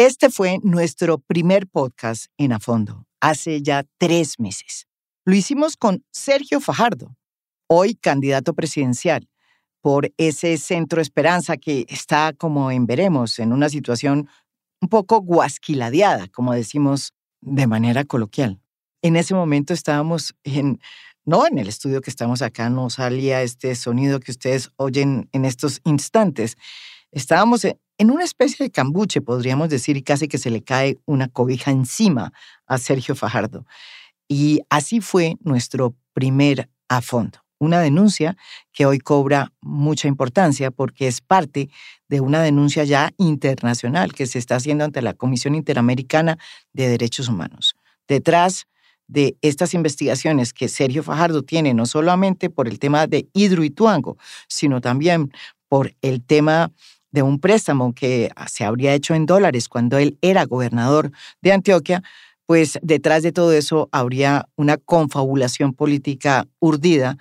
Este 0.00 0.30
fue 0.30 0.60
nuestro 0.62 1.18
primer 1.18 1.66
podcast 1.66 2.32
en 2.38 2.54
A 2.54 2.58
Fondo, 2.58 3.06
hace 3.20 3.60
ya 3.60 3.84
tres 3.98 4.40
meses. 4.40 4.86
Lo 5.26 5.34
hicimos 5.34 5.76
con 5.76 6.06
Sergio 6.10 6.58
Fajardo, 6.58 7.18
hoy 7.66 7.96
candidato 7.96 8.54
presidencial, 8.54 9.28
por 9.82 10.10
ese 10.16 10.56
centro 10.56 11.02
Esperanza 11.02 11.58
que 11.58 11.84
está 11.90 12.32
como 12.32 12.70
en 12.70 12.86
veremos, 12.86 13.38
en 13.40 13.52
una 13.52 13.68
situación 13.68 14.30
un 14.80 14.88
poco 14.88 15.20
guasquiladeada, 15.20 16.28
como 16.28 16.54
decimos 16.54 17.12
de 17.42 17.66
manera 17.66 18.04
coloquial. 18.04 18.58
En 19.02 19.16
ese 19.16 19.34
momento 19.34 19.74
estábamos 19.74 20.34
en, 20.44 20.80
no 21.26 21.46
en 21.46 21.58
el 21.58 21.68
estudio 21.68 22.00
que 22.00 22.08
estamos 22.08 22.40
acá, 22.40 22.70
no 22.70 22.88
salía 22.88 23.42
este 23.42 23.74
sonido 23.74 24.18
que 24.18 24.30
ustedes 24.30 24.70
oyen 24.76 25.28
en 25.32 25.44
estos 25.44 25.82
instantes. 25.84 26.56
Estábamos 27.12 27.64
en 27.64 28.10
una 28.10 28.24
especie 28.24 28.64
de 28.64 28.70
cambuche, 28.70 29.20
podríamos 29.20 29.68
decir, 29.68 29.96
y 29.96 30.02
casi 30.02 30.28
que 30.28 30.38
se 30.38 30.50
le 30.50 30.62
cae 30.62 30.98
una 31.06 31.28
cobija 31.28 31.70
encima 31.70 32.32
a 32.66 32.78
Sergio 32.78 33.14
Fajardo. 33.14 33.66
Y 34.28 34.60
así 34.70 35.00
fue 35.00 35.36
nuestro 35.40 35.94
primer 36.12 36.68
a 36.88 37.02
fondo. 37.02 37.40
Una 37.58 37.80
denuncia 37.80 38.36
que 38.72 38.86
hoy 38.86 38.98
cobra 38.98 39.52
mucha 39.60 40.08
importancia 40.08 40.70
porque 40.70 41.08
es 41.08 41.20
parte 41.20 41.68
de 42.08 42.20
una 42.20 42.40
denuncia 42.40 42.84
ya 42.84 43.12
internacional 43.18 44.14
que 44.14 44.26
se 44.26 44.38
está 44.38 44.56
haciendo 44.56 44.84
ante 44.84 45.02
la 45.02 45.12
Comisión 45.12 45.54
Interamericana 45.54 46.38
de 46.72 46.88
Derechos 46.88 47.28
Humanos. 47.28 47.74
Detrás 48.08 48.66
de 49.08 49.36
estas 49.42 49.74
investigaciones 49.74 50.54
que 50.54 50.68
Sergio 50.68 51.02
Fajardo 51.02 51.42
tiene, 51.42 51.74
no 51.74 51.84
solamente 51.84 52.48
por 52.48 52.66
el 52.66 52.78
tema 52.78 53.06
de 53.06 53.28
Hidroituango, 53.34 54.16
sino 54.48 54.80
también 54.80 55.32
por 55.68 55.94
el 56.00 56.22
tema 56.24 56.72
de 57.12 57.22
un 57.22 57.40
préstamo 57.40 57.94
que 57.94 58.30
se 58.46 58.64
habría 58.64 58.94
hecho 58.94 59.14
en 59.14 59.26
dólares 59.26 59.68
cuando 59.68 59.98
él 59.98 60.18
era 60.20 60.44
gobernador 60.44 61.12
de 61.40 61.52
Antioquia, 61.52 62.02
pues 62.46 62.78
detrás 62.82 63.22
de 63.22 63.32
todo 63.32 63.52
eso 63.52 63.88
habría 63.92 64.48
una 64.56 64.76
confabulación 64.76 65.72
política 65.72 66.48
urdida 66.58 67.16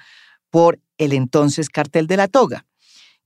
por 0.49 0.80
el 0.97 1.14
entonces 1.14 1.69
cartel 1.69 2.08
de 2.08 2.17
la 2.17 2.27
toga, 2.27 2.66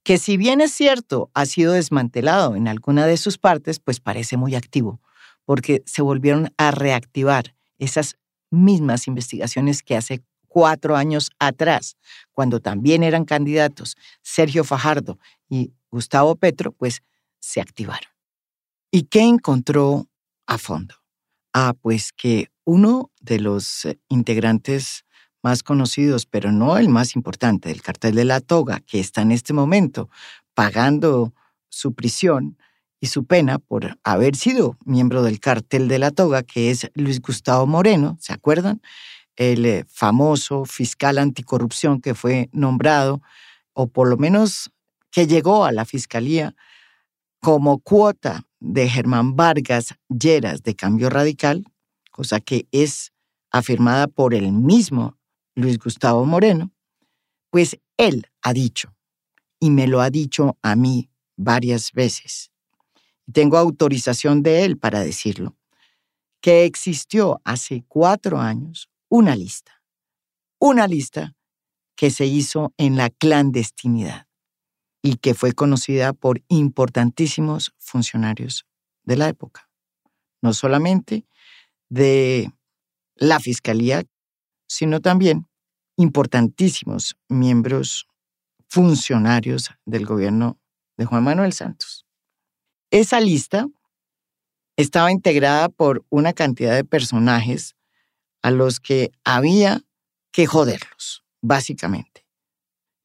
que 0.03 0.17
si 0.17 0.37
bien 0.37 0.61
es 0.61 0.71
cierto 0.73 1.31
ha 1.33 1.45
sido 1.45 1.73
desmantelado 1.73 2.55
en 2.55 2.67
alguna 2.67 3.07
de 3.07 3.17
sus 3.17 3.37
partes, 3.37 3.79
pues 3.79 3.99
parece 3.99 4.37
muy 4.37 4.55
activo, 4.55 4.99
porque 5.45 5.81
se 5.85 6.01
volvieron 6.01 6.53
a 6.57 6.71
reactivar 6.71 7.55
esas 7.79 8.17
mismas 8.51 9.07
investigaciones 9.07 9.81
que 9.81 9.95
hace 9.95 10.21
cuatro 10.47 10.95
años 10.95 11.31
atrás, 11.39 11.97
cuando 12.31 12.59
también 12.59 13.01
eran 13.01 13.25
candidatos 13.25 13.97
Sergio 14.21 14.63
Fajardo 14.63 15.17
y 15.49 15.71
Gustavo 15.93 16.35
Petro, 16.35 16.71
pues 16.71 17.03
se 17.39 17.61
activaron. 17.61 18.11
¿Y 18.91 19.03
qué 19.03 19.21
encontró 19.21 20.07
a 20.47 20.57
fondo? 20.57 20.95
Ah, 21.53 21.75
pues 21.79 22.11
que 22.11 22.49
uno 22.65 23.11
de 23.21 23.39
los 23.39 23.85
eh, 23.85 23.99
integrantes 24.09 25.05
más 25.43 25.61
conocidos, 25.61 26.25
pero 26.25 26.51
no 26.51 26.77
el 26.77 26.89
más 26.89 27.15
importante, 27.15 27.69
del 27.69 27.83
cartel 27.83 28.15
de 28.15 28.25
la 28.25 28.39
toga, 28.39 28.79
que 28.79 28.99
está 28.99 29.21
en 29.21 29.31
este 29.31 29.53
momento 29.53 30.09
pagando 30.55 31.33
su 31.69 31.93
prisión 31.93 32.57
y 32.99 33.07
su 33.07 33.25
pena 33.25 33.59
por 33.59 33.99
haber 34.03 34.35
sido 34.35 34.77
miembro 34.85 35.21
del 35.21 35.39
cartel 35.39 35.87
de 35.87 35.99
la 35.99 36.09
toga, 36.09 36.41
que 36.41 36.71
es 36.71 36.89
Luis 36.95 37.21
Gustavo 37.21 37.67
Moreno, 37.67 38.17
¿se 38.19 38.33
acuerdan? 38.33 38.81
El 39.35 39.65
eh, 39.65 39.85
famoso 39.87 40.65
fiscal 40.65 41.19
anticorrupción 41.19 42.01
que 42.01 42.15
fue 42.15 42.49
nombrado, 42.51 43.21
o 43.73 43.87
por 43.87 44.07
lo 44.07 44.17
menos 44.17 44.71
que 45.13 45.27
llegó 45.27 45.63
a 45.63 45.71
la 45.71 45.85
fiscalía 45.85 46.55
como 47.39 47.77
cuota 47.79 48.47
de 48.59 48.89
Germán 48.89 49.35
Vargas 49.35 49.93
Lleras 50.09 50.63
de 50.63 50.75
Cambio 50.75 51.11
Radical, 51.11 51.65
cosa 52.09 52.39
que 52.39 52.67
es 52.71 53.13
afirmada 53.51 54.07
por 54.07 54.33
el 54.33 54.51
mismo 54.51 55.19
Luis 55.53 55.77
Gustavo 55.77 56.25
Moreno, 56.25 56.71
pues 57.51 57.79
él 57.95 58.25
ha 58.41 58.53
dicho, 58.53 58.95
y 59.59 59.69
me 59.69 59.87
lo 59.87 60.01
ha 60.01 60.09
dicho 60.09 60.57
a 60.63 60.75
mí 60.75 61.11
varias 61.37 61.91
veces, 61.91 62.51
tengo 63.31 63.57
autorización 63.57 64.41
de 64.41 64.65
él 64.65 64.79
para 64.79 65.01
decirlo, 65.01 65.55
que 66.41 66.65
existió 66.65 67.39
hace 67.43 67.85
cuatro 67.87 68.39
años 68.39 68.89
una 69.09 69.35
lista, 69.35 69.83
una 70.57 70.87
lista 70.87 71.35
que 71.95 72.09
se 72.09 72.25
hizo 72.25 72.73
en 72.77 72.97
la 72.97 73.11
clandestinidad 73.11 74.25
y 75.03 75.17
que 75.17 75.35
fue 75.35 75.53
conocida 75.53 76.13
por 76.13 76.41
importantísimos 76.47 77.73
funcionarios 77.77 78.65
de 79.03 79.17
la 79.17 79.27
época, 79.27 79.69
no 80.41 80.53
solamente 80.53 81.27
de 81.89 82.51
la 83.15 83.39
Fiscalía 83.39 84.03
sino 84.65 85.01
también 85.01 85.47
importantísimos 85.97 87.15
miembros 87.29 88.07
funcionarios 88.69 89.69
del 89.85 90.05
gobierno 90.05 90.59
de 90.97 91.05
Juan 91.05 91.23
Manuel 91.23 91.53
Santos. 91.53 92.07
Esa 92.89 93.19
lista 93.19 93.67
estaba 94.77 95.11
integrada 95.11 95.69
por 95.69 96.03
una 96.09 96.33
cantidad 96.33 96.73
de 96.73 96.83
personajes 96.83 97.75
a 98.41 98.49
los 98.49 98.79
que 98.79 99.11
había 99.23 99.81
que 100.31 100.47
joderlos, 100.47 101.23
básicamente. 101.41 102.25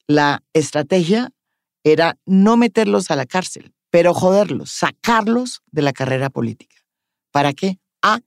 La 0.07 0.43
estrategia 0.55 1.35
era 1.93 2.19
no 2.27 2.57
meterlos 2.57 3.11
a 3.11 3.17
la 3.17 3.27
cárcel, 3.27 3.73
pero 3.91 4.15
joderlos, 4.15 4.71
sacarlos 4.71 5.63
de 5.71 5.83
la 5.83 5.93
carrera 5.93 6.31
política. 6.31 6.77
¿Para 7.31 7.53
qué? 7.53 7.79
A, 8.03 8.21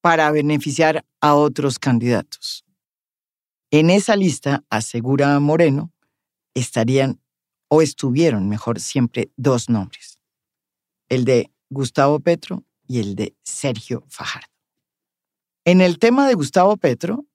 para 0.00 0.30
beneficiar 0.30 1.04
a 1.20 1.34
otros 1.34 1.78
candidatos. 1.78 2.64
En 3.70 3.90
esa 3.90 4.16
lista, 4.16 4.64
asegura 4.70 5.38
Moreno, 5.40 5.92
estarían 6.54 7.20
o 7.68 7.82
estuvieron, 7.82 8.48
mejor, 8.48 8.80
siempre 8.80 9.30
dos 9.36 9.68
nombres, 9.68 10.18
el 11.08 11.24
de 11.24 11.50
Gustavo 11.68 12.20
Petro 12.20 12.64
y 12.86 13.00
el 13.00 13.16
de 13.16 13.34
Sergio 13.42 14.04
Fajardo. 14.08 14.48
En 15.64 15.80
el 15.80 15.98
tema 15.98 16.28
de 16.28 16.34
Gustavo 16.34 16.76
Petro, 16.76 17.26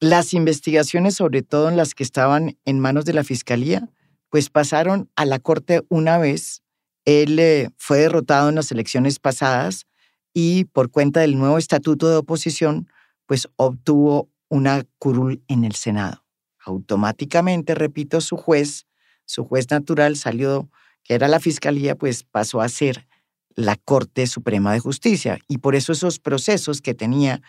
las 0.00 0.32
investigaciones, 0.32 1.14
sobre 1.16 1.42
todo 1.42 1.68
en 1.68 1.76
las 1.76 1.94
que 1.94 2.02
estaban 2.02 2.56
en 2.64 2.80
manos 2.80 3.04
de 3.04 3.12
la 3.12 3.24
Fiscalía, 3.24 3.90
pues 4.30 4.50
pasaron 4.50 5.10
a 5.16 5.24
la 5.24 5.38
Corte 5.38 5.82
una 5.88 6.18
vez. 6.18 6.62
Él 7.04 7.38
eh, 7.38 7.70
fue 7.76 7.98
derrotado 7.98 8.48
en 8.48 8.56
las 8.56 8.70
elecciones 8.70 9.18
pasadas 9.18 9.86
y 10.34 10.64
por 10.66 10.90
cuenta 10.90 11.20
del 11.20 11.38
nuevo 11.38 11.58
estatuto 11.58 12.08
de 12.08 12.16
oposición, 12.16 12.88
pues 13.26 13.48
obtuvo 13.56 14.30
una 14.48 14.84
curul 14.98 15.42
en 15.48 15.64
el 15.64 15.74
Senado. 15.74 16.24
Automáticamente, 16.64 17.74
repito, 17.74 18.20
su 18.20 18.36
juez, 18.36 18.86
su 19.24 19.44
juez 19.44 19.70
natural 19.70 20.16
salió, 20.16 20.70
que 21.02 21.14
era 21.14 21.28
la 21.28 21.40
fiscalía, 21.40 21.94
pues 21.94 22.24
pasó 22.24 22.60
a 22.60 22.68
ser 22.68 23.06
la 23.54 23.76
Corte 23.76 24.26
Suprema 24.26 24.72
de 24.72 24.80
Justicia. 24.80 25.38
Y 25.48 25.58
por 25.58 25.74
eso 25.74 25.92
esos 25.92 26.18
procesos 26.18 26.80
que 26.80 26.94
tenía 26.94 27.40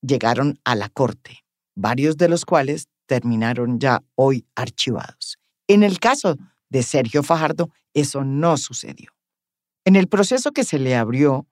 llegaron 0.00 0.58
a 0.64 0.74
la 0.74 0.88
Corte, 0.88 1.44
varios 1.74 2.16
de 2.16 2.28
los 2.28 2.44
cuales 2.44 2.88
terminaron 3.06 3.80
ya 3.80 4.02
hoy 4.14 4.46
archivados. 4.54 5.41
En 5.68 5.82
el 5.82 5.98
caso 5.98 6.36
de 6.68 6.82
Sergio 6.82 7.22
Fajardo, 7.22 7.70
eso 7.94 8.24
no 8.24 8.56
sucedió. 8.56 9.10
En 9.84 9.96
el 9.96 10.08
proceso 10.08 10.52
que 10.52 10.64
se 10.64 10.78
le 10.78 10.96
abrió 10.96 11.46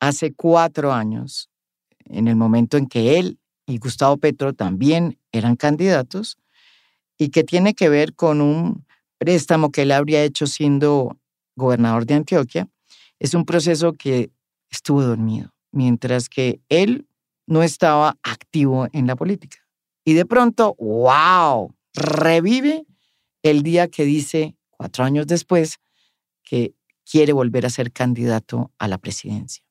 hace 0.00 0.32
cuatro 0.32 0.92
años, 0.92 1.50
en 2.04 2.28
el 2.28 2.36
momento 2.36 2.76
en 2.76 2.86
que 2.86 3.18
él 3.18 3.38
y 3.66 3.78
Gustavo 3.78 4.16
Petro 4.16 4.52
también 4.52 5.18
eran 5.32 5.56
candidatos 5.56 6.36
y 7.18 7.30
que 7.30 7.44
tiene 7.44 7.74
que 7.74 7.88
ver 7.88 8.14
con 8.14 8.40
un 8.40 8.86
préstamo 9.18 9.70
que 9.70 9.82
él 9.82 9.92
habría 9.92 10.22
hecho 10.22 10.46
siendo 10.46 11.18
gobernador 11.56 12.06
de 12.06 12.14
Antioquia. 12.14 12.68
Es 13.18 13.34
un 13.34 13.44
proceso 13.44 13.92
que 13.92 14.30
estuvo 14.70 15.02
dormido, 15.02 15.54
mientras 15.72 16.28
que 16.28 16.60
él 16.68 17.06
no 17.46 17.62
estaba 17.62 18.18
activo 18.22 18.88
en 18.92 19.06
la 19.06 19.16
política. 19.16 19.58
Y 20.04 20.14
de 20.14 20.26
pronto, 20.26 20.76
wow, 20.78 21.74
revive 21.94 22.84
el 23.50 23.62
día 23.62 23.88
que 23.88 24.04
dice, 24.04 24.56
cuatro 24.70 25.04
años 25.04 25.26
después, 25.26 25.78
que 26.42 26.74
quiere 27.10 27.32
volver 27.32 27.66
a 27.66 27.70
ser 27.70 27.92
candidato 27.92 28.72
a 28.78 28.88
la 28.88 28.98
presidencia 28.98 29.66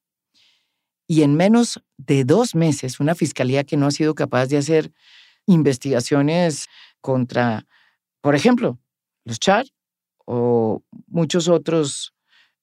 y 1.07 1.22
en 1.22 1.36
menos 1.36 1.81
de 1.98 2.24
dos 2.24 2.56
meses 2.56 3.00
una 3.00 3.16
fiscalía 3.16 3.63
que 3.63 3.77
no 3.77 3.88
ha 3.88 3.92
sido 3.92 4.16
capaz 4.16 4.48
de 4.48 4.57
hacer 4.57 4.92
investigaciones 5.45 6.68
contra, 7.01 7.66
por 8.22 8.36
ejemplo, 8.36 8.80
los 9.24 9.39
Char 9.39 9.66
o 10.25 10.83
muchos 11.07 11.48
otros 11.48 12.13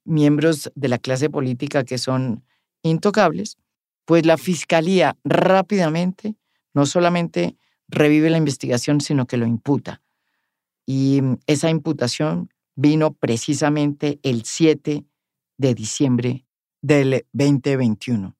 miembros 0.04 0.70
de 0.74 0.88
la 0.88 0.98
clase 0.98 1.30
política 1.30 1.84
que 1.84 1.98
son 1.98 2.44
intocables, 2.82 3.56
pues 4.04 4.26
la 4.26 4.36
fiscalía 4.36 5.16
rápidamente 5.22 6.34
no 6.74 6.86
solamente 6.86 7.56
revive 7.86 8.30
la 8.30 8.38
investigación, 8.38 9.00
sino 9.00 9.26
que 9.26 9.36
lo 9.36 9.46
imputa. 9.46 10.02
Y 10.86 11.20
esa 11.46 11.70
imputación 11.70 12.50
vino 12.74 13.12
precisamente 13.12 14.18
el 14.22 14.44
7 14.44 15.04
de 15.58 15.74
diciembre 15.74 16.46
del 16.80 17.24
2021. 17.32 18.36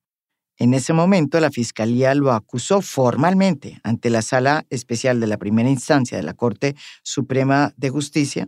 En 0.59 0.75
ese 0.75 0.93
momento, 0.93 1.41
la 1.41 1.51
Fiscalía 1.51 2.15
lo 2.15 2.33
acusó 2.33 2.83
formalmente 2.83 3.81
ante 3.83 4.11
la 4.11 4.23
Sala 4.23 4.65
Especial 4.71 5.19
de 5.21 5.27
la 5.27 5.39
Primera 5.39 5.69
Instancia 5.69 6.17
de 6.17 6.23
la 6.23 6.35
Corte 6.35 6.77
Suprema 7.03 7.73
de 7.77 7.91
Justicia 7.91 8.47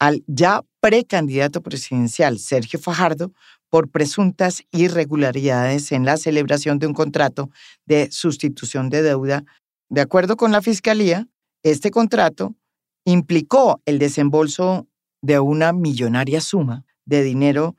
al 0.00 0.24
ya 0.26 0.62
precandidato 0.80 1.62
presidencial 1.62 2.38
Sergio 2.38 2.80
Fajardo 2.80 3.32
por 3.68 3.90
presuntas 3.90 4.64
irregularidades 4.72 5.92
en 5.92 6.04
la 6.04 6.16
celebración 6.16 6.80
de 6.80 6.88
un 6.88 6.94
contrato 6.94 7.50
de 7.84 8.10
sustitución 8.10 8.88
de 8.88 9.02
deuda. 9.02 9.44
De 9.90 10.00
acuerdo 10.00 10.36
con 10.36 10.50
la 10.50 10.62
Fiscalía, 10.62 11.28
este 11.62 11.90
contrato 11.90 12.56
implicó 13.04 13.80
el 13.84 13.98
desembolso 13.98 14.88
de 15.22 15.38
una 15.40 15.72
millonaria 15.72 16.40
suma 16.40 16.84
de 17.04 17.22
dinero 17.22 17.76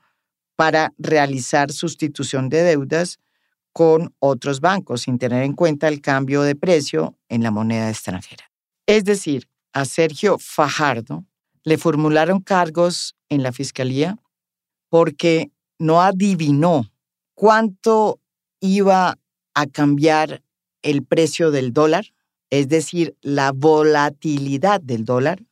para 0.56 0.92
realizar 0.98 1.72
sustitución 1.72 2.48
de 2.48 2.62
deudas 2.62 3.18
con 3.72 4.14
otros 4.18 4.60
bancos 4.60 5.02
sin 5.02 5.18
tener 5.18 5.42
en 5.42 5.54
cuenta 5.54 5.88
el 5.88 6.00
cambio 6.00 6.42
de 6.42 6.54
precio 6.54 7.16
en 7.28 7.42
la 7.42 7.50
moneda 7.50 7.88
extranjera. 7.88 8.50
Es 8.86 9.04
decir, 9.04 9.48
a 9.72 9.84
Sergio 9.84 10.38
Fajardo 10.38 11.24
le 11.64 11.78
formularon 11.78 12.40
cargos 12.40 13.16
en 13.28 13.42
la 13.42 13.52
fiscalía 13.52 14.18
porque 14.88 15.50
no 15.78 16.02
adivinó 16.02 16.92
cuánto 17.34 18.20
iba 18.60 19.18
a 19.54 19.66
cambiar 19.66 20.42
el 20.82 21.04
precio 21.04 21.50
del 21.50 21.72
dólar, 21.72 22.06
es 22.52 22.68
decir, 22.68 23.16
la 23.22 23.50
volatilidad 23.50 24.78
del 24.82 25.06
dólar, 25.06 25.42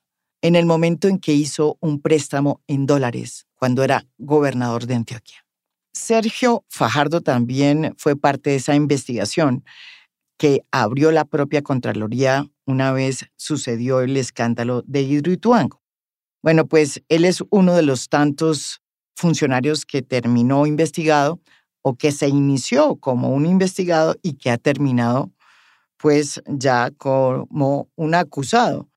en 0.42 0.54
el 0.54 0.66
momento 0.66 1.08
en 1.08 1.18
que 1.18 1.32
hizo 1.32 1.78
un 1.80 2.02
préstamo 2.02 2.60
en 2.66 2.84
dólares 2.84 3.46
cuando 3.54 3.82
era 3.82 4.06
gobernador 4.18 4.84
de 4.86 4.96
Antioquia. 4.96 5.46
Sergio 5.94 6.62
Fajardo 6.68 7.22
también 7.22 7.94
fue 7.96 8.16
parte 8.16 8.50
de 8.50 8.56
esa 8.56 8.74
investigación 8.74 9.64
que 10.36 10.60
abrió 10.70 11.10
la 11.10 11.24
propia 11.24 11.62
Contraloría 11.62 12.46
una 12.66 12.92
vez 12.92 13.30
sucedió 13.36 14.02
el 14.02 14.18
escándalo 14.18 14.82
de 14.86 15.00
Hidroituango. 15.00 15.80
Bueno, 16.42 16.66
pues 16.66 17.02
él 17.08 17.24
es 17.24 17.42
uno 17.48 17.74
de 17.74 17.82
los 17.82 18.10
tantos 18.10 18.82
funcionarios 19.16 19.86
que 19.86 20.02
terminó 20.02 20.66
investigado 20.66 21.40
o 21.80 21.94
que 21.94 22.12
se 22.12 22.28
inició 22.28 22.96
como 22.96 23.30
un 23.30 23.46
investigado 23.46 24.16
y 24.22 24.34
que 24.34 24.50
ha 24.50 24.58
terminado 24.58 25.32
pues 26.00 26.42
ya 26.46 26.90
como 26.96 27.90
un 27.94 28.14
acusado. 28.14 28.88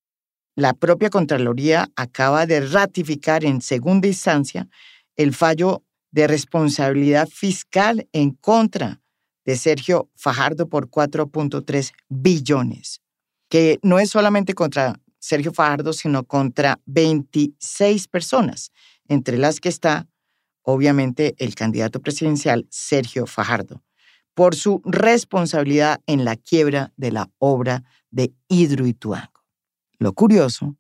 La 0.56 0.74
propia 0.74 1.10
Contraloría 1.10 1.90
acaba 1.96 2.46
de 2.46 2.62
ratificar 2.62 3.44
en 3.44 3.62
segunda 3.62 4.08
instancia 4.08 4.70
el 5.18 5.34
fallo 5.34 5.84
de 6.12 6.28
responsabilidad 6.28 7.28
fiscal 7.28 8.08
en 8.14 8.32
contra 8.32 9.02
de 9.46 9.58
Sergio 9.58 10.10
Fajardo 10.16 10.70
por 10.70 10.90
4.3 10.90 11.92
billones, 12.08 13.02
que 13.50 13.80
no 13.82 14.00
es 14.00 14.10
solamente 14.10 14.54
contra 14.54 15.02
Sergio 15.20 15.52
Fajardo, 15.52 15.92
sino 15.92 16.24
contra 16.24 16.80
26 16.86 18.08
personas, 18.08 18.72
entre 19.08 19.38
las 19.38 19.60
que 19.60 19.70
está, 19.70 20.08
obviamente, 20.62 21.36
el 21.38 21.56
candidato 21.56 22.00
presidencial 22.00 22.66
Sergio 22.70 23.26
Fajardo, 23.26 23.84
por 24.34 24.56
su 24.56 24.82
responsabilidad 24.86 26.02
en 26.08 26.26
la 26.26 26.36
quiebra 26.36 26.92
de 26.98 27.12
la 27.12 27.30
obra 27.38 27.84
de 28.12 28.34
Hidroituango. 28.48 29.44
Lo 30.00 30.14
curioso 30.14 30.76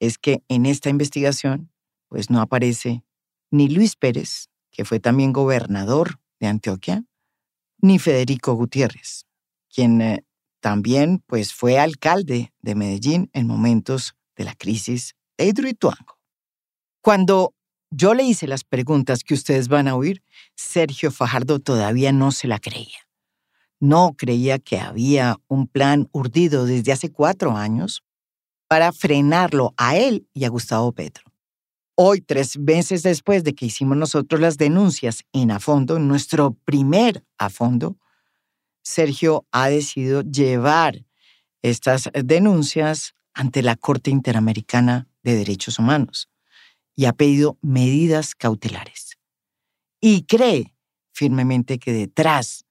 es 0.00 0.18
que 0.18 0.42
en 0.48 0.66
esta 0.66 0.88
investigación, 0.90 1.70
pues 2.08 2.30
no 2.30 2.40
aparece 2.40 3.04
ni 3.50 3.68
Luis 3.68 3.96
Pérez, 3.96 4.48
que 4.70 4.84
fue 4.84 5.00
también 5.00 5.32
gobernador 5.32 6.20
de 6.40 6.46
Antioquia, 6.46 7.04
ni 7.80 7.98
Federico 7.98 8.54
Gutiérrez, 8.54 9.26
quien 9.68 10.00
eh, 10.00 10.24
también 10.60 11.22
pues, 11.26 11.52
fue 11.52 11.78
alcalde 11.78 12.52
de 12.62 12.74
Medellín 12.74 13.30
en 13.32 13.46
momentos 13.46 14.14
de 14.36 14.44
la 14.44 14.54
crisis 14.54 15.14
de 15.36 15.46
Hidroituango. 15.46 16.18
Cuando 17.00 17.54
yo 17.94 18.14
le 18.14 18.24
hice 18.24 18.46
las 18.46 18.64
preguntas 18.64 19.22
que 19.22 19.34
ustedes 19.34 19.68
van 19.68 19.86
a 19.86 19.94
oír, 19.94 20.22
Sergio 20.56 21.10
Fajardo 21.10 21.58
todavía 21.58 22.10
no 22.10 22.32
se 22.32 22.48
la 22.48 22.58
creía. 22.58 23.06
No 23.80 24.14
creía 24.16 24.58
que 24.58 24.80
había 24.80 25.36
un 25.46 25.66
plan 25.66 26.08
urdido 26.12 26.64
desde 26.64 26.92
hace 26.92 27.12
cuatro 27.12 27.54
años 27.54 28.02
para 28.66 28.92
frenarlo 28.92 29.74
a 29.76 29.96
él 29.96 30.26
y 30.32 30.44
a 30.44 30.48
Gustavo 30.48 30.92
Petro. 30.92 31.24
Hoy, 31.94 32.22
tres 32.22 32.58
meses 32.58 33.02
después 33.02 33.44
de 33.44 33.54
que 33.54 33.66
hicimos 33.66 33.98
nosotros 33.98 34.40
las 34.40 34.56
denuncias 34.56 35.24
en 35.34 35.50
a 35.50 35.60
fondo, 35.60 35.98
nuestro 35.98 36.54
primer 36.64 37.22
a 37.36 37.50
fondo, 37.50 37.98
Sergio 38.82 39.46
ha 39.52 39.68
decidido 39.68 40.22
llevar 40.22 41.04
estas 41.60 42.08
denuncias 42.14 43.14
ante 43.34 43.62
la 43.62 43.76
Corte 43.76 44.10
Interamericana 44.10 45.08
de 45.22 45.36
Derechos 45.36 45.78
Humanos 45.78 46.31
y 46.96 47.06
ha 47.06 47.12
pedido 47.12 47.58
medidas 47.62 48.34
cautelares. 48.34 49.18
Y 50.00 50.24
cree 50.24 50.74
firmemente 51.12 51.78
que 51.78 51.92
detrás 51.92 52.64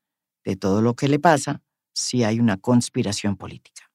de 0.44 0.56
todo 0.56 0.82
lo 0.82 0.96
que 0.96 1.08
le 1.08 1.20
pasa, 1.20 1.62
sí 1.94 2.24
hay 2.24 2.40
una 2.40 2.58
conspiración 2.58 3.38
política. 3.38 3.90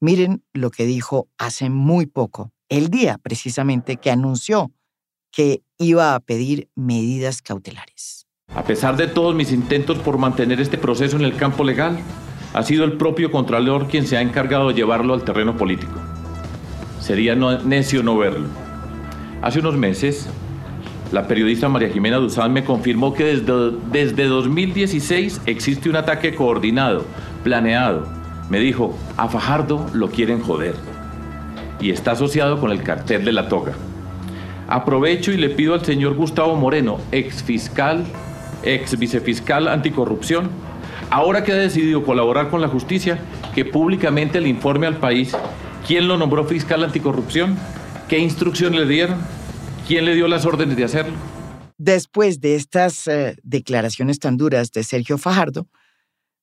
Miren 0.00 0.42
lo 0.52 0.70
que 0.70 0.86
dijo 0.86 1.28
hace 1.36 1.68
muy 1.68 2.06
poco 2.06 2.52
el 2.68 2.88
día 2.88 3.18
precisamente 3.18 3.96
que 3.96 4.10
anunció 4.10 4.72
que 5.30 5.62
iba 5.78 6.14
a 6.14 6.20
pedir 6.20 6.70
medidas 6.74 7.42
cautelares. 7.42 8.26
A 8.54 8.64
pesar 8.64 8.96
de 8.96 9.06
todos 9.06 9.34
mis 9.34 9.52
intentos 9.52 9.98
por 9.98 10.18
mantener 10.18 10.60
este 10.60 10.78
proceso 10.78 11.16
en 11.16 11.22
el 11.22 11.36
campo 11.36 11.62
legal, 11.62 11.98
ha 12.52 12.62
sido 12.62 12.84
el 12.84 12.96
propio 12.96 13.30
Contralor 13.30 13.86
quien 13.88 14.06
se 14.06 14.16
ha 14.16 14.22
encargado 14.22 14.68
de 14.68 14.74
llevarlo 14.74 15.14
al 15.14 15.24
terreno 15.24 15.56
político. 15.56 16.00
Sería 17.00 17.34
necio 17.34 18.02
no 18.02 18.16
verlo. 18.16 18.48
Hace 19.42 19.60
unos 19.60 19.76
meses, 19.76 20.28
la 21.12 21.26
periodista 21.26 21.68
María 21.68 21.88
Jimena 21.88 22.18
Duzán 22.18 22.52
me 22.52 22.62
confirmó 22.62 23.14
que 23.14 23.24
desde, 23.24 23.72
desde 23.90 24.24
2016 24.26 25.40
existe 25.46 25.88
un 25.88 25.96
ataque 25.96 26.34
coordinado, 26.34 27.06
planeado. 27.42 28.06
Me 28.50 28.58
dijo, 28.58 28.96
a 29.16 29.28
Fajardo 29.28 29.86
lo 29.94 30.10
quieren 30.10 30.42
joder 30.42 30.74
y 31.80 31.90
está 31.90 32.12
asociado 32.12 32.60
con 32.60 32.70
el 32.70 32.82
cartel 32.82 33.24
de 33.24 33.32
la 33.32 33.48
toga. 33.48 33.72
Aprovecho 34.68 35.32
y 35.32 35.38
le 35.38 35.48
pido 35.48 35.72
al 35.72 35.84
señor 35.84 36.14
Gustavo 36.14 36.54
Moreno, 36.54 36.98
ex 37.10 37.42
fiscal, 37.42 38.04
ex 38.62 38.98
vicefiscal 38.98 39.68
anticorrupción, 39.68 40.50
ahora 41.10 41.44
que 41.44 41.52
ha 41.52 41.56
decidido 41.56 42.04
colaborar 42.04 42.50
con 42.50 42.60
la 42.60 42.68
justicia, 42.68 43.18
que 43.54 43.64
públicamente 43.64 44.40
le 44.40 44.50
informe 44.50 44.86
al 44.86 44.98
país 44.98 45.34
quién 45.86 46.06
lo 46.06 46.18
nombró 46.18 46.44
fiscal 46.44 46.84
anticorrupción, 46.84 47.56
qué 48.10 48.18
instrucción 48.18 48.74
le 48.74 48.86
dieron, 48.86 49.20
quién 49.86 50.04
le 50.04 50.16
dio 50.16 50.26
las 50.26 50.44
órdenes 50.44 50.76
de 50.76 50.82
hacerlo. 50.82 51.16
Después 51.78 52.40
de 52.40 52.56
estas 52.56 53.06
eh, 53.06 53.36
declaraciones 53.44 54.18
tan 54.18 54.36
duras 54.36 54.72
de 54.72 54.82
Sergio 54.82 55.16
Fajardo, 55.16 55.68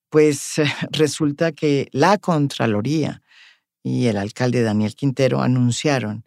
pues 0.10 0.60
eh, 0.60 0.66
resulta 0.92 1.52
que 1.52 1.90
la 1.92 2.18
Contraloría 2.20 3.22
y 3.84 4.08
el 4.08 4.16
alcalde 4.16 4.62
Daniel 4.62 4.96
Quintero 4.96 5.42
anunciaron 5.42 6.24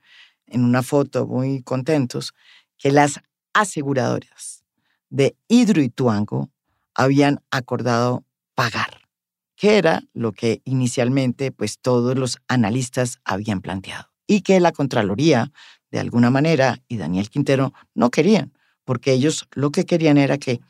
en 0.46 0.62
una 0.62 0.82
foto 0.82 1.26
muy 1.26 1.62
contentos 1.62 2.34
que 2.76 2.92
las 2.92 3.18
aseguradoras 3.54 4.62
de 5.08 5.36
Hidroituango 5.48 6.50
habían 6.94 7.40
acordado 7.50 8.24
pagar, 8.54 9.08
que 9.56 9.78
era 9.78 10.02
lo 10.12 10.32
que 10.32 10.60
inicialmente 10.66 11.50
pues 11.50 11.78
todos 11.78 12.18
los 12.18 12.36
analistas 12.46 13.20
habían 13.24 13.62
planteado 13.62 14.09
y 14.30 14.42
que 14.42 14.60
la 14.60 14.70
Contraloría 14.70 15.50
de 15.90 15.98
alguna 15.98 16.30
manera 16.30 16.78
y 16.86 16.98
Daniel 16.98 17.28
Quintero 17.28 17.72
no 17.94 18.12
querían, 18.12 18.52
porque 18.84 19.12
ellos 19.12 19.48
lo 19.56 19.72
que 19.72 19.84
querían 19.84 20.18
era 20.18 20.38
que 20.38 20.60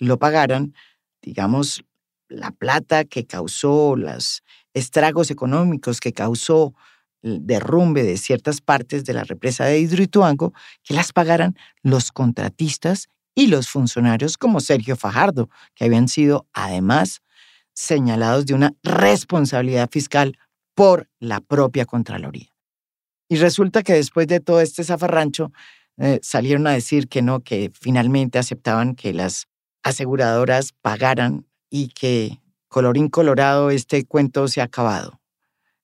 lo 0.00 0.18
pagaran, 0.18 0.74
digamos, 1.22 1.84
la 2.28 2.50
plata 2.50 3.04
que 3.04 3.24
causó 3.24 3.94
las 3.94 4.42
estragos 4.72 5.30
económicos 5.30 6.00
que 6.00 6.12
causó 6.12 6.74
el 7.22 7.46
derrumbe 7.46 8.02
de 8.02 8.16
ciertas 8.16 8.60
partes 8.60 9.04
de 9.04 9.12
la 9.12 9.22
represa 9.22 9.64
de 9.64 9.78
Hidroituango, 9.78 10.52
que 10.82 10.94
las 10.94 11.12
pagaran 11.12 11.56
los 11.84 12.10
contratistas 12.10 13.06
y 13.32 13.46
los 13.46 13.68
funcionarios 13.68 14.36
como 14.36 14.58
Sergio 14.58 14.96
Fajardo, 14.96 15.48
que 15.76 15.84
habían 15.84 16.08
sido 16.08 16.48
además 16.52 17.22
señalados 17.74 18.44
de 18.44 18.54
una 18.54 18.74
responsabilidad 18.82 19.88
fiscal 19.88 20.36
por 20.74 21.08
la 21.20 21.38
propia 21.38 21.86
Contraloría. 21.86 22.53
Y 23.28 23.36
resulta 23.36 23.82
que 23.82 23.94
después 23.94 24.26
de 24.26 24.40
todo 24.40 24.60
este 24.60 24.84
zafarrancho, 24.84 25.52
eh, 25.98 26.18
salieron 26.22 26.66
a 26.66 26.72
decir 26.72 27.08
que 27.08 27.22
no, 27.22 27.40
que 27.40 27.70
finalmente 27.72 28.38
aceptaban 28.38 28.94
que 28.94 29.12
las 29.12 29.46
aseguradoras 29.82 30.72
pagaran 30.82 31.46
y 31.70 31.88
que 31.88 32.40
Colorín 32.74 33.08
colorado, 33.08 33.70
este 33.70 34.04
cuento 34.04 34.48
se 34.48 34.60
ha 34.60 34.64
acabado. 34.64 35.20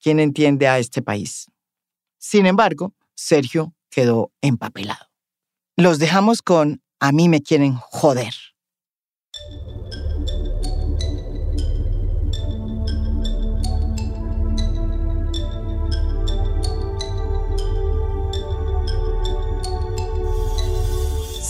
¿Quién 0.02 0.18
entiende 0.18 0.66
a 0.66 0.80
este 0.80 1.02
país? 1.02 1.46
Sin 2.18 2.46
embargo, 2.46 2.94
Sergio 3.14 3.76
quedó 3.90 4.32
empapelado. 4.40 5.06
Los 5.76 6.00
dejamos 6.00 6.42
con 6.42 6.82
a 6.98 7.12
mí 7.12 7.28
me 7.28 7.42
quieren 7.42 7.76
joder. 7.76 8.34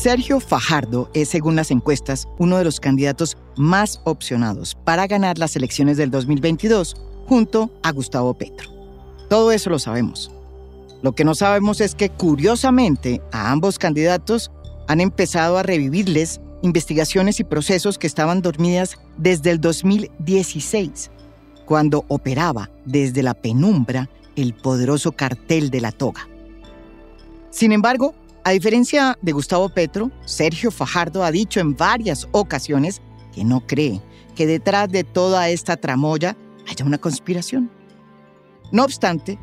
Sergio 0.00 0.40
Fajardo 0.40 1.10
es, 1.12 1.28
según 1.28 1.56
las 1.56 1.70
encuestas, 1.70 2.26
uno 2.38 2.56
de 2.56 2.64
los 2.64 2.80
candidatos 2.80 3.36
más 3.58 4.00
opcionados 4.04 4.74
para 4.74 5.06
ganar 5.06 5.36
las 5.36 5.56
elecciones 5.56 5.98
del 5.98 6.10
2022 6.10 6.96
junto 7.26 7.70
a 7.82 7.92
Gustavo 7.92 8.32
Petro. 8.32 8.70
Todo 9.28 9.52
eso 9.52 9.68
lo 9.68 9.78
sabemos. 9.78 10.30
Lo 11.02 11.14
que 11.14 11.26
no 11.26 11.34
sabemos 11.34 11.82
es 11.82 11.94
que, 11.94 12.08
curiosamente, 12.08 13.20
a 13.30 13.50
ambos 13.50 13.78
candidatos 13.78 14.50
han 14.88 15.02
empezado 15.02 15.58
a 15.58 15.64
revivirles 15.64 16.40
investigaciones 16.62 17.38
y 17.38 17.44
procesos 17.44 17.98
que 17.98 18.06
estaban 18.06 18.40
dormidas 18.40 18.96
desde 19.18 19.50
el 19.50 19.60
2016, 19.60 21.10
cuando 21.66 22.06
operaba 22.08 22.70
desde 22.86 23.22
la 23.22 23.34
penumbra 23.34 24.08
el 24.34 24.54
poderoso 24.54 25.12
cartel 25.12 25.68
de 25.68 25.82
la 25.82 25.92
toga. 25.92 26.26
Sin 27.50 27.72
embargo, 27.72 28.14
a 28.44 28.50
diferencia 28.50 29.18
de 29.22 29.32
Gustavo 29.32 29.68
Petro, 29.68 30.10
Sergio 30.24 30.70
Fajardo 30.70 31.24
ha 31.24 31.30
dicho 31.30 31.60
en 31.60 31.76
varias 31.76 32.28
ocasiones 32.32 33.00
que 33.32 33.44
no 33.44 33.66
cree 33.66 34.00
que 34.34 34.46
detrás 34.46 34.88
de 34.88 35.04
toda 35.04 35.48
esta 35.48 35.76
tramoya 35.76 36.36
haya 36.68 36.84
una 36.84 36.98
conspiración. 36.98 37.70
No 38.72 38.84
obstante, 38.84 39.38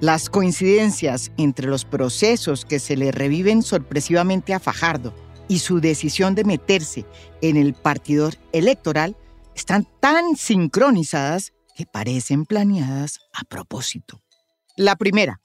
las 0.00 0.30
coincidencias 0.30 1.30
entre 1.36 1.66
los 1.66 1.84
procesos 1.84 2.64
que 2.64 2.78
se 2.78 2.96
le 2.96 3.12
reviven 3.12 3.62
sorpresivamente 3.62 4.54
a 4.54 4.60
Fajardo 4.60 5.14
y 5.46 5.58
su 5.58 5.80
decisión 5.80 6.34
de 6.34 6.44
meterse 6.44 7.04
en 7.42 7.56
el 7.56 7.74
partidor 7.74 8.34
electoral 8.52 9.16
están 9.54 9.86
tan 10.00 10.36
sincronizadas 10.36 11.52
que 11.76 11.86
parecen 11.86 12.46
planeadas 12.46 13.20
a 13.32 13.44
propósito. 13.44 14.22
La 14.76 14.96
primera, 14.96 15.40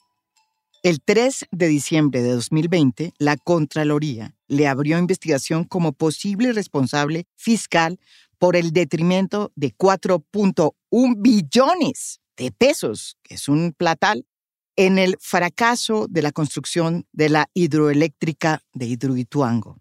el 0.86 1.01
3 1.01 1.48
de 1.50 1.68
diciembre 1.68 2.22
de 2.22 2.30
2020, 2.34 3.13
la 3.18 3.38
Contraloría 3.38 4.36
le 4.48 4.68
abrió 4.68 5.00
investigación 5.00 5.63
como 5.63 5.94
posible 5.94 6.54
responsable 6.54 7.25
fiscal 7.36 8.00
por 8.38 8.56
el 8.56 8.70
detrimento 8.70 9.51
de 9.56 9.75
4.1 9.75 11.15
billones 11.18 12.22
de 12.38 12.51
pesos, 12.51 13.18
que 13.24 13.34
es 13.34 13.50
un 13.50 13.74
platal, 13.75 14.27
en 14.75 15.00
el 15.00 15.18
fracaso 15.20 16.06
de 16.08 16.22
la 16.22 16.32
construcción 16.32 17.08
de 17.13 17.30
la 17.30 17.50
hidroeléctrica 17.56 18.62
de 18.75 18.86
Hidroituango. 18.86 19.80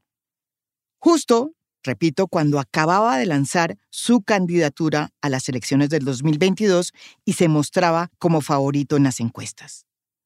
Justo, 1.01 1.53
repito, 1.83 2.29
cuando 2.29 2.59
acababa 2.59 3.19
de 3.19 3.27
lanzar 3.27 3.77
su 3.91 4.23
candidatura 4.23 5.11
a 5.21 5.29
las 5.29 5.51
elecciones 5.51 5.91
del 5.91 6.07
2022 6.07 6.95
y 7.27 7.35
se 7.35 7.49
mostraba 7.49 8.11
como 8.19 8.41
favorito 8.41 8.97
en 8.97 9.03
las 9.03 9.21
encuestas. 9.21 9.85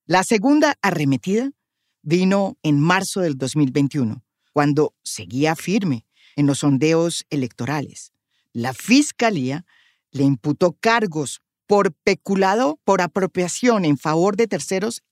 La 0.09 0.25
segunda 0.25 0.79
arremetida 0.81 1.51
vino 2.01 2.57
en 2.63 2.81
marzo 2.81 3.21
del 3.21 3.37
2021, 3.37 4.25
cuando 4.55 4.95
seguía 5.03 5.55
firme 5.55 6.07
en 6.35 6.47
los 6.47 6.61
sondeos 6.61 7.27
electorales. 7.29 8.15
La 8.55 8.73
fiscalía 8.73 9.67
le 10.11 10.25
imputó 10.25 10.73
cargos 10.73 11.43
por 11.67 11.93
peculado 11.93 12.81
por 12.85 13.03
apropiación 13.03 13.85
en 13.85 13.99
favor 13.99 14.37
de 14.37 14.47
terceros, 14.47 15.03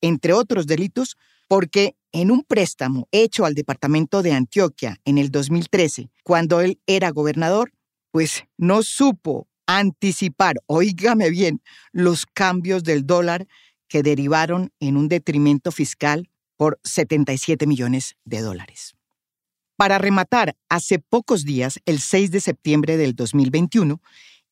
entre 0.00 0.32
otros 0.32 0.66
delitos, 0.66 1.16
porque 1.46 1.94
en 2.10 2.32
un 2.32 2.42
préstamo 2.42 3.06
hecho 3.12 3.44
al 3.44 3.54
departamento 3.54 4.20
de 4.24 4.32
Antioquia 4.32 4.96
en 5.04 5.18
el 5.18 5.30
2013, 5.30 6.10
cuando 6.24 6.60
él 6.60 6.80
era 6.88 7.10
gobernador, 7.10 7.72
pues 8.10 8.42
no 8.56 8.82
supo 8.82 9.46
anticipar, 9.68 10.56
oígame 10.66 11.30
bien, 11.30 11.62
los 11.92 12.26
cambios 12.26 12.82
del 12.82 13.06
dólar 13.06 13.46
que 13.94 14.02
derivaron 14.02 14.72
en 14.80 14.96
un 14.96 15.06
detrimento 15.06 15.70
fiscal 15.70 16.28
por 16.56 16.80
77 16.82 17.64
millones 17.68 18.16
de 18.24 18.40
dólares. 18.40 18.96
Para 19.76 19.98
rematar, 19.98 20.56
hace 20.68 20.98
pocos 20.98 21.44
días, 21.44 21.78
el 21.86 22.00
6 22.00 22.32
de 22.32 22.40
septiembre 22.40 22.96
del 22.96 23.14
2021, 23.14 24.00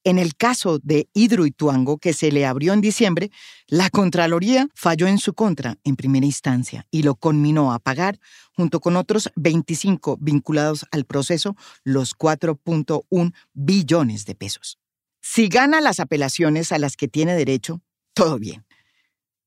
en 0.04 0.20
el 0.20 0.37
caso 0.37 0.78
de 0.78 1.08
Hidroituango, 1.12 1.99
que 1.99 2.12
se 2.12 2.30
le 2.30 2.46
abrió 2.46 2.72
en 2.72 2.80
diciembre, 2.80 3.32
la 3.66 3.90
Contraloría 3.90 4.68
falló 4.76 5.08
en 5.08 5.18
su 5.18 5.34
contra 5.34 5.76
en 5.82 5.96
primera 5.96 6.25
instancia 6.25 6.87
y 6.92 7.02
lo 7.02 7.16
conminó 7.16 7.72
a 7.72 7.80
pagar, 7.80 8.20
junto 8.54 8.78
con 8.78 8.94
otros 8.94 9.28
25 9.34 10.18
vinculados 10.20 10.87
al 10.92 11.04
proceso, 11.04 11.56
los 11.82 12.16
4.1 12.16 13.34
billones 13.54 14.25
de 14.25 14.37
pesos. 14.37 14.78
Si 15.20 15.49
gana 15.49 15.80
las 15.80 15.99
apelaciones 15.99 16.70
a 16.70 16.78
las 16.78 16.96
que 16.96 17.08
tiene 17.08 17.34
derecho, 17.34 17.80
todo 18.14 18.38
bien 18.38 18.64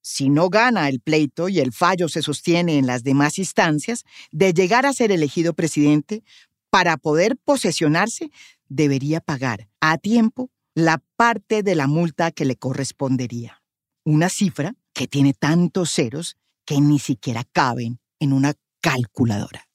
si 0.08 0.30
no 0.30 0.52
gana 0.52 0.88
el 0.88 1.00
pleito 1.00 1.50
y 1.50 1.60
el 1.60 1.74
fallo 1.74 2.08
se 2.10 2.22
sostiene 2.22 2.78
en 2.78 2.86
las 2.86 3.04
demás 3.04 3.40
instancias, 3.40 4.06
de 4.32 4.54
llegar 4.54 4.86
a 4.86 4.94
ser 4.94 5.12
elegido 5.12 5.56
presidente, 5.56 6.24
para 6.70 6.96
poder 6.98 7.38
posesionarse, 7.44 8.30
debería 8.70 9.20
pagar 9.20 9.68
a 9.82 9.98
tiempo 9.98 10.52
la 10.76 11.02
parte 11.16 11.64
de 11.64 11.74
la 11.74 11.88
multa 11.88 12.30
que 12.30 12.46
le 12.46 12.56
correspondería. 12.56 13.64
Una 14.04 14.30
cifra 14.30 14.76
que 14.94 15.08
tiene 15.08 15.34
tantos 15.34 15.92
ceros 15.92 16.38
que 16.66 16.80
ni 16.80 17.00
siquiera 17.00 17.44
caben 17.44 18.00
en 18.20 18.32
una 18.32 18.54
calculadora. 18.82 19.68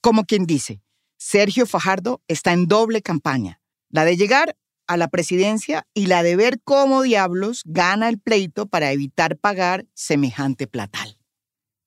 Como 0.00 0.24
quien 0.24 0.44
dice, 0.44 0.82
Sergio 1.18 1.66
Fajardo 1.66 2.20
está 2.26 2.52
en 2.52 2.66
doble 2.66 3.00
campaña, 3.00 3.60
la 3.90 4.04
de 4.04 4.16
llegar 4.16 4.56
a 4.88 4.96
la 4.96 5.08
presidencia 5.08 5.86
y 5.94 6.06
la 6.06 6.24
de 6.24 6.34
ver 6.34 6.60
cómo 6.64 7.02
diablos 7.02 7.62
gana 7.64 8.08
el 8.08 8.18
pleito 8.18 8.66
para 8.66 8.90
evitar 8.90 9.36
pagar 9.36 9.86
semejante 9.94 10.66
platal. 10.66 11.18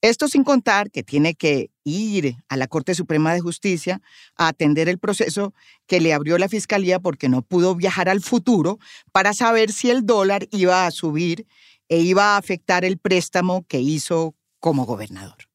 Esto 0.02 0.28
sin 0.28 0.44
contar 0.44 0.90
que 0.90 1.04
tiene 1.04 1.36
que 1.36 1.70
ir 1.84 2.36
a 2.50 2.58
la 2.58 2.68
Corte 2.68 2.96
Suprema 2.96 3.34
de 3.34 3.42
Justicia 3.42 4.02
a 4.36 4.48
atender 4.48 4.90
el 4.90 4.98
proceso 4.98 5.54
que 5.86 6.00
le 6.00 6.14
abrió 6.14 6.40
la 6.40 6.50
Fiscalía 6.50 7.00
porque 7.00 7.30
no 7.30 7.44
pudo 7.44 7.76
viajar 7.76 8.10
al 8.10 8.22
futuro 8.22 8.80
para 9.12 9.34
saber 9.34 9.72
si 9.72 9.92
el 9.92 10.06
dólar 10.06 10.48
iba 10.52 10.88
a 10.88 10.92
subir 10.92 11.46
e 11.88 12.00
iba 12.00 12.34
a 12.34 12.38
afectar 12.38 12.84
el 12.84 12.98
préstamo 12.98 13.64
que 13.68 13.80
hizo 13.80 14.34
como 14.60 14.86
gobernador. 14.86 15.51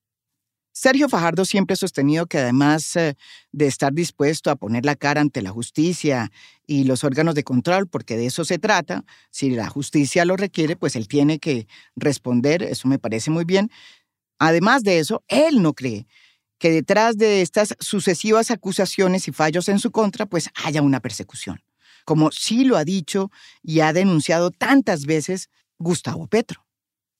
Sergio 0.78 1.08
Fajardo 1.08 1.46
siempre 1.46 1.72
ha 1.72 1.76
sostenido 1.78 2.26
que 2.26 2.36
además 2.36 2.96
eh, 2.96 3.16
de 3.50 3.66
estar 3.66 3.94
dispuesto 3.94 4.50
a 4.50 4.56
poner 4.56 4.84
la 4.84 4.94
cara 4.94 5.22
ante 5.22 5.40
la 5.40 5.48
justicia 5.48 6.30
y 6.66 6.84
los 6.84 7.02
órganos 7.02 7.34
de 7.34 7.44
control, 7.44 7.88
porque 7.88 8.18
de 8.18 8.26
eso 8.26 8.44
se 8.44 8.58
trata, 8.58 9.02
si 9.30 9.48
la 9.48 9.70
justicia 9.70 10.26
lo 10.26 10.36
requiere, 10.36 10.76
pues 10.76 10.94
él 10.94 11.08
tiene 11.08 11.38
que 11.38 11.66
responder, 11.94 12.62
eso 12.62 12.88
me 12.88 12.98
parece 12.98 13.30
muy 13.30 13.46
bien. 13.46 13.70
Además 14.38 14.82
de 14.82 14.98
eso, 14.98 15.24
él 15.28 15.62
no 15.62 15.72
cree 15.72 16.06
que 16.58 16.70
detrás 16.70 17.16
de 17.16 17.40
estas 17.40 17.74
sucesivas 17.80 18.50
acusaciones 18.50 19.28
y 19.28 19.32
fallos 19.32 19.70
en 19.70 19.78
su 19.78 19.90
contra, 19.90 20.26
pues 20.26 20.50
haya 20.62 20.82
una 20.82 21.00
persecución, 21.00 21.62
como 22.04 22.30
sí 22.32 22.66
lo 22.66 22.76
ha 22.76 22.84
dicho 22.84 23.30
y 23.62 23.80
ha 23.80 23.94
denunciado 23.94 24.50
tantas 24.50 25.06
veces 25.06 25.48
Gustavo 25.78 26.26
Petro. 26.26 26.65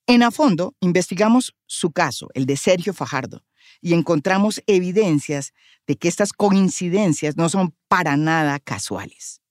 En 0.09 0.23
a 0.23 0.31
fondo, 0.31 0.77
investigamos 0.81 1.57
su 1.67 1.91
caso, 1.91 2.29
el 2.35 2.47
de 2.47 2.57
Sergio 2.57 2.95
Fajardo, 2.95 3.45
y 3.81 3.93
encontramos 3.93 4.63
evidencias 4.69 5.53
de 5.89 5.97
que 5.97 6.07
estas 6.07 6.33
coincidencias 6.33 7.37
no 7.37 7.49
son 7.49 7.75
para 7.89 8.17
nada 8.17 8.61
casuales. 8.61 9.43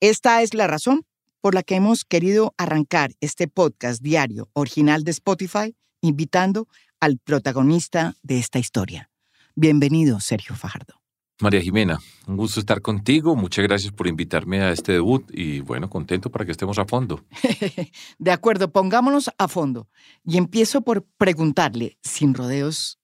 Esta 0.00 0.42
es 0.42 0.54
la 0.54 0.68
razón 0.68 1.04
por 1.40 1.56
la 1.56 1.64
que 1.64 1.74
hemos 1.74 2.04
querido 2.04 2.54
arrancar 2.58 3.10
este 3.20 3.48
podcast 3.48 4.00
diario 4.00 4.48
original 4.52 5.02
de 5.02 5.10
Spotify, 5.10 5.76
invitando 6.00 6.68
al 7.00 7.18
protagonista 7.18 8.14
de 8.22 8.38
esta 8.38 8.60
historia. 8.60 9.10
Bienvenido, 9.56 10.20
Sergio 10.20 10.54
Fajardo. 10.54 11.01
María 11.42 11.60
Jimena, 11.60 11.98
un 12.28 12.36
gusto 12.36 12.60
estar 12.60 12.80
contigo. 12.80 13.34
Muchas 13.34 13.64
gracias 13.64 13.92
por 13.92 14.06
invitarme 14.06 14.60
a 14.60 14.70
este 14.70 14.92
debut 14.92 15.28
y 15.32 15.58
bueno, 15.58 15.90
contento 15.90 16.30
para 16.30 16.44
que 16.44 16.52
estemos 16.52 16.78
a 16.78 16.84
fondo. 16.84 17.24
de 18.20 18.30
acuerdo, 18.30 18.70
pongámonos 18.70 19.28
a 19.36 19.48
fondo. 19.48 19.88
Y 20.24 20.36
empiezo 20.36 20.82
por 20.82 21.04
preguntarle, 21.18 21.98
sin 22.00 22.34
rodeos, 22.34 23.00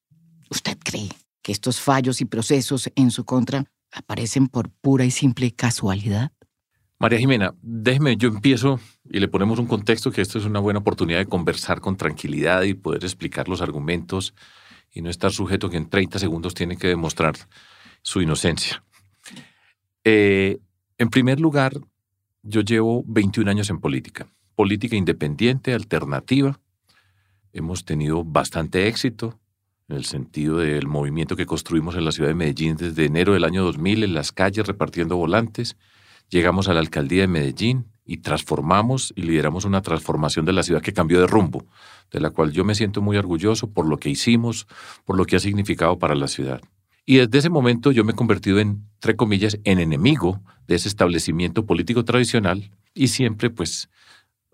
¿usted 0.51 0.79
cree 0.79 1.09
que 1.43 1.51
estos 1.51 1.81
fallos 1.81 2.21
y 2.21 2.27
procesos 2.27 2.89
en 2.95 3.11
su 3.11 3.25
contra 3.25 3.65
aparecen 3.91 4.47
por 4.47 4.71
pura 4.71 5.05
y 5.05 5.11
simple 5.11 5.51
casualidad? 5.51 6.31
María 7.01 7.19
Jimena, 7.19 7.55
déjeme, 7.61 8.17
yo 8.17 8.29
empiezo 8.29 8.79
y 9.11 9.19
le 9.19 9.27
ponemos 9.27 9.59
un 9.59 9.67
contexto 9.67 10.13
que 10.13 10.21
esto 10.21 10.39
es 10.39 10.45
una 10.45 10.61
buena 10.61 10.79
oportunidad 10.79 11.19
de 11.19 11.27
conversar 11.27 11.81
con 11.81 11.97
tranquilidad 11.97 12.63
y 12.63 12.75
poder 12.75 13.03
explicar 13.03 13.49
los 13.49 13.63
argumentos 13.63 14.33
y 14.93 15.03
no 15.03 15.11
estar 15.11 15.33
sujeto 15.33 15.69
que 15.69 15.77
en 15.77 15.89
30 15.89 16.21
segundos 16.21 16.55
tiene 16.55 16.77
que 16.77 16.87
demostrar 16.87 17.35
su 18.03 18.21
inocencia. 18.21 18.83
Eh, 20.05 20.59
en 20.99 21.11
primer 21.11 21.41
lugar, 21.41 21.75
yo 22.43 22.63
llevo 22.63 23.05
21 23.07 23.51
años 23.51 23.71
en 23.71 23.79
política, 23.79 24.27
política 24.55 24.97
independiente, 24.97 25.75
alternativa. 25.75 26.59
Hemos 27.53 27.85
tenido 27.85 28.25
bastante 28.25 28.89
éxito 28.89 29.39
en 29.89 29.97
el 29.97 30.05
sentido 30.05 30.59
del 30.59 30.87
movimiento 30.87 31.37
que 31.37 31.47
construimos 31.47 31.95
en 31.97 32.05
la 32.05 32.13
ciudad 32.13 32.29
de 32.29 32.35
Medellín 32.35 32.77
desde 32.77 33.05
enero 33.05 33.33
del 33.33 33.45
año 33.45 33.65
2000 33.65 34.05
en 34.05 34.15
las 34.15 34.33
calles 34.33 34.67
repartiendo 34.67 35.17
volantes. 35.17 35.77
Llegamos 36.29 36.69
a 36.69 36.75
la 36.75 36.81
alcaldía 36.81 37.23
de 37.23 37.29
Medellín 37.29 37.87
y 38.05 38.19
transformamos 38.19 39.13
y 39.17 39.23
lideramos 39.23 39.65
una 39.65 39.83
transformación 39.83 40.45
de 40.45 40.53
la 40.53 40.63
ciudad 40.63 40.83
que 40.83 40.93
cambió 40.93 41.21
de 41.21 41.27
rumbo, 41.27 41.67
de 42.11 42.21
la 42.21 42.31
cual 42.31 42.53
yo 42.53 42.65
me 42.65 42.75
siento 42.75 43.03
muy 43.03 43.17
orgulloso 43.17 43.71
por 43.71 43.87
lo 43.87 43.99
que 43.99 44.09
hicimos, 44.09 44.67
por 45.05 45.17
lo 45.17 45.25
que 45.25 45.37
ha 45.37 45.41
significado 45.41 45.99
para 45.99 46.15
la 46.15 46.29
ciudad. 46.29 46.61
Y 47.11 47.17
desde 47.17 47.39
ese 47.39 47.49
momento 47.49 47.91
yo 47.91 48.05
me 48.05 48.13
he 48.13 48.15
convertido 48.15 48.59
en, 48.59 48.87
entre 48.97 49.17
comillas, 49.17 49.59
en 49.65 49.79
enemigo 49.79 50.43
de 50.67 50.75
ese 50.75 50.89
establecimiento 50.89 51.65
político 51.65 52.05
tradicional 52.05 52.71
y 52.93 53.09
siempre 53.09 53.49
pues 53.49 53.89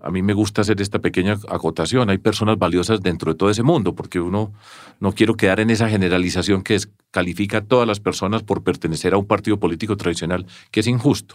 a 0.01 0.09
mí 0.13 0.23
me 0.23 0.35
gusta 0.35 0.61
hacer 0.61 0.81
esta 0.81 1.01
pequeña 1.01 1.37
acotación. 1.49 2.11
Hay 2.11 2.19
personas 2.19 2.57
valiosas 2.57 3.01
dentro 3.01 3.33
de 3.33 3.37
todo 3.37 3.51
ese 3.51 3.65
mundo, 3.65 3.97
porque 3.97 4.21
uno 4.21 4.53
no 5.01 5.11
quiero 5.11 5.35
quedar 5.35 5.59
en 5.59 5.71
esa 5.71 5.89
generalización 5.89 6.63
que 6.63 6.79
califica 7.11 7.59
a 7.59 7.65
todas 7.65 7.89
las 7.89 7.99
personas 7.99 8.45
por 8.45 8.63
pertenecer 8.63 9.15
a 9.15 9.19
un 9.19 9.27
partido 9.27 9.59
político 9.59 9.97
tradicional, 9.97 10.47
que 10.71 10.79
es 10.79 10.87
injusto. 10.87 11.35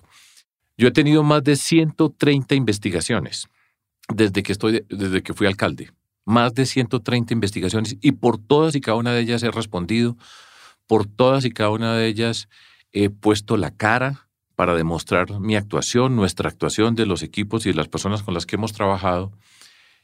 Yo 0.78 0.88
he 0.88 0.92
tenido 0.92 1.22
más 1.24 1.44
de 1.44 1.58
130 1.58 2.56
investigaciones 2.56 3.50
desde 4.08 4.42
que, 4.42 4.54
estoy, 4.54 4.86
desde 4.88 5.22
que 5.22 5.34
fui 5.34 5.48
alcalde. 5.48 5.92
Más 6.24 6.54
de 6.54 6.66
130 6.66 7.34
investigaciones 7.34 7.98
y 8.00 8.14
por 8.14 8.38
todas 8.38 8.74
y 8.76 8.80
cada 8.80 8.96
una 8.96 9.12
de 9.12 9.20
ellas 9.20 9.44
he 9.44 9.52
respondido, 9.52 10.16
por 10.90 11.06
todas 11.06 11.46
y 11.46 11.52
cada 11.52 11.70
una 11.70 11.96
de 11.96 12.08
ellas 12.08 12.50
he 12.92 13.12
puesto 13.12 13.58
la 13.58 13.70
cara, 13.70 14.28
para 14.56 14.74
demostrar 14.76 15.40
mi 15.40 15.56
actuación, 15.56 16.16
nuestra 16.16 16.50
actuación 16.50 16.96
de 16.96 17.06
los 17.06 17.22
equipos 17.22 17.66
y 17.66 17.70
de 17.70 17.76
las 17.76 17.88
personas 17.88 18.24
con 18.24 18.34
las 18.34 18.46
que 18.46 18.56
hemos 18.58 18.74
trabajado 18.74 19.32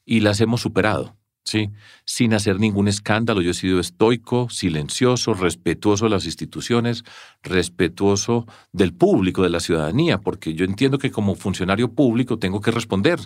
y 0.06 0.20
las 0.20 0.40
hemos 0.42 0.62
superado. 0.62 1.18
¿sí? 1.44 1.72
Sin 2.06 2.34
hacer 2.34 2.60
ningún 2.60 2.88
escándalo. 2.88 3.42
Yo 3.42 3.52
he 3.52 3.56
sido 3.56 3.80
estoico, 3.82 4.48
silencioso, 4.50 5.34
respetuoso 5.34 6.06
de 6.06 6.12
las 6.12 6.26
instituciones, 6.26 7.04
respetuoso 7.44 8.46
del 8.72 8.94
público, 8.94 9.44
de 9.44 9.50
la 9.50 9.60
ciudadanía, 9.60 10.20
porque 10.20 10.54
yo 10.54 10.64
entiendo 10.64 11.00
que 11.00 11.12
como 11.12 11.36
funcionario 11.36 11.92
público 11.94 12.40
tengo 12.40 12.62
que 12.62 12.72
responder. 12.72 13.20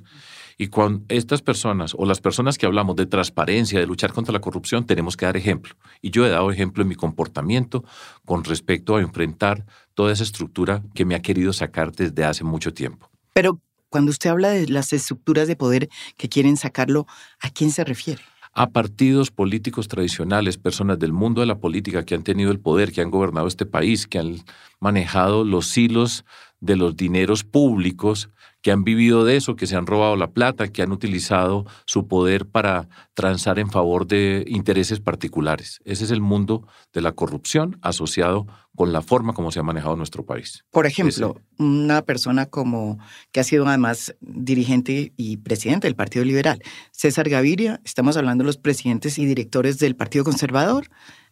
Y 0.62 0.68
cuando 0.68 1.06
estas 1.08 1.42
personas 1.42 1.96
o 1.98 2.06
las 2.06 2.20
personas 2.20 2.58
que 2.58 2.66
hablamos 2.66 2.98
de 2.98 3.06
transparencia, 3.06 3.80
de 3.80 3.88
luchar 3.88 4.12
contra 4.12 4.34
la 4.34 4.42
corrupción, 4.42 4.86
tenemos 4.86 5.16
que 5.16 5.26
dar 5.26 5.38
ejemplo. 5.38 5.74
Y 6.02 6.12
yo 6.12 6.26
he 6.26 6.30
dado 6.30 6.52
ejemplo 6.52 6.84
en 6.84 6.90
mi 6.90 6.96
comportamiento 6.96 7.86
con 8.26 8.44
respecto 8.44 8.98
a 8.98 9.02
enfrentar 9.02 9.66
toda 9.94 10.12
esa 10.12 10.24
estructura 10.24 10.84
que 10.94 11.06
me 11.06 11.16
ha 11.16 11.22
querido 11.22 11.54
sacar 11.54 11.94
desde 11.94 12.26
hace 12.26 12.44
mucho 12.44 12.74
tiempo. 12.74 13.10
Pero 13.32 13.62
cuando 13.88 14.12
usted 14.12 14.32
habla 14.32 14.50
de 14.50 14.68
las 14.68 14.92
estructuras 14.92 15.48
de 15.48 15.56
poder 15.56 15.88
que 16.18 16.28
quieren 16.28 16.58
sacarlo, 16.58 17.08
¿a 17.40 17.50
quién 17.52 17.72
se 17.72 17.86
refiere? 17.86 18.22
a 18.52 18.72
partidos 18.72 19.32
políticos 19.32 19.88
tradicionales, 19.88 20.58
personas 20.58 21.00
del 21.00 21.14
mundo 21.14 21.40
de 21.40 21.48
la 21.48 21.60
política 21.60 22.04
que 22.04 22.16
han 22.16 22.24
tenido 22.24 22.52
el 22.52 22.60
poder, 22.60 22.92
que 22.92 23.00
han 23.00 23.12
gobernado 23.12 23.48
este 23.48 23.66
país, 23.66 24.08
que 24.08 24.20
han 24.20 24.38
manejado 24.80 25.46
los 25.46 25.78
hilos 25.78 26.26
de 26.60 26.76
los 26.76 26.98
dineros 26.98 27.44
públicos 27.44 28.30
que 28.62 28.72
han 28.72 28.84
vivido 28.84 29.24
de 29.24 29.38
eso, 29.38 29.56
que 29.56 29.68
se 29.68 29.76
han 29.76 29.88
robado 29.88 30.16
la 30.16 30.32
plata, 30.32 30.68
que 30.68 30.82
han 30.82 30.92
utilizado 30.92 31.66
su 31.86 32.08
poder 32.08 32.46
para 32.46 32.90
transar 33.14 33.60
en 33.60 33.70
favor 33.70 34.06
de 34.06 34.44
intereses 34.48 35.00
particulares. 35.00 35.80
Ese 35.86 36.04
es 36.04 36.12
el 36.12 36.22
mundo 36.22 36.68
de 36.94 37.02
la 37.02 37.14
corrupción 37.14 37.78
asociado 37.82 38.48
con 38.76 38.92
la 38.94 39.02
forma 39.02 39.34
como 39.34 39.52
se 39.52 39.60
ha 39.60 39.64
manejado 39.64 39.96
nuestro 39.96 40.26
país. 40.26 40.66
Por 40.72 40.86
ejemplo, 40.86 41.42
una 41.58 42.02
persona 42.02 42.46
como 42.46 43.00
que 43.32 43.40
ha 43.40 43.44
sido 43.44 43.68
además 43.68 44.16
dirigente 44.22 45.14
y 45.16 45.38
presidente 45.38 45.88
del 45.88 45.96
Partido 45.96 46.26
Liberal, 46.26 46.62
César 46.92 47.30
Gaviria, 47.30 47.82
estamos 47.84 48.18
hablando 48.18 48.44
de 48.44 48.48
los 48.48 48.58
presidentes 48.58 49.18
y 49.20 49.26
directores 49.26 49.80
del 49.80 49.96
Partido 49.96 50.24
Conservador, 50.24 50.90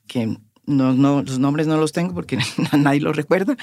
que 0.07 0.37
no, 0.65 0.93
no, 0.93 1.21
los 1.23 1.39
nombres 1.39 1.67
no 1.67 1.77
los 1.77 1.91
tengo 1.91 2.13
porque 2.13 2.37
nadie 2.77 3.01
los 3.01 3.15
recuerda. 3.15 3.55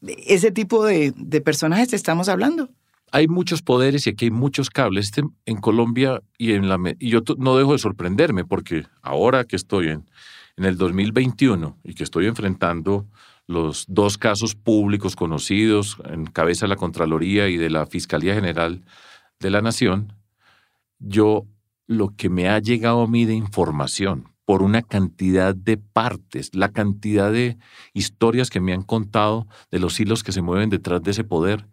Ese 0.00 0.52
tipo 0.52 0.84
de, 0.84 1.12
de 1.16 1.40
personajes 1.40 1.92
estamos 1.92 2.28
hablando 2.28 2.70
hay 3.12 3.28
muchos 3.28 3.62
poderes 3.62 4.06
y 4.06 4.10
aquí 4.10 4.26
hay 4.26 4.30
muchos 4.30 4.70
cables. 4.70 5.06
Este, 5.06 5.22
en 5.46 5.56
Colombia 5.56 6.22
y, 6.36 6.52
en 6.52 6.68
la, 6.68 6.78
y 6.98 7.10
yo 7.10 7.20
no 7.38 7.56
dejo 7.56 7.72
de 7.72 7.78
sorprenderme 7.78 8.44
porque 8.44 8.86
ahora 9.02 9.44
que 9.44 9.56
estoy 9.56 9.88
en, 9.88 10.10
en 10.56 10.64
el 10.64 10.76
2021 10.76 11.78
y 11.84 11.94
que 11.94 12.04
estoy 12.04 12.26
enfrentando 12.26 13.06
los 13.46 13.86
dos 13.88 14.18
casos 14.18 14.54
públicos 14.54 15.16
conocidos 15.16 15.96
en 16.04 16.26
cabeza 16.26 16.66
de 16.66 16.70
la 16.70 16.76
Contraloría 16.76 17.48
y 17.48 17.56
de 17.56 17.70
la 17.70 17.86
Fiscalía 17.86 18.34
General 18.34 18.82
de 19.40 19.50
la 19.50 19.62
Nación, 19.62 20.12
yo 20.98 21.46
lo 21.86 22.14
que 22.14 22.28
me 22.28 22.48
ha 22.48 22.58
llegado 22.58 23.02
a 23.02 23.06
mí 23.06 23.24
de 23.24 23.34
información 23.34 24.28
por 24.44 24.62
una 24.62 24.82
cantidad 24.82 25.54
de 25.54 25.76
partes, 25.76 26.54
la 26.54 26.70
cantidad 26.72 27.32
de 27.32 27.58
historias 27.94 28.50
que 28.50 28.60
me 28.60 28.72
han 28.72 28.82
contado 28.82 29.46
de 29.70 29.78
los 29.78 29.98
hilos 29.98 30.22
que 30.22 30.32
se 30.32 30.42
mueven 30.42 30.70
detrás 30.70 31.02
de 31.02 31.10
ese 31.10 31.24
poder, 31.24 31.66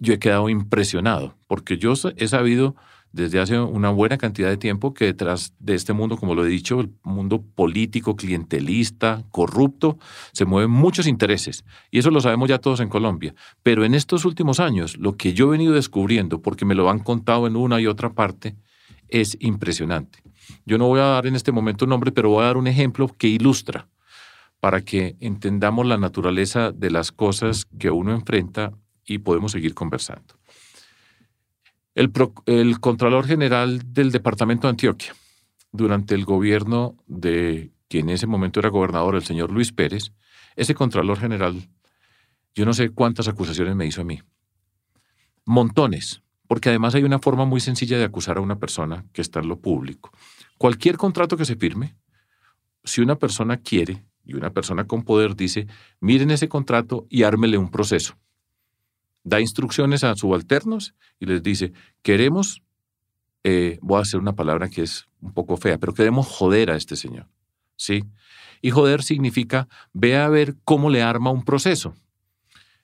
yo 0.00 0.14
he 0.14 0.18
quedado 0.18 0.48
impresionado, 0.48 1.36
porque 1.46 1.78
yo 1.78 1.94
he 2.16 2.28
sabido 2.28 2.76
desde 3.12 3.40
hace 3.40 3.58
una 3.58 3.88
buena 3.88 4.18
cantidad 4.18 4.48
de 4.48 4.58
tiempo 4.58 4.92
que 4.92 5.06
detrás 5.06 5.54
de 5.58 5.74
este 5.74 5.94
mundo, 5.94 6.18
como 6.18 6.34
lo 6.34 6.44
he 6.44 6.48
dicho, 6.48 6.80
el 6.80 6.92
mundo 7.02 7.42
político, 7.42 8.14
clientelista, 8.14 9.24
corrupto, 9.30 9.98
se 10.32 10.44
mueven 10.44 10.70
muchos 10.70 11.06
intereses. 11.06 11.64
Y 11.90 11.98
eso 12.00 12.10
lo 12.10 12.20
sabemos 12.20 12.50
ya 12.50 12.58
todos 12.58 12.80
en 12.80 12.90
Colombia. 12.90 13.34
Pero 13.62 13.84
en 13.84 13.94
estos 13.94 14.26
últimos 14.26 14.60
años, 14.60 14.98
lo 14.98 15.16
que 15.16 15.32
yo 15.32 15.46
he 15.46 15.52
venido 15.52 15.72
descubriendo, 15.72 16.42
porque 16.42 16.66
me 16.66 16.74
lo 16.74 16.90
han 16.90 16.98
contado 16.98 17.46
en 17.46 17.56
una 17.56 17.80
y 17.80 17.86
otra 17.86 18.12
parte, 18.12 18.54
es 19.08 19.36
impresionante. 19.40 20.22
Yo 20.66 20.76
no 20.76 20.86
voy 20.86 21.00
a 21.00 21.04
dar 21.04 21.26
en 21.26 21.36
este 21.36 21.52
momento 21.52 21.86
un 21.86 21.90
nombre, 21.90 22.12
pero 22.12 22.28
voy 22.28 22.42
a 22.42 22.48
dar 22.48 22.58
un 22.58 22.66
ejemplo 22.66 23.08
que 23.08 23.28
ilustra 23.28 23.88
para 24.60 24.82
que 24.82 25.16
entendamos 25.20 25.86
la 25.86 25.96
naturaleza 25.96 26.70
de 26.70 26.90
las 26.90 27.12
cosas 27.12 27.66
que 27.78 27.90
uno 27.90 28.12
enfrenta 28.12 28.72
y 29.06 29.18
podemos 29.18 29.52
seguir 29.52 29.74
conversando. 29.74 30.34
El, 31.94 32.12
el, 32.46 32.80
Contralor 32.80 33.26
General 33.26 33.80
del 33.92 34.12
Departamento 34.12 34.66
de 34.66 34.72
Antioquia, 34.72 35.14
durante 35.72 36.14
el 36.14 36.24
gobierno 36.24 36.96
de 37.06 37.70
quien 37.88 38.08
en 38.08 38.16
ese 38.16 38.26
momento 38.26 38.60
era 38.60 38.68
gobernador, 38.68 39.14
el 39.14 39.24
señor 39.24 39.50
Luis 39.50 39.72
Pérez, 39.72 40.12
ese 40.56 40.74
Contralor 40.74 41.18
General, 41.18 41.68
yo 42.54 42.66
no 42.66 42.74
sé 42.74 42.90
cuántas 42.90 43.28
acusaciones 43.28 43.76
me 43.76 43.86
hizo 43.86 44.02
a 44.02 44.04
mí. 44.04 44.20
Montones, 45.44 46.22
porque 46.48 46.70
además 46.70 46.94
hay 46.94 47.04
una 47.04 47.18
forma 47.18 47.44
muy 47.44 47.60
sencilla 47.60 47.98
de 47.98 48.04
acusar 48.04 48.38
a 48.38 48.40
una 48.40 48.58
persona 48.58 49.04
que 49.12 49.22
está 49.22 49.40
en 49.40 49.48
lo 49.48 49.60
público. 49.60 50.10
Cualquier 50.58 50.96
contrato 50.96 51.36
que 51.36 51.44
se 51.44 51.56
firme, 51.56 51.96
si 52.84 53.00
una 53.00 53.16
persona 53.16 53.58
quiere 53.58 54.04
y 54.24 54.34
una 54.34 54.50
persona 54.50 54.86
con 54.86 55.02
poder 55.02 55.36
dice, 55.36 55.66
miren 56.00 56.30
ese 56.30 56.48
contrato 56.48 57.06
y 57.08 57.22
ármele 57.22 57.58
un 57.58 57.70
proceso 57.70 58.16
da 59.26 59.40
instrucciones 59.40 60.04
a 60.04 60.14
subalternos 60.14 60.94
y 61.18 61.26
les 61.26 61.42
dice, 61.42 61.72
queremos, 62.02 62.62
eh, 63.42 63.76
voy 63.82 63.98
a 63.98 64.02
hacer 64.02 64.20
una 64.20 64.36
palabra 64.36 64.70
que 64.70 64.82
es 64.82 65.08
un 65.20 65.32
poco 65.32 65.56
fea, 65.56 65.78
pero 65.78 65.92
queremos 65.92 66.28
joder 66.28 66.70
a 66.70 66.76
este 66.76 66.94
señor. 66.94 67.26
¿Sí? 67.74 68.04
Y 68.62 68.70
joder 68.70 69.02
significa, 69.02 69.66
ve 69.92 70.16
a 70.16 70.28
ver 70.28 70.54
cómo 70.64 70.90
le 70.90 71.02
arma 71.02 71.32
un 71.32 71.44
proceso. 71.44 71.96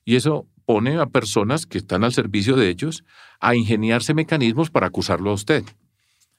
Y 0.04 0.16
eso 0.16 0.48
pone 0.66 0.98
a 0.98 1.06
personas 1.06 1.64
que 1.64 1.78
están 1.78 2.02
al 2.02 2.12
servicio 2.12 2.56
de 2.56 2.70
ellos 2.70 3.04
a 3.38 3.54
ingeniarse 3.54 4.12
mecanismos 4.12 4.68
para 4.68 4.88
acusarlo 4.88 5.30
a 5.30 5.34
usted. 5.34 5.64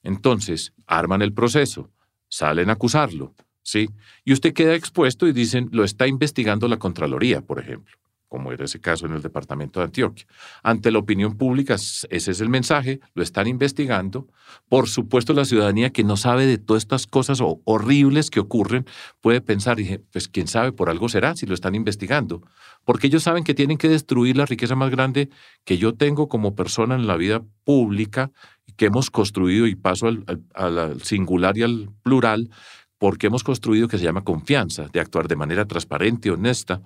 Entonces, 0.03 0.73
arman 0.85 1.21
el 1.21 1.31
proceso, 1.33 1.89
salen 2.27 2.69
a 2.69 2.73
acusarlo, 2.73 3.33
¿sí? 3.61 3.89
Y 4.25 4.33
usted 4.33 4.53
queda 4.53 4.75
expuesto 4.75 5.27
y 5.27 5.31
dicen, 5.31 5.69
lo 5.71 5.85
está 5.85 6.07
investigando 6.07 6.67
la 6.67 6.77
Contraloría, 6.77 7.39
por 7.39 7.59
ejemplo 7.59 8.02
como 8.33 8.51
era 8.51 8.65
ese 8.65 8.81
caso 8.81 9.05
en 9.05 9.13
el 9.13 9.21
departamento 9.21 9.79
de 9.79 9.85
Antioquia. 9.85 10.25
Ante 10.63 10.89
la 10.89 10.97
opinión 10.97 11.37
pública, 11.37 11.75
ese 11.75 12.07
es 12.09 12.41
el 12.41 12.49
mensaje, 12.49 12.99
lo 13.13 13.21
están 13.21 13.45
investigando. 13.45 14.27
Por 14.67 14.89
supuesto, 14.89 15.33
la 15.33 15.45
ciudadanía 15.45 15.91
que 15.91 16.03
no 16.03 16.17
sabe 16.17 16.47
de 16.47 16.57
todas 16.57 16.81
estas 16.81 17.05
cosas 17.05 17.41
horribles 17.43 18.31
que 18.31 18.39
ocurren 18.39 18.87
puede 19.21 19.39
pensar, 19.39 19.77
pues 20.11 20.27
quién 20.27 20.47
sabe, 20.47 20.71
por 20.71 20.89
algo 20.89 21.09
será 21.09 21.35
si 21.35 21.45
lo 21.45 21.53
están 21.53 21.75
investigando. 21.75 22.41
Porque 22.85 23.05
ellos 23.05 23.21
saben 23.21 23.43
que 23.43 23.53
tienen 23.53 23.77
que 23.77 23.87
destruir 23.87 24.35
la 24.35 24.47
riqueza 24.47 24.73
más 24.73 24.89
grande 24.89 25.29
que 25.63 25.77
yo 25.77 25.93
tengo 25.93 26.27
como 26.27 26.55
persona 26.55 26.95
en 26.95 27.05
la 27.05 27.17
vida 27.17 27.43
pública, 27.63 28.31
que 28.77 28.87
hemos 28.87 29.11
construido, 29.11 29.67
y 29.67 29.75
paso 29.75 30.07
al, 30.07 30.25
al 30.55 31.03
singular 31.03 31.55
y 31.55 31.61
al 31.61 31.91
plural, 32.01 32.49
porque 32.97 33.27
hemos 33.27 33.43
construido 33.43 33.87
que 33.87 33.99
se 33.99 34.05
llama 34.05 34.23
confianza, 34.23 34.87
de 34.91 34.99
actuar 34.99 35.27
de 35.27 35.35
manera 35.35 35.65
transparente, 35.65 36.31
honesta, 36.31 36.81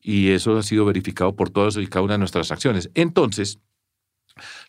y 0.00 0.30
eso 0.30 0.56
ha 0.56 0.62
sido 0.62 0.84
verificado 0.84 1.34
por 1.34 1.50
todas 1.50 1.76
y 1.76 1.86
cada 1.86 2.04
una 2.04 2.14
de 2.14 2.18
nuestras 2.18 2.50
acciones. 2.52 2.90
Entonces, 2.94 3.58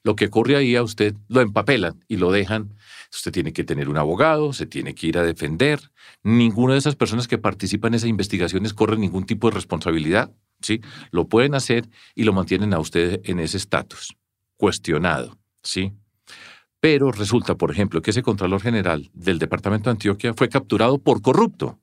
lo 0.03 0.15
que 0.15 0.25
ocurre 0.25 0.55
ahí 0.55 0.75
a 0.75 0.83
usted 0.83 1.15
lo 1.27 1.41
empapelan 1.41 2.03
y 2.07 2.17
lo 2.17 2.31
dejan. 2.31 2.75
Usted 3.11 3.31
tiene 3.31 3.53
que 3.53 3.63
tener 3.63 3.89
un 3.89 3.97
abogado, 3.97 4.53
se 4.53 4.65
tiene 4.65 4.95
que 4.95 5.07
ir 5.07 5.17
a 5.17 5.23
defender. 5.23 5.79
Ninguna 6.23 6.73
de 6.73 6.79
esas 6.79 6.95
personas 6.95 7.27
que 7.27 7.37
participan 7.37 7.93
en 7.93 7.95
esas 7.95 8.09
investigaciones 8.09 8.73
corre 8.73 8.97
ningún 8.97 9.25
tipo 9.25 9.49
de 9.49 9.55
responsabilidad. 9.55 10.31
¿sí? 10.61 10.81
Lo 11.11 11.27
pueden 11.27 11.55
hacer 11.55 11.89
y 12.15 12.23
lo 12.23 12.33
mantienen 12.33 12.73
a 12.73 12.79
usted 12.79 13.21
en 13.25 13.39
ese 13.39 13.57
estatus, 13.57 14.15
cuestionado. 14.55 15.37
¿sí? 15.63 15.93
Pero 16.79 17.11
resulta, 17.11 17.55
por 17.55 17.71
ejemplo, 17.71 18.01
que 18.01 18.11
ese 18.11 18.23
Contralor 18.23 18.61
General 18.61 19.09
del 19.13 19.39
Departamento 19.39 19.89
de 19.89 19.95
Antioquia 19.95 20.33
fue 20.33 20.47
capturado 20.47 20.99
por 20.99 21.21
corrupto, 21.21 21.79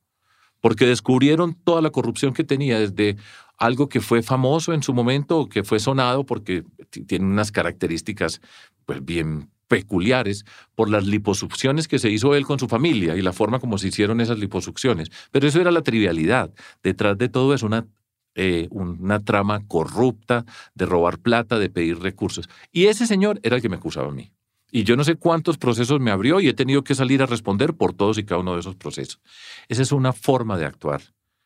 porque 0.64 0.86
descubrieron 0.86 1.52
toda 1.52 1.82
la 1.82 1.90
corrupción 1.90 2.32
que 2.32 2.42
tenía 2.42 2.80
desde 2.80 3.18
algo 3.58 3.90
que 3.90 4.00
fue 4.00 4.22
famoso 4.22 4.72
en 4.72 4.82
su 4.82 4.94
momento, 4.94 5.46
que 5.46 5.62
fue 5.62 5.78
sonado 5.78 6.24
porque 6.24 6.64
tiene 7.06 7.26
unas 7.26 7.52
características 7.52 8.40
pues 8.86 9.04
bien 9.04 9.50
peculiares 9.68 10.46
por 10.74 10.88
las 10.88 11.06
liposucciones 11.06 11.86
que 11.86 11.98
se 11.98 12.08
hizo 12.08 12.34
él 12.34 12.46
con 12.46 12.58
su 12.58 12.66
familia 12.66 13.14
y 13.14 13.20
la 13.20 13.34
forma 13.34 13.58
como 13.58 13.76
se 13.76 13.88
hicieron 13.88 14.22
esas 14.22 14.38
liposucciones. 14.38 15.10
Pero 15.30 15.46
eso 15.46 15.60
era 15.60 15.70
la 15.70 15.82
trivialidad. 15.82 16.50
Detrás 16.82 17.18
de 17.18 17.28
todo 17.28 17.52
es 17.52 17.62
una, 17.62 17.86
eh, 18.34 18.68
una 18.70 19.20
trama 19.20 19.66
corrupta 19.68 20.46
de 20.74 20.86
robar 20.86 21.18
plata, 21.18 21.58
de 21.58 21.68
pedir 21.68 21.98
recursos. 21.98 22.48
Y 22.72 22.86
ese 22.86 23.06
señor 23.06 23.38
era 23.42 23.56
el 23.56 23.60
que 23.60 23.68
me 23.68 23.76
acusaba 23.76 24.08
a 24.08 24.12
mí. 24.12 24.32
Y 24.76 24.82
yo 24.82 24.96
no 24.96 25.04
sé 25.04 25.14
cuántos 25.14 25.56
procesos 25.56 26.00
me 26.00 26.10
abrió 26.10 26.40
y 26.40 26.48
he 26.48 26.52
tenido 26.52 26.82
que 26.82 26.96
salir 26.96 27.22
a 27.22 27.26
responder 27.26 27.74
por 27.74 27.92
todos 27.92 28.18
y 28.18 28.24
cada 28.24 28.40
uno 28.40 28.54
de 28.54 28.60
esos 28.60 28.74
procesos. 28.74 29.20
Esa 29.68 29.82
es 29.82 29.92
una 29.92 30.12
forma 30.12 30.58
de 30.58 30.64
actuar 30.64 31.00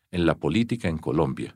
en 0.09 0.25
la 0.25 0.39
política 0.39 0.89
en 0.89 0.97
Colombia 0.97 1.55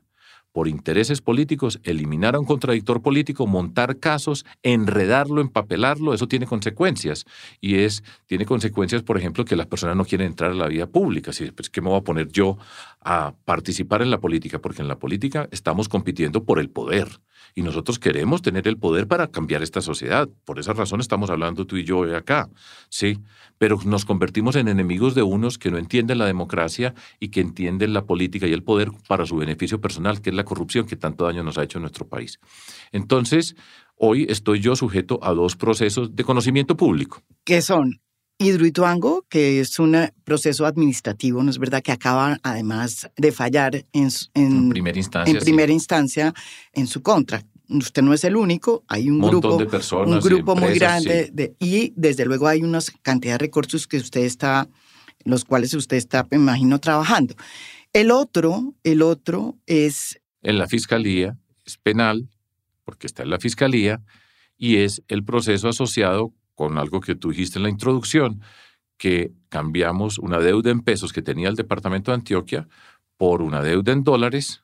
por 0.54 0.68
intereses 0.68 1.20
políticos, 1.20 1.80
eliminar 1.82 2.36
a 2.36 2.38
un 2.38 2.46
contradictor 2.46 3.02
político, 3.02 3.44
montar 3.44 3.98
casos, 3.98 4.46
enredarlo, 4.62 5.40
empapelarlo, 5.40 6.14
eso 6.14 6.28
tiene 6.28 6.46
consecuencias. 6.46 7.24
Y 7.60 7.78
es, 7.78 8.04
tiene 8.26 8.46
consecuencias, 8.46 9.02
por 9.02 9.18
ejemplo, 9.18 9.44
que 9.44 9.56
las 9.56 9.66
personas 9.66 9.96
no 9.96 10.04
quieren 10.04 10.28
entrar 10.28 10.52
a 10.52 10.54
la 10.54 10.68
vida 10.68 10.86
pública. 10.86 11.32
Así, 11.32 11.50
pues, 11.50 11.70
¿qué 11.70 11.80
me 11.80 11.88
voy 11.88 11.98
a 11.98 12.02
poner 12.02 12.28
yo 12.30 12.56
a 13.00 13.34
participar 13.44 14.00
en 14.00 14.12
la 14.12 14.20
política? 14.20 14.60
Porque 14.60 14.80
en 14.80 14.86
la 14.86 14.96
política 14.96 15.48
estamos 15.50 15.88
compitiendo 15.88 16.44
por 16.44 16.60
el 16.60 16.70
poder. 16.70 17.08
Y 17.56 17.62
nosotros 17.62 17.98
queremos 17.98 18.40
tener 18.40 18.66
el 18.68 18.78
poder 18.78 19.08
para 19.08 19.28
cambiar 19.28 19.62
esta 19.62 19.80
sociedad. 19.80 20.28
Por 20.44 20.60
esa 20.60 20.72
razón 20.72 21.00
estamos 21.00 21.30
hablando 21.30 21.66
tú 21.66 21.76
y 21.76 21.84
yo 21.84 22.04
acá. 22.16 22.48
Sí, 22.88 23.18
pero 23.58 23.78
nos 23.84 24.04
convertimos 24.04 24.56
en 24.56 24.68
enemigos 24.68 25.14
de 25.14 25.22
unos 25.22 25.58
que 25.58 25.70
no 25.70 25.78
entienden 25.78 26.18
la 26.18 26.26
democracia 26.26 26.94
y 27.20 27.28
que 27.28 27.40
entienden 27.40 27.92
la 27.92 28.04
política 28.04 28.46
y 28.46 28.52
el 28.52 28.62
poder 28.62 28.90
para 29.08 29.26
su 29.26 29.36
beneficio 29.36 29.80
personal, 29.80 30.20
que 30.20 30.30
es 30.30 30.36
la 30.36 30.43
corrupción 30.44 30.86
que 30.86 30.96
tanto 30.96 31.24
daño 31.24 31.42
nos 31.42 31.58
ha 31.58 31.64
hecho 31.64 31.78
en 31.78 31.82
nuestro 31.82 32.06
país. 32.06 32.38
Entonces, 32.92 33.56
hoy 33.96 34.26
estoy 34.28 34.60
yo 34.60 34.76
sujeto 34.76 35.18
a 35.22 35.32
dos 35.32 35.56
procesos 35.56 36.14
de 36.14 36.24
conocimiento 36.24 36.76
público. 36.76 37.22
¿Qué 37.44 37.62
son? 37.62 38.00
Hidroituango, 38.38 39.24
que 39.28 39.60
es 39.60 39.78
un 39.78 39.96
proceso 40.24 40.66
administrativo, 40.66 41.42
¿no 41.42 41.50
es 41.50 41.58
verdad? 41.58 41.82
Que 41.82 41.92
acaba 41.92 42.38
además 42.42 43.08
de 43.16 43.30
fallar 43.30 43.84
en, 43.92 44.08
en, 44.34 44.70
primera 44.70 44.98
instancia. 44.98 45.38
En 45.38 45.44
primera 45.44 45.72
instancia 45.72 46.34
en 46.72 46.86
su 46.88 47.00
contra. 47.00 47.44
Usted 47.68 48.02
no 48.02 48.12
es 48.12 48.24
el 48.24 48.36
único, 48.36 48.84
hay 48.88 49.08
un, 49.08 49.20
grupo, 49.20 49.56
de 49.56 49.66
personas 49.66 50.22
un 50.22 50.30
grupo 50.30 50.54
muy 50.54 50.74
grande 50.74 51.30
de, 51.32 51.54
y 51.58 51.92
desde 51.96 52.26
luego 52.26 52.46
hay 52.46 52.62
una 52.62 52.80
cantidad 53.02 53.34
de 53.34 53.38
recursos 53.38 53.86
que 53.86 53.96
usted 53.96 54.20
está, 54.22 54.68
los 55.24 55.44
cuales 55.44 55.72
usted 55.72 55.96
está, 55.96 56.26
me 56.30 56.36
imagino, 56.36 56.78
trabajando. 56.78 57.34
El 57.94 58.10
otro, 58.10 58.74
el 58.82 59.00
otro 59.00 59.56
es 59.66 60.20
en 60.44 60.58
la 60.58 60.68
fiscalía, 60.68 61.36
es 61.64 61.78
penal, 61.78 62.28
porque 62.84 63.06
está 63.08 63.24
en 63.24 63.30
la 63.30 63.40
fiscalía, 63.40 64.02
y 64.56 64.76
es 64.76 65.02
el 65.08 65.24
proceso 65.24 65.68
asociado 65.68 66.32
con 66.54 66.78
algo 66.78 67.00
que 67.00 67.16
tú 67.16 67.30
dijiste 67.30 67.58
en 67.58 67.64
la 67.64 67.70
introducción, 67.70 68.40
que 68.96 69.32
cambiamos 69.48 70.18
una 70.18 70.38
deuda 70.38 70.70
en 70.70 70.80
pesos 70.80 71.12
que 71.12 71.22
tenía 71.22 71.48
el 71.48 71.56
departamento 71.56 72.12
de 72.12 72.16
Antioquia 72.16 72.68
por 73.16 73.42
una 73.42 73.60
deuda 73.62 73.92
en 73.92 74.04
dólares, 74.04 74.62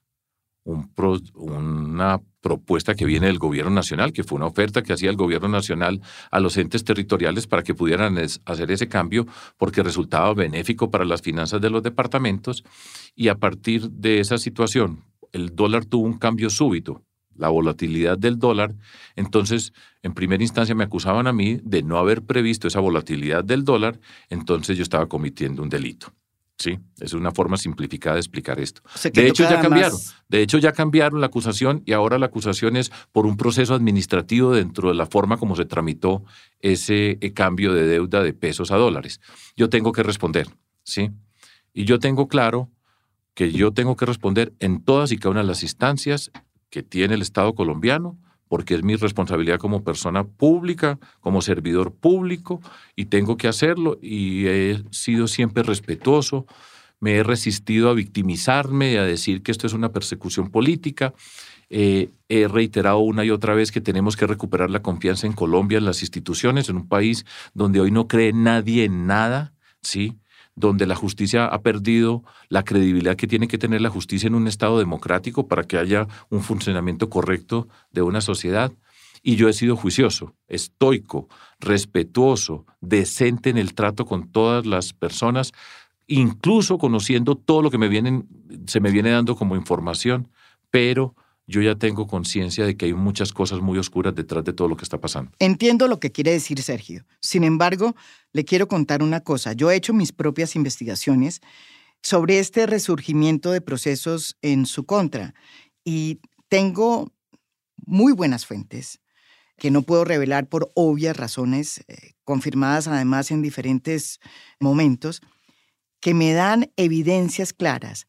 una 0.65 2.21
propuesta 2.41 2.95
que 2.95 3.07
viene 3.07 3.27
del 3.27 3.39
gobierno 3.39 3.73
nacional, 3.73 4.13
que 4.13 4.23
fue 4.23 4.37
una 4.37 4.47
oferta 4.47 4.83
que 4.83 4.93
hacía 4.93 5.11
el 5.11 5.17
gobierno 5.17 5.49
nacional 5.49 6.01
a 6.31 6.39
los 6.39 6.57
entes 6.59 6.85
territoriales 6.85 7.47
para 7.47 7.63
que 7.63 7.75
pudieran 7.75 8.19
hacer 8.19 8.71
ese 8.71 8.89
cambio 8.89 9.27
porque 9.57 9.83
resultaba 9.83 10.33
benéfico 10.35 10.91
para 10.91 11.05
las 11.05 11.23
finanzas 11.23 11.61
de 11.61 11.71
los 11.71 11.83
departamentos 11.83 12.63
y 13.17 13.29
a 13.29 13.37
partir 13.37 13.91
de 13.91 14.21
esa 14.21 14.39
situación 14.39 15.10
el 15.33 15.55
dólar 15.55 15.85
tuvo 15.85 16.07
un 16.07 16.19
cambio 16.19 16.51
súbito 16.51 17.05
la 17.41 17.49
volatilidad 17.49 18.19
del 18.19 18.39
dólar, 18.39 18.75
entonces 19.17 19.73
en 20.03 20.13
primera 20.13 20.43
instancia 20.43 20.75
me 20.75 20.85
acusaban 20.85 21.27
a 21.27 21.33
mí 21.33 21.59
de 21.65 21.83
no 21.83 21.99
haber 21.99 22.23
previsto 22.23 22.69
esa 22.69 22.81
volatilidad 22.81 23.43
del 23.43 23.65
dólar, 23.65 23.99
entonces 24.29 24.77
yo 24.77 24.83
estaba 24.83 25.09
cometiendo 25.09 25.63
un 25.63 25.71
delito. 25.71 26.13
Sí, 26.59 26.79
es 27.01 27.15
una 27.15 27.33
forma 27.33 27.57
simplificada 27.57 28.17
de 28.17 28.21
explicar 28.21 28.61
esto. 28.61 28.83
de 29.15 29.27
hecho, 29.27 29.45
ya 29.45 29.63
cambiaron. 29.63 29.99
De 30.29 30.43
hecho, 30.43 30.59
ya 30.59 30.73
cambiaron 30.73 31.23
la 31.23 31.29
acusación 31.29 31.83
y 31.87 31.95
ahora 31.95 32.19
la 32.19 32.27
acusación 32.27 32.77
es 32.77 32.93
por 33.13 33.25
un 33.25 33.39
proceso 33.39 33.73
administrativo 33.75 34.53
dentro 34.53 34.91
de 34.91 34.95
la 34.95 35.07
forma 35.07 35.39
como 35.39 35.57
se 35.57 35.65
tramitó 35.65 36.23
ese 36.59 37.17
eh, 37.23 37.33
cambio 37.33 37.73
de 37.73 37.87
deuda 37.87 38.23
de 38.23 38.35
pesos 38.35 38.71
a 38.73 38.77
dólares. 38.77 39.23
Yo 39.57 39.71
tengo 39.71 39.93
que 39.93 40.03
responder, 40.03 40.49
¿sí? 40.83 41.11
Y 41.73 41.87
yo 41.87 41.99
tengo 41.99 42.29
claro 42.29 42.69
que 43.41 43.53
yo 43.53 43.73
tengo 43.73 43.97
que 43.97 44.05
responder 44.05 44.53
en 44.61 44.85
todas 44.85 45.13
y 45.13 45.17
cada 45.17 45.31
una 45.31 45.41
de 45.41 45.47
las 45.47 45.63
instancias 45.63 46.31
que 46.69 46.83
tiene 46.83 47.15
el 47.15 47.23
Estado 47.23 47.55
colombiano, 47.55 48.19
porque 48.49 48.75
es 48.75 48.83
mi 48.83 48.97
responsabilidad 48.97 49.59
como 49.59 49.83
persona 49.83 50.25
pública, 50.25 50.99
como 51.21 51.41
servidor 51.41 51.95
público, 51.95 52.61
y 52.97 53.07
tengo 53.07 53.39
que 53.39 53.49
hacerlo, 53.49 53.99
y 54.03 54.47
he 54.47 54.83
sido 54.91 55.27
siempre 55.27 55.63
respetuoso, 55.63 56.45
me 56.99 57.15
he 57.15 57.23
resistido 57.23 57.89
a 57.89 57.95
victimizarme, 57.95 58.99
a 58.99 59.05
decir 59.05 59.43
que 59.43 59.53
esto 59.53 59.67
es 59.67 59.73
una 59.73 59.91
persecución 59.91 60.51
política. 60.51 61.15
Eh, 61.71 62.11
he 62.29 62.47
reiterado 62.47 62.99
una 62.99 63.25
y 63.25 63.31
otra 63.31 63.55
vez 63.55 63.73
que 63.73 63.81
tenemos 63.81 64.19
que 64.19 64.27
recuperar 64.27 64.69
la 64.69 64.83
confianza 64.83 65.27
en 65.27 65.33
Colombia, 65.33 65.79
en 65.79 65.87
las 65.87 66.03
instituciones, 66.03 66.69
en 66.69 66.77
un 66.77 66.89
país 66.89 67.25
donde 67.55 67.81
hoy 67.81 67.91
no 67.91 68.07
cree 68.07 68.35
nadie 68.35 68.85
en 68.85 69.07
nada, 69.07 69.55
¿sí? 69.81 70.19
Donde 70.55 70.87
la 70.87 70.95
justicia 70.95 71.47
ha 71.47 71.63
perdido 71.63 72.23
la 72.49 72.65
credibilidad 72.65 73.17
que 73.17 73.27
tiene 73.27 73.49
que 73.49 73.59
tener 73.59 73.81
la 73.81 73.91
justicia 73.91 74.27
en 74.27 74.35
un 74.35 74.47
Estado 74.47 74.79
democrático 74.79 75.49
para 75.49 75.65
que 75.65 75.79
haya 75.79 76.07
un 76.29 76.43
funcionamiento 76.43 77.09
correcto 77.09 77.69
de 77.93 78.03
una 78.03 78.21
sociedad. 78.21 78.73
Y 79.23 79.37
yo 79.37 79.49
he 79.49 79.53
sido 79.53 79.77
juicioso, 79.77 80.35
estoico, 80.49 81.29
respetuoso, 81.59 82.67
decente 82.81 83.51
en 83.51 83.59
el 83.59 83.75
trato 83.75 84.07
con 84.07 84.31
todas 84.31 84.67
las 84.67 84.93
personas, 84.93 85.53
incluso 86.07 86.79
conociendo 86.79 87.37
todo 87.37 87.63
lo 87.63 87.71
que 87.71 87.79
me 87.79 87.89
vienen, 87.89 88.27
se 88.67 88.81
me 88.81 88.91
viene 88.91 89.11
dando 89.11 89.37
como 89.37 89.57
información, 89.57 90.29
pero 90.71 91.15
yo 91.51 91.61
ya 91.61 91.75
tengo 91.75 92.07
conciencia 92.07 92.65
de 92.65 92.77
que 92.77 92.87
hay 92.87 92.95
muchas 92.95 93.33
cosas 93.33 93.61
muy 93.61 93.77
oscuras 93.77 94.15
detrás 94.15 94.45
de 94.45 94.53
todo 94.53 94.69
lo 94.69 94.77
que 94.77 94.85
está 94.85 95.01
pasando. 95.01 95.33
Entiendo 95.41 95.89
lo 95.89 95.99
que 95.99 96.13
quiere 96.13 96.31
decir 96.31 96.63
Sergio. 96.63 97.05
Sin 97.21 97.43
embargo, 97.43 97.97
le 98.33 98.45
quiero 98.45 98.69
contar 98.69 99.03
una 99.03 99.21
cosa. 99.21 99.53
Yo 99.53 99.69
he 99.69 99.75
hecho 99.75 99.93
mis 99.93 100.13
propias 100.13 100.55
investigaciones 100.55 101.41
sobre 102.03 102.39
este 102.39 102.67
resurgimiento 102.67 103.51
de 103.51 103.61
procesos 103.61 104.39
en 104.43 104.65
su 104.65 104.87
contra 104.87 105.35
y 105.85 106.21
tengo 106.49 107.13
muy 107.85 108.13
buenas 108.13 108.47
fuentes 108.47 109.01
que 109.59 109.73
no 109.73 109.83
puedo 109.83 110.05
revelar 110.05 110.49
por 110.49 110.71
obvias 110.75 111.17
razones, 111.17 111.85
eh, 111.89 112.13
confirmadas 112.23 112.87
además 112.87 113.33
en 113.33 113.43
diferentes 113.43 114.21
momentos, 114.61 115.21
que 116.01 116.15
me 116.15 116.33
dan 116.33 116.71
evidencias 116.77 117.53
claras 117.53 118.07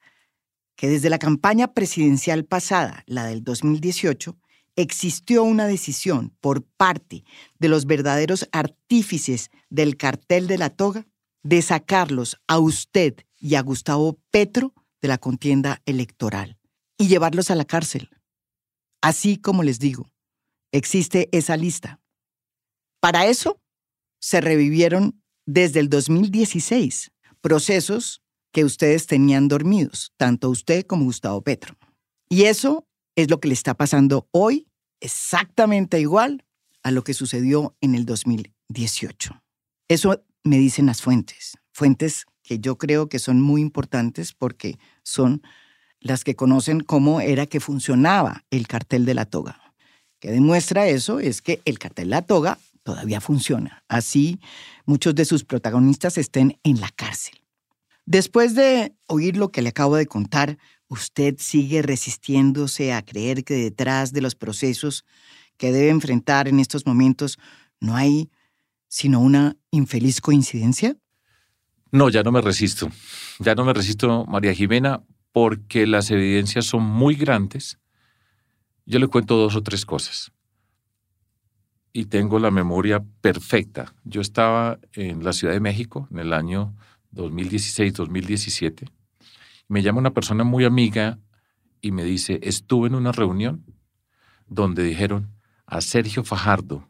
que 0.82 0.90
desde 0.90 1.12
la 1.12 1.20
campaña 1.20 1.76
presidencial 1.76 2.44
pasada, 2.44 3.04
la 3.06 3.28
del 3.28 3.44
2018, 3.44 4.36
existió 4.76 5.44
una 5.44 5.68
decisión 5.68 6.36
por 6.42 6.64
parte 6.64 7.24
de 7.60 7.70
los 7.70 7.86
verdaderos 7.86 8.50
artífices 8.52 9.52
del 9.70 9.96
cartel 9.96 10.48
de 10.48 10.58
la 10.58 10.72
toga 10.72 11.06
de 11.44 11.62
sacarlos 11.62 12.42
a 12.48 12.58
usted 12.58 13.14
y 13.38 13.54
a 13.54 13.62
Gustavo 13.62 14.20
Petro 14.32 14.74
de 15.04 15.08
la 15.08 15.20
contienda 15.20 15.84
electoral 15.86 16.58
y 16.98 17.10
llevarlos 17.10 17.52
a 17.52 17.56
la 17.56 17.66
cárcel. 17.66 18.10
Así 19.04 19.38
como 19.38 19.62
les 19.62 19.78
digo, 19.78 20.10
existe 20.72 21.30
esa 21.32 21.58
lista. 21.58 22.02
Para 23.00 23.28
eso 23.28 23.62
se 24.20 24.42
revivieron 24.42 25.22
desde 25.46 25.80
el 25.80 25.90
2016 25.90 27.12
procesos 27.40 28.24
que 28.52 28.66
ustedes 28.66 29.08
tenían 29.08 29.48
dormidos, 29.48 30.14
tanto 30.18 30.50
usted 30.50 30.86
como 30.86 31.06
Gustavo 31.06 31.42
Petro. 31.42 31.76
Y 32.30 32.44
eso 32.44 32.88
es 33.16 33.30
lo 33.30 33.40
que 33.40 33.48
le 33.48 33.54
está 33.54 33.74
pasando 33.74 34.28
hoy, 34.32 34.68
exactamente 35.00 36.00
igual 36.00 36.46
a 36.84 36.92
lo 36.92 37.04
que 37.04 37.14
sucedió 37.14 37.76
en 37.82 37.96
el 37.96 38.06
2018. 38.06 39.42
Eso 39.88 40.24
me 40.44 40.58
dicen 40.58 40.86
las 40.86 41.02
fuentes, 41.02 41.58
fuentes 41.72 42.26
que 42.44 42.60
yo 42.60 42.78
creo 42.78 43.10
que 43.10 43.20
son 43.20 43.42
muy 43.42 43.62
importantes 43.62 44.34
porque 44.34 44.78
son 45.04 45.42
las 46.00 46.24
que 46.24 46.36
conocen 46.36 46.82
cómo 46.82 47.22
era 47.22 47.46
que 47.46 47.60
funcionaba 47.60 48.44
el 48.50 48.68
cartel 48.68 49.06
de 49.06 49.14
la 49.14 49.26
toga. 49.26 49.62
Que 50.20 50.32
demuestra 50.32 50.88
eso 50.88 51.20
es 51.20 51.42
que 51.42 51.62
el 51.66 51.80
cartel 51.80 52.06
de 52.06 52.12
la 52.12 52.22
toga 52.24 52.58
todavía 52.84 53.22
funciona. 53.22 53.84
Así 53.88 54.40
muchos 54.86 55.16
de 55.16 55.26
sus 55.26 55.44
protagonistas 55.44 56.18
estén 56.18 56.60
en 56.64 56.80
la 56.80 56.90
cárcel. 56.90 57.41
Después 58.12 58.56
de 58.56 58.94
oír 59.08 59.38
lo 59.38 59.54
que 59.54 59.62
le 59.62 59.70
acabo 59.70 59.96
de 59.96 60.06
contar, 60.06 60.58
usted 60.90 61.36
sigue 61.38 61.82
resistiéndose 61.82 62.92
a 62.92 63.06
creer 63.06 63.46
que 63.46 63.54
detrás 63.54 64.12
de 64.12 64.20
los 64.20 64.36
procesos 64.36 65.06
que 65.56 65.72
debe 65.72 65.88
enfrentar 65.88 66.50
en 66.50 66.60
estos 66.60 66.86
momentos 66.86 67.40
no 67.80 67.96
hay 67.96 68.30
sino 68.90 69.22
una 69.22 69.56
infeliz 69.70 70.20
coincidencia? 70.20 70.98
No, 71.94 72.10
ya 72.10 72.22
no 72.22 72.34
me 72.34 72.42
resisto. 72.42 72.92
Ya 73.40 73.56
no 73.56 73.64
me 73.64 73.72
resisto, 73.72 74.26
María 74.26 74.54
Jimena, 74.54 75.04
porque 75.32 75.88
las 75.88 76.12
evidencias 76.12 76.66
son 76.66 76.84
muy 76.84 77.16
grandes. 77.16 77.80
Yo 78.86 79.00
le 79.00 79.08
cuento 79.08 79.38
dos 79.38 79.56
o 79.56 79.64
tres 79.64 79.86
cosas. 79.86 80.34
Y 81.94 82.08
tengo 82.08 82.40
la 82.40 82.52
memoria 82.52 83.02
perfecta. 83.22 83.94
Yo 84.04 84.20
estaba 84.20 84.80
en 84.92 85.24
la 85.24 85.32
Ciudad 85.32 85.54
de 85.54 85.62
México 85.62 86.10
en 86.12 86.20
el 86.20 86.34
año 86.34 86.76
2016-2017. 87.14 88.90
Me 89.68 89.82
llama 89.82 90.00
una 90.00 90.14
persona 90.14 90.44
muy 90.44 90.66
amiga 90.66 91.20
y 91.82 91.92
me 91.92 92.04
dice, 92.04 92.40
estuve 92.44 92.88
en 92.88 92.96
una 92.96 93.12
reunión 93.12 93.66
donde 94.48 94.84
dijeron 94.84 95.34
a 95.66 95.82
Sergio 95.82 96.24
Fajardo, 96.24 96.90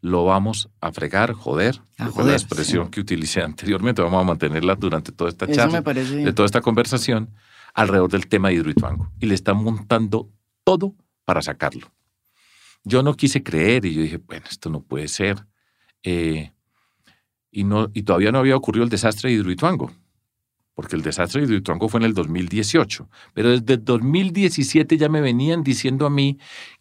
lo 0.00 0.24
vamos 0.24 0.70
a 0.80 0.92
fregar, 0.92 1.32
joder, 1.32 1.80
a 1.98 2.10
la 2.22 2.32
expresión 2.32 2.90
que 2.90 3.00
utilicé 3.00 3.42
anteriormente, 3.42 4.02
vamos 4.02 4.20
a 4.20 4.24
mantenerla 4.24 4.74
durante 4.74 5.12
toda 5.12 5.30
esta 5.30 5.46
charla, 5.50 5.80
de 5.80 6.32
toda 6.32 6.46
esta 6.46 6.60
conversación, 6.60 7.30
alrededor 7.72 8.10
del 8.10 8.26
tema 8.26 8.48
de 8.48 8.54
Hidroituango. 8.54 9.10
Y 9.20 9.26
le 9.26 9.34
están 9.34 9.62
montando 9.62 10.30
todo 10.62 10.94
para 11.24 11.42
sacarlo. 11.42 11.90
Yo 12.84 13.02
no 13.02 13.14
quise 13.14 13.42
creer 13.42 13.86
y 13.86 13.94
yo 13.94 14.02
dije, 14.02 14.18
bueno, 14.18 14.44
esto 14.50 14.68
no 14.68 14.82
puede 14.82 15.08
ser. 15.08 15.46
Eh, 16.02 16.52
y, 17.54 18.02
todavía 18.02 18.32
no 18.32 18.40
había 18.40 18.56
ocurrido 18.56 18.84
el 18.84 18.90
desastre 18.90 19.30
de 19.30 19.36
Hidroituango, 19.36 19.92
porque 20.74 20.96
el 20.96 21.02
desastre 21.02 21.40
de 21.40 21.46
Hidroituango 21.46 21.88
fue 21.88 22.00
en 22.00 22.06
el 22.06 22.14
2018. 22.14 23.08
Pero 23.32 23.50
desde 23.50 23.74
el 23.74 23.84
2017 23.84 24.98
ya 24.98 25.08
me 25.08 25.20
venían 25.20 25.62
diciendo 25.62 26.04
a 26.04 26.10
mí 26.10 26.38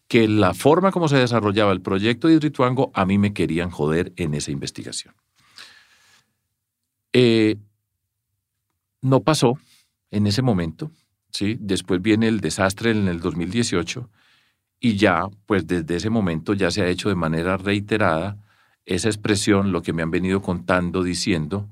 que 0.08 0.28
la 0.28 0.54
forma 0.54 0.92
como 0.92 1.08
se 1.08 1.18
desarrollaba 1.18 1.72
el 1.72 1.82
proyecto 1.82 2.28
de 2.28 2.36
Hidroituango, 2.36 2.92
a 2.94 3.06
mí 3.06 3.18
me 3.18 3.34
querían 3.34 3.70
joder 3.70 4.12
en 4.16 4.34
esa 4.34 4.52
investigación. 4.52 5.14
Eh, 7.14 7.58
no 9.02 9.22
pasó 9.22 9.60
en 10.10 10.26
ese 10.26 10.42
momento, 10.42 10.92
¿sí? 11.30 11.58
Después 11.60 12.02
viene 12.02 12.28
el 12.28 12.40
desastre 12.40 12.92
en 12.92 13.08
el 13.08 13.20
2018 13.20 14.10
y 14.80 14.96
ya, 14.96 15.28
pues 15.46 15.68
desde 15.68 15.96
ese 15.96 16.10
momento 16.10 16.54
ya 16.54 16.72
se 16.72 16.82
ha 16.82 16.88
hecho 16.88 17.10
de 17.10 17.16
manera 17.16 17.58
reiterada 17.58 18.38
esa 18.86 19.08
expresión, 19.08 19.72
lo 19.72 19.82
que 19.82 19.94
me 19.94 20.04
han 20.04 20.12
venido 20.12 20.42
contando, 20.42 21.04
diciendo, 21.04 21.70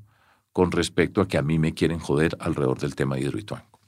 con 0.51 0.71
respecto 0.71 1.21
a 1.21 1.27
que 1.27 1.37
a 1.37 1.41
mí 1.41 1.59
me 1.59 1.73
quieren 1.73 1.99
joder 1.99 2.37
alrededor 2.39 2.79
del 2.79 2.95
tema 2.95 3.15
de 3.15 3.21
Hidroituango. 3.21 3.79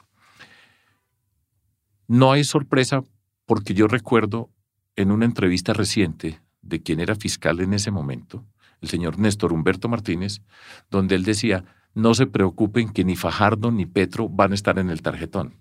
No 2.07 2.31
hay 2.31 2.43
sorpresa 2.43 3.03
porque 3.45 3.73
yo 3.73 3.87
recuerdo 3.87 4.49
en 4.95 5.11
una 5.11 5.25
entrevista 5.25 5.73
reciente 5.73 6.41
de 6.61 6.81
quien 6.81 6.99
era 6.99 7.15
fiscal 7.15 7.59
en 7.59 7.73
ese 7.73 7.91
momento, 7.91 8.45
el 8.81 8.89
señor 8.89 9.19
Néstor 9.19 9.53
Humberto 9.53 9.89
Martínez, 9.89 10.41
donde 10.89 11.15
él 11.15 11.23
decía, 11.23 11.63
no 11.93 12.13
se 12.13 12.27
preocupen 12.27 12.89
que 12.89 13.03
ni 13.03 13.15
Fajardo 13.15 13.71
ni 13.71 13.85
Petro 13.85 14.29
van 14.29 14.51
a 14.51 14.55
estar 14.55 14.79
en 14.79 14.89
el 14.89 15.01
tarjetón. 15.01 15.55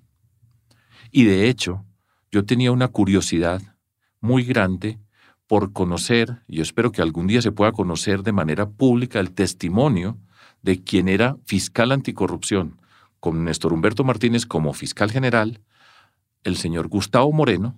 Y 1.11 1.25
de 1.25 1.49
hecho, 1.49 1.85
yo 2.31 2.45
tenía 2.45 2.73
una 2.73 2.89
curiosidad 2.89 3.61
muy 4.21 4.45
grande 4.45 4.99
por 5.53 5.75
conocer, 5.75 6.41
yo 6.49 6.63
espero 6.63 6.93
que 6.93 7.03
algún 7.03 7.27
día 7.27 7.43
se 7.43 7.53
pueda 7.53 7.73
conocer 7.73 8.23
de 8.23 8.33
manera 8.33 8.71
pública 8.71 9.21
el 9.21 9.33
testimonio 9.33 10.17
de 10.63 10.83
quien 10.83 11.11
era 11.11 11.37
fiscal 11.45 11.93
anticorrupción, 11.93 12.81
con 13.21 13.45
Néstor 13.45 13.75
Humberto 13.75 14.03
Martínez 14.03 14.47
como 14.47 14.73
fiscal 14.73 15.11
general, 15.11 15.61
el 16.43 16.57
señor 16.57 16.89
Gustavo 16.89 17.31
Moreno, 17.33 17.77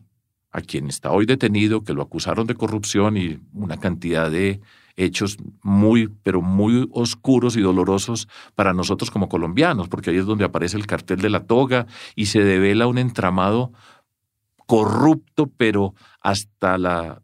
a 0.53 0.61
quien 0.61 0.87
está 0.87 1.11
hoy 1.11 1.27
detenido, 1.27 1.83
que 1.83 1.95
lo 1.95 2.03
acusaron 2.03 2.47
de 2.47 2.55
corrupción 2.55 3.17
y 3.17 3.41
una 3.53 3.77
cantidad 3.77 4.31
de 4.31 4.61
hechos 4.95 5.37
muy, 5.65 6.07
pero 6.23 6.43
muy 6.43 6.89
oscuros 6.93 7.57
y 7.57 7.61
dolorosos 7.61 8.29
para 8.55 8.73
nosotros 8.73 9.11
como 9.11 9.29
colombianos, 9.29 9.89
porque 9.89 10.11
ahí 10.11 10.19
es 10.19 10.27
donde 10.27 10.45
aparece 10.45 10.77
el 10.77 10.87
cartel 10.87 11.21
de 11.21 11.31
la 11.31 11.45
toga 11.45 11.89
y 12.15 12.27
se 12.27 12.39
devela 12.45 12.87
un 12.87 12.99
entramado 12.99 13.73
corrupto, 14.67 15.51
pero 15.57 15.97
hasta 16.21 16.79
la 16.79 17.24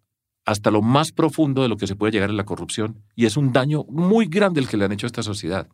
hasta 0.50 0.72
lo 0.72 0.82
más 0.82 1.12
profundo 1.12 1.62
de 1.62 1.68
lo 1.68 1.76
que 1.76 1.86
se 1.86 1.94
puede 1.94 2.10
llegar 2.10 2.28
en 2.28 2.36
la 2.36 2.44
corrupción, 2.44 3.04
y 3.14 3.26
es 3.26 3.36
un 3.36 3.52
daño 3.52 3.84
muy 3.84 4.26
grande 4.26 4.60
el 4.60 4.66
que 4.66 4.76
le 4.76 4.84
han 4.84 4.90
hecho 4.90 5.06
a 5.06 5.12
esta 5.12 5.22
sociedad. 5.22 5.68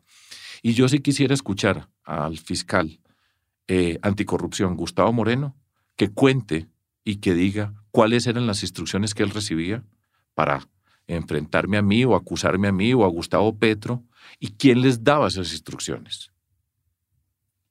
Y 0.61 0.73
yo 0.73 0.87
sí 0.87 0.99
quisiera 0.99 1.33
escuchar 1.33 1.89
al 2.03 2.37
fiscal 2.37 2.99
eh, 3.67 3.97
anticorrupción, 4.03 4.75
Gustavo 4.75 5.11
Moreno, 5.11 5.55
que 5.95 6.09
cuente 6.09 6.67
y 7.03 7.15
que 7.15 7.33
diga 7.33 7.73
cuáles 7.89 8.27
eran 8.27 8.45
las 8.45 8.61
instrucciones 8.61 9.15
que 9.15 9.23
él 9.23 9.31
recibía 9.31 9.83
para 10.35 10.67
enfrentarme 11.07 11.77
a 11.77 11.81
mí 11.81 12.05
o 12.05 12.15
acusarme 12.15 12.67
a 12.67 12.71
mí 12.71 12.93
o 12.93 13.03
a 13.03 13.07
Gustavo 13.07 13.57
Petro 13.57 14.03
y 14.39 14.49
quién 14.49 14.83
les 14.83 15.03
daba 15.03 15.29
esas 15.29 15.53
instrucciones. 15.53 16.31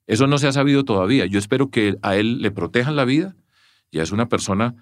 Eso 0.07 0.27
no 0.27 0.39
se 0.39 0.47
ha 0.47 0.51
sabido 0.51 0.83
todavía. 0.83 1.25
Yo 1.25 1.39
espero 1.39 1.71
que 1.71 1.95
a 2.01 2.17
él 2.17 2.41
le 2.41 2.51
protejan 2.51 2.97
la 2.97 3.05
vida. 3.05 3.37
Ya 3.93 4.03
es 4.03 4.11
una 4.11 4.27
persona 4.27 4.75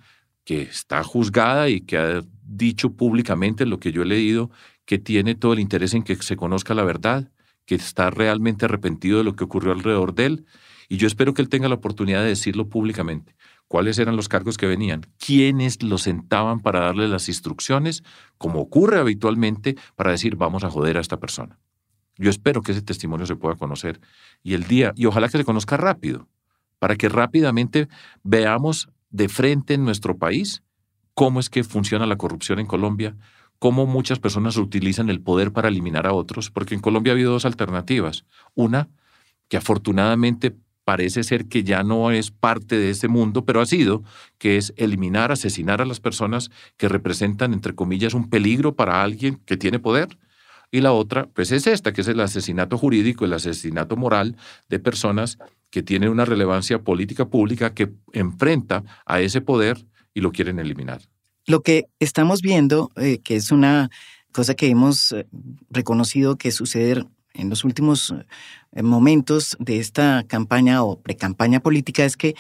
que 0.45 0.61
está 0.61 1.03
juzgada 1.03 1.69
y 1.69 1.81
que 1.81 1.97
ha 1.97 2.21
dicho 2.43 2.93
públicamente 2.93 3.65
lo 3.65 3.79
que 3.79 3.91
yo 3.91 4.03
he 4.03 4.05
leído, 4.05 4.51
que 4.85 4.99
tiene 4.99 5.35
todo 5.35 5.53
el 5.53 5.59
interés 5.59 5.93
en 5.93 6.03
que 6.03 6.15
se 6.15 6.37
conozca 6.37 6.73
la 6.73 6.83
verdad, 6.83 7.31
que 7.65 7.75
está 7.75 8.11
realmente 8.11 8.65
arrepentido 8.65 9.17
de 9.17 9.23
lo 9.23 9.35
que 9.35 9.43
ocurrió 9.43 9.73
alrededor 9.73 10.13
de 10.13 10.25
él. 10.27 10.45
Y 10.87 10.97
yo 10.97 11.07
espero 11.07 11.33
que 11.33 11.41
él 11.41 11.49
tenga 11.49 11.67
la 11.67 11.75
oportunidad 11.75 12.21
de 12.21 12.29
decirlo 12.29 12.69
públicamente. 12.69 13.35
¿Cuáles 13.67 13.97
eran 13.97 14.15
los 14.15 14.29
cargos 14.29 14.57
que 14.57 14.67
venían? 14.67 15.07
¿Quiénes 15.17 15.81
lo 15.81 15.97
sentaban 15.97 16.59
para 16.59 16.81
darle 16.81 17.07
las 17.07 17.27
instrucciones, 17.27 18.03
como 18.37 18.61
ocurre 18.61 18.99
habitualmente, 18.99 19.75
para 19.95 20.11
decir 20.11 20.35
vamos 20.35 20.63
a 20.63 20.69
joder 20.69 20.97
a 20.97 21.01
esta 21.01 21.19
persona? 21.19 21.59
Yo 22.17 22.29
espero 22.29 22.61
que 22.61 22.71
ese 22.71 22.83
testimonio 22.83 23.25
se 23.25 23.35
pueda 23.35 23.55
conocer 23.55 23.99
y 24.43 24.53
el 24.53 24.65
día, 24.67 24.93
y 24.95 25.07
ojalá 25.07 25.27
que 25.27 25.39
se 25.39 25.43
conozca 25.43 25.75
rápido, 25.75 26.29
para 26.77 26.95
que 26.95 27.09
rápidamente 27.09 27.87
veamos 28.23 28.89
de 29.15 29.29
frente 29.29 29.73
en 29.73 29.85
nuestro 29.85 30.17
país 30.17 30.61
cómo 31.13 31.39
es 31.39 31.49
que 31.49 31.63
funciona 31.63 32.05
la 32.05 32.17
corrupción 32.17 32.59
en 32.59 32.67
Colombia, 32.67 33.15
cómo 33.57 33.85
muchas 33.85 34.19
personas 34.19 34.57
utilizan 34.57 35.09
el 35.09 35.21
poder 35.21 35.53
para 35.53 35.69
eliminar 35.69 36.05
a 36.05 36.13
otros, 36.13 36.51
porque 36.51 36.75
en 36.75 36.81
Colombia 36.81 37.13
ha 37.13 37.15
habido 37.15 37.31
dos 37.31 37.45
alternativas. 37.45 38.25
Una, 38.53 38.89
que 39.47 39.55
afortunadamente 39.55 40.53
parece 40.83 41.23
ser 41.23 41.47
que 41.47 41.63
ya 41.63 41.83
no 41.83 42.11
es 42.11 42.29
parte 42.31 42.77
de 42.77 42.89
ese 42.89 43.07
mundo, 43.07 43.45
pero 43.45 43.61
ha 43.61 43.65
sido, 43.65 44.03
que 44.37 44.57
es 44.57 44.73
eliminar, 44.75 45.31
asesinar 45.31 45.81
a 45.81 45.85
las 45.85 46.01
personas 46.01 46.51
que 46.75 46.89
representan, 46.89 47.53
entre 47.53 47.73
comillas, 47.73 48.13
un 48.13 48.29
peligro 48.29 48.75
para 48.75 49.01
alguien 49.01 49.41
que 49.45 49.55
tiene 49.55 49.79
poder. 49.79 50.17
Y 50.69 50.81
la 50.81 50.91
otra, 50.91 51.27
pues 51.27 51.53
es 51.53 51.67
esta, 51.67 51.93
que 51.93 52.01
es 52.01 52.07
el 52.09 52.19
asesinato 52.19 52.77
jurídico, 52.77 53.23
el 53.23 53.33
asesinato 53.33 53.95
moral 53.95 54.35
de 54.67 54.79
personas 54.79 55.37
que 55.69 55.83
tiene 55.83 56.09
una 56.09 56.25
relevancia 56.25 56.79
política 56.83 57.25
pública 57.25 57.73
que 57.73 57.91
enfrenta 58.13 58.83
a 59.05 59.19
ese 59.19 59.41
poder 59.41 59.85
y 60.13 60.21
lo 60.21 60.31
quieren 60.31 60.59
eliminar. 60.59 61.01
Lo 61.45 61.61
que 61.61 61.85
estamos 61.99 62.41
viendo, 62.41 62.91
eh, 62.95 63.19
que 63.23 63.35
es 63.35 63.51
una 63.51 63.89
cosa 64.31 64.55
que 64.55 64.67
hemos 64.67 65.11
eh, 65.11 65.27
reconocido 65.69 66.37
que 66.37 66.51
sucede 66.51 67.05
en 67.33 67.49
los 67.49 67.63
últimos 67.63 68.13
eh, 68.71 68.81
momentos 68.81 69.55
de 69.59 69.79
esta 69.79 70.23
campaña 70.27 70.83
o 70.83 70.99
precampaña 70.99 71.59
política, 71.59 72.03
es 72.05 72.17
que 72.17 72.35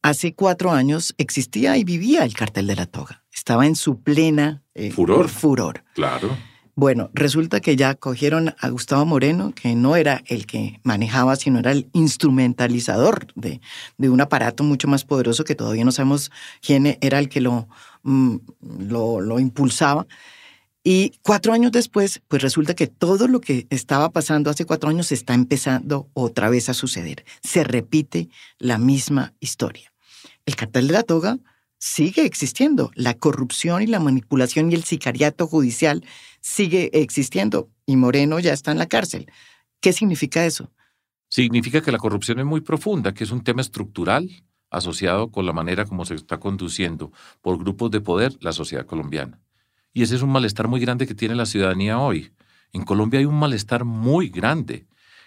hace 0.00 0.34
cuatro 0.34 0.70
años 0.70 1.14
existía 1.18 1.76
y 1.76 1.84
vivía 1.84 2.24
el 2.24 2.34
cartel 2.34 2.66
de 2.66 2.76
la 2.76 2.86
toga. 2.86 3.24
Estaba 3.32 3.66
en 3.66 3.76
su 3.76 4.00
plena 4.00 4.62
furor. 4.92 5.28
furor. 5.28 5.84
Claro. 5.94 6.36
Bueno, 6.78 7.08
resulta 7.14 7.60
que 7.60 7.74
ya 7.74 7.94
cogieron 7.94 8.54
a 8.60 8.68
Gustavo 8.68 9.06
Moreno, 9.06 9.54
que 9.54 9.74
no 9.74 9.96
era 9.96 10.22
el 10.26 10.44
que 10.44 10.78
manejaba, 10.82 11.34
sino 11.36 11.58
era 11.58 11.72
el 11.72 11.88
instrumentalizador 11.94 13.28
de, 13.34 13.62
un 13.96 14.20
aparato 14.20 14.62
mucho 14.62 14.86
más 14.86 15.02
poderoso 15.02 15.44
que 15.44 15.54
todavía 15.54 15.86
no 15.86 15.90
sabemos 15.90 16.30
quién 16.60 16.98
era 17.00 17.18
el 17.18 17.30
que 17.30 17.40
lo, 17.40 17.66
mm, 18.02 18.36
lo, 18.90 19.22
lo 19.22 19.38
impulsaba. 19.38 20.06
Y 20.84 21.12
cuatro 21.22 21.54
años 21.54 21.72
después, 21.72 22.20
pues 22.28 22.42
resulta 22.42 22.74
que 22.74 22.88
todo 22.88 23.26
lo 23.26 23.40
que 23.40 23.66
estaba 23.70 24.10
pasando 24.10 24.50
hace 24.50 24.66
cuatro 24.66 24.90
años 24.90 25.12
está 25.12 25.32
empezando 25.32 26.10
otra 26.12 26.50
vez 26.50 26.68
a 26.68 26.74
suceder. 26.74 27.24
Se 27.42 27.64
repite 27.64 28.28
la 28.58 28.76
misma 28.76 29.32
historia. 29.40 29.94
El 30.44 30.56
cartel 30.56 30.88
de 30.88 30.92
la 30.92 31.04
toga 31.04 31.38
sigue 31.78 32.24
existiendo. 32.24 32.90
La 32.94 33.14
corrupción 33.14 33.82
y 33.82 33.86
la 33.86 34.00
manipulación 34.00 34.70
y 34.70 34.74
el 34.74 34.84
sicariato 34.84 35.46
judicial 35.46 36.04
sigue 36.40 36.90
existiendo 36.92 37.68
y 37.86 37.96
Moreno 37.96 38.38
ya 38.38 38.52
está 38.52 38.72
en 38.72 38.78
la 38.78 38.86
cárcel. 38.86 39.30
¿Qué 39.80 39.92
significa 39.92 40.44
eso? 40.46 40.72
Significa 41.28 41.80
que 41.80 41.92
la 41.92 41.98
corrupción 41.98 42.38
es 42.38 42.44
muy 42.44 42.60
profunda, 42.60 43.12
que 43.12 43.24
es 43.24 43.30
un 43.30 43.42
tema 43.42 43.60
estructural 43.60 44.44
asociado 44.70 45.30
con 45.30 45.46
la 45.46 45.52
manera 45.52 45.84
como 45.84 46.04
se 46.04 46.14
está 46.14 46.38
conduciendo 46.38 47.12
por 47.40 47.58
grupos 47.58 47.90
de 47.90 48.00
poder 48.00 48.36
la 48.40 48.52
sociedad 48.52 48.86
colombiana. 48.86 49.40
Y 49.92 50.02
ese 50.02 50.16
es 50.16 50.22
un 50.22 50.30
malestar 50.30 50.68
muy 50.68 50.80
grande 50.80 51.06
que 51.06 51.14
tiene 51.14 51.34
la 51.34 51.46
ciudadanía 51.46 51.98
hoy. 51.98 52.32
En 52.72 52.84
Colombia 52.84 53.20
hay 53.20 53.26
un 53.26 53.38
malestar 53.38 53.84
muy 53.84 54.28
grande 54.28 54.86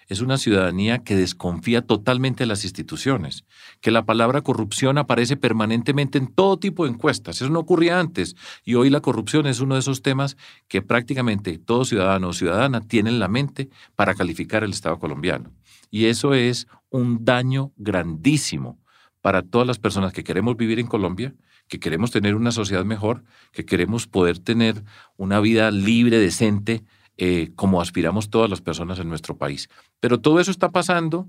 es 0.10 0.22
una 0.22 0.38
ciudadanía 0.38 1.04
que 1.04 1.16
desconfía 1.16 1.84
totalmente 1.84 2.44
de 2.44 2.48
las 2.48 2.64
instituciones, 2.64 3.46
que 3.80 3.92
la 3.92 4.06
palabra 4.06 4.42
corrupción 4.42 4.98
aparece 4.98 5.38
permanentemente 5.38 6.18
en 6.18 6.28
todo 6.28 6.58
tipo 6.58 6.84
de 6.84 6.92
encuestas. 6.92 7.42
Eso 7.42 7.50
no 7.50 7.60
ocurría 7.60 8.00
antes 8.00 8.36
y 8.66 8.74
hoy 8.74 8.90
la 8.90 9.02
corrupción 9.02 9.46
es 9.46 9.60
uno 9.60 9.76
de 9.76 9.82
esos 9.82 10.02
temas 10.02 10.36
que 10.68 10.82
prácticamente 10.82 11.60
todo 11.60 11.86
ciudadano 11.86 12.30
o 12.30 12.34
ciudadana 12.34 12.82
tiene 12.82 13.12
en 13.12 13.20
la 13.20 13.28
mente 13.28 13.70
para 13.96 14.16
calificar 14.16 14.64
el 14.64 14.72
Estado 14.72 14.98
colombiano. 14.98 15.54
Y 15.92 16.06
eso 16.06 16.34
es 16.34 16.68
un 16.90 17.24
daño 17.24 17.72
grandísimo 17.78 18.80
para 19.22 19.44
todas 19.44 19.68
las 19.68 19.78
personas 19.78 20.12
que 20.12 20.24
queremos 20.24 20.58
vivir 20.58 20.80
en 20.80 20.88
Colombia, 20.88 21.36
que 21.68 21.80
queremos 21.80 22.10
tener 22.10 22.34
una 22.34 22.52
sociedad 22.52 22.84
mejor, 22.84 23.24
que 23.52 23.64
queremos 23.64 24.08
poder 24.08 24.40
tener 24.40 24.84
una 25.18 25.40
vida 25.40 25.70
libre, 25.70 26.18
decente, 26.18 26.84
eh, 27.22 27.52
como 27.54 27.82
aspiramos 27.82 28.30
todas 28.30 28.50
las 28.50 28.62
personas 28.62 28.98
en 28.98 29.10
nuestro 29.10 29.36
país. 29.38 29.68
Pero 30.00 30.22
todo 30.22 30.40
eso 30.40 30.52
está 30.52 30.70
pasando 30.70 31.28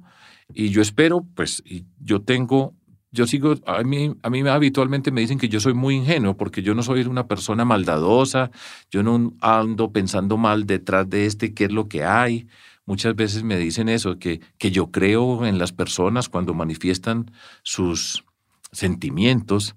y 0.54 0.68
yo 0.68 0.82
espero, 0.82 1.26
pues, 1.34 1.64
yo 1.98 2.22
tengo, 2.22 2.74
yo 3.10 3.26
sigo, 3.26 3.56
a 3.66 3.82
mí, 3.82 4.14
a 4.22 4.30
mí 4.30 4.46
habitualmente 4.46 5.10
me 5.10 5.20
dicen 5.20 5.36
que 5.36 5.48
yo 5.48 5.58
soy 5.58 5.74
muy 5.74 5.96
ingenuo 5.96 6.36
porque 6.36 6.62
yo 6.62 6.76
no 6.76 6.84
soy 6.84 7.00
una 7.00 7.26
persona 7.26 7.64
maldadosa, 7.64 8.52
yo 8.88 9.02
no 9.02 9.34
ando 9.40 9.90
pensando 9.90 10.36
mal 10.36 10.64
detrás 10.64 11.10
de 11.10 11.26
este, 11.26 11.54
qué 11.54 11.64
es 11.64 11.72
lo 11.72 11.88
que 11.88 12.04
hay. 12.04 12.46
Muchas 12.86 13.16
veces 13.16 13.42
me 13.42 13.56
dicen 13.56 13.88
eso, 13.88 14.16
que, 14.20 14.40
que 14.58 14.70
yo 14.70 14.92
creo 14.92 15.44
en 15.44 15.58
las 15.58 15.72
personas 15.72 16.28
cuando 16.28 16.54
manifiestan 16.54 17.32
sus 17.64 18.24
sentimientos, 18.70 19.74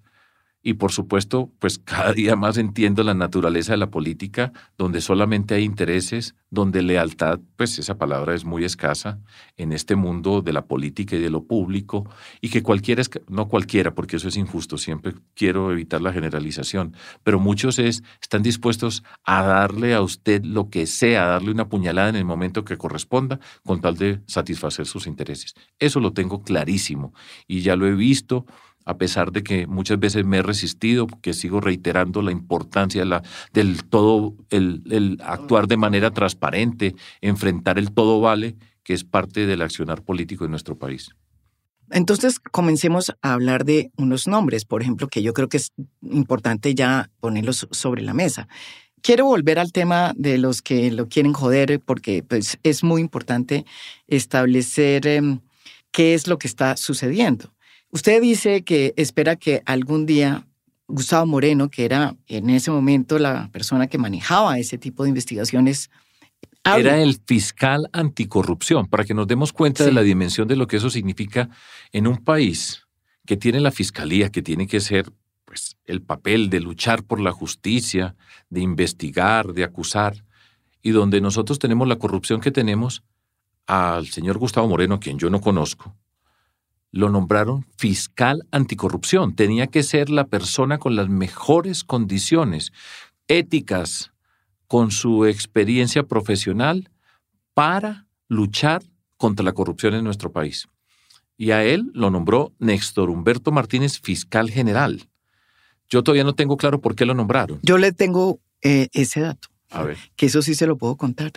y 0.63 0.75
por 0.75 0.91
supuesto, 0.93 1.51
pues 1.59 1.77
cada 1.85 2.13
día 2.13 2.35
más 2.35 2.57
entiendo 2.57 3.03
la 3.03 3.13
naturaleza 3.13 3.73
de 3.73 3.77
la 3.77 3.91
política, 3.91 4.53
donde 4.77 5.01
solamente 5.01 5.53
hay 5.53 5.63
intereses, 5.63 6.35
donde 6.49 6.81
lealtad, 6.81 7.39
pues 7.57 7.77
esa 7.79 7.97
palabra 7.97 8.33
es 8.33 8.45
muy 8.45 8.63
escasa 8.63 9.19
en 9.57 9.73
este 9.73 9.95
mundo 9.95 10.41
de 10.41 10.53
la 10.53 10.65
política 10.65 11.15
y 11.15 11.19
de 11.19 11.29
lo 11.29 11.43
público, 11.43 12.09
y 12.41 12.49
que 12.49 12.63
cualquiera, 12.63 13.03
no 13.27 13.49
cualquiera, 13.49 13.93
porque 13.93 14.15
eso 14.15 14.29
es 14.29 14.37
injusto, 14.37 14.77
siempre 14.77 15.13
quiero 15.35 15.71
evitar 15.71 16.01
la 16.01 16.13
generalización, 16.13 16.95
pero 17.23 17.39
muchos 17.39 17.79
es, 17.79 18.03
están 18.21 18.43
dispuestos 18.43 19.03
a 19.25 19.43
darle 19.43 19.93
a 19.93 20.01
usted 20.01 20.43
lo 20.45 20.69
que 20.69 20.85
sea, 20.85 21.25
a 21.25 21.27
darle 21.27 21.51
una 21.51 21.67
puñalada 21.67 22.09
en 22.09 22.15
el 22.15 22.25
momento 22.25 22.63
que 22.63 22.77
corresponda, 22.77 23.39
con 23.65 23.81
tal 23.81 23.97
de 23.97 24.21
satisfacer 24.27 24.85
sus 24.85 25.07
intereses. 25.07 25.55
Eso 25.79 25.99
lo 25.99 26.13
tengo 26.13 26.43
clarísimo 26.43 27.13
y 27.47 27.61
ya 27.61 27.75
lo 27.75 27.87
he 27.87 27.93
visto 27.93 28.45
a 28.85 28.97
pesar 28.97 29.31
de 29.31 29.43
que 29.43 29.67
muchas 29.67 29.99
veces 29.99 30.25
me 30.25 30.37
he 30.37 30.41
resistido, 30.41 31.07
que 31.21 31.33
sigo 31.33 31.61
reiterando 31.61 32.21
la 32.21 32.31
importancia 32.31 33.05
la, 33.05 33.23
del 33.53 33.83
todo, 33.83 34.35
el, 34.49 35.19
actuar 35.23 35.67
de 35.67 35.77
manera 35.77 36.11
transparente, 36.11 36.95
enfrentar 37.21 37.77
el 37.77 37.91
todo 37.91 38.19
vale, 38.21 38.55
que 38.83 38.93
es 38.93 39.03
parte 39.03 39.45
del 39.45 39.61
accionar 39.61 40.03
político 40.03 40.43
de 40.43 40.49
nuestro 40.49 40.77
país. 40.77 41.09
Entonces, 41.91 42.39
comencemos 42.39 43.11
a 43.21 43.33
hablar 43.33 43.65
de 43.65 43.91
unos 43.97 44.27
nombres, 44.27 44.65
por 44.65 44.81
ejemplo, 44.81 45.07
que 45.07 45.21
yo 45.21 45.33
creo 45.33 45.47
que 45.47 45.57
es 45.57 45.71
importante 46.01 46.73
ya 46.73 47.09
ponerlos 47.19 47.67
sobre 47.71 48.01
la 48.01 48.13
mesa. 48.13 48.47
Quiero 49.01 49.25
volver 49.25 49.59
al 49.59 49.71
tema 49.71 50.13
de 50.15 50.37
los 50.37 50.61
que 50.61 50.89
lo 50.89 51.07
quieren 51.07 51.33
joder, 51.33 51.79
porque 51.79 52.23
pues, 52.23 52.57
es 52.63 52.83
muy 52.83 53.01
importante 53.01 53.65
establecer 54.07 55.05
em, 55.07 55.41
qué 55.91 56.13
es 56.13 56.27
lo 56.27 56.37
que 56.37 56.47
está 56.47 56.77
sucediendo. 56.77 57.53
Usted 57.93 58.23
dice 58.23 58.63
que 58.63 58.95
espera 58.97 59.35
que 59.35 59.61
algún 59.67 60.07
día 60.07 60.47
Gustavo 60.87 61.27
Moreno, 61.27 61.69
que 61.69 61.85
era 61.85 62.15
en 62.27 62.49
ese 62.49 62.71
momento 62.71 63.19
la 63.19 63.49
persona 63.51 63.85
que 63.85 63.99
manejaba 63.99 64.57
ese 64.57 64.79
tipo 64.79 65.03
de 65.03 65.09
investigaciones, 65.09 65.91
Era 66.63 66.99
el 66.99 67.19
fiscal 67.23 67.89
anticorrupción, 67.93 68.87
para 68.87 69.03
que 69.03 69.13
nos 69.13 69.27
demos 69.27 69.53
cuenta 69.53 69.85
de 69.85 69.91
la 69.91 70.01
dimensión 70.01 70.47
de 70.47 70.55
lo 70.55 70.65
que 70.65 70.77
eso 70.77 70.89
significa 70.89 71.49
en 71.91 72.07
un 72.07 72.17
país 72.17 72.87
que 73.27 73.37
tiene 73.37 73.59
la 73.59 73.69
fiscalía, 73.69 74.31
que 74.31 74.41
tiene 74.41 74.65
que 74.65 74.79
ser 74.79 75.11
pues, 75.45 75.77
el 75.85 76.01
papel 76.01 76.49
de 76.49 76.61
luchar 76.61 77.03
por 77.03 77.19
la 77.19 77.31
justicia, 77.31 78.15
de 78.49 78.61
investigar, 78.61 79.53
de 79.53 79.65
acusar, 79.65 80.25
y 80.81 80.91
donde 80.91 81.21
nosotros 81.21 81.59
tenemos 81.59 81.87
la 81.87 81.97
corrupción 81.97 82.41
que 82.41 82.51
tenemos 82.51 83.03
al 83.67 84.07
señor 84.07 84.39
Gustavo 84.39 84.67
Moreno, 84.67 84.99
quien 84.99 85.19
yo 85.19 85.29
no 85.29 85.41
conozco, 85.41 85.95
lo 86.93 87.09
nombraron 87.09 87.65
fiscal 87.75 88.47
anticorrupción. 88.51 89.35
Tenía 89.35 89.65
que 89.65 89.81
ser 89.81 90.11
la 90.11 90.27
persona 90.27 90.77
con 90.77 90.95
las 90.95 91.09
mejores 91.09 91.83
condiciones 91.83 92.71
éticas, 93.27 94.11
con 94.67 94.91
su 94.91 95.25
experiencia 95.25 96.03
profesional, 96.03 96.91
para 97.55 98.05
luchar 98.27 98.83
contra 99.17 99.43
la 99.43 99.53
corrupción 99.53 99.95
en 99.95 100.03
nuestro 100.03 100.31
país. 100.31 100.67
Y 101.35 101.49
a 101.49 101.63
él 101.63 101.89
lo 101.95 102.11
nombró 102.11 102.53
Néstor 102.59 103.09
Humberto 103.09 103.51
Martínez 103.51 103.99
fiscal 103.99 104.51
general. 104.51 105.09
Yo 105.89 106.03
todavía 106.03 106.23
no 106.23 106.35
tengo 106.35 106.57
claro 106.57 106.79
por 106.79 106.95
qué 106.95 107.07
lo 107.07 107.15
nombraron. 107.15 107.59
Yo 107.63 107.79
le 107.79 107.91
tengo 107.91 108.39
eh, 108.61 108.89
ese 108.93 109.21
dato. 109.21 109.47
A 109.71 109.81
ver. 109.81 109.97
Que 110.15 110.27
eso 110.27 110.43
sí 110.43 110.53
se 110.53 110.67
lo 110.67 110.77
puedo 110.77 110.95
contar. 110.95 111.31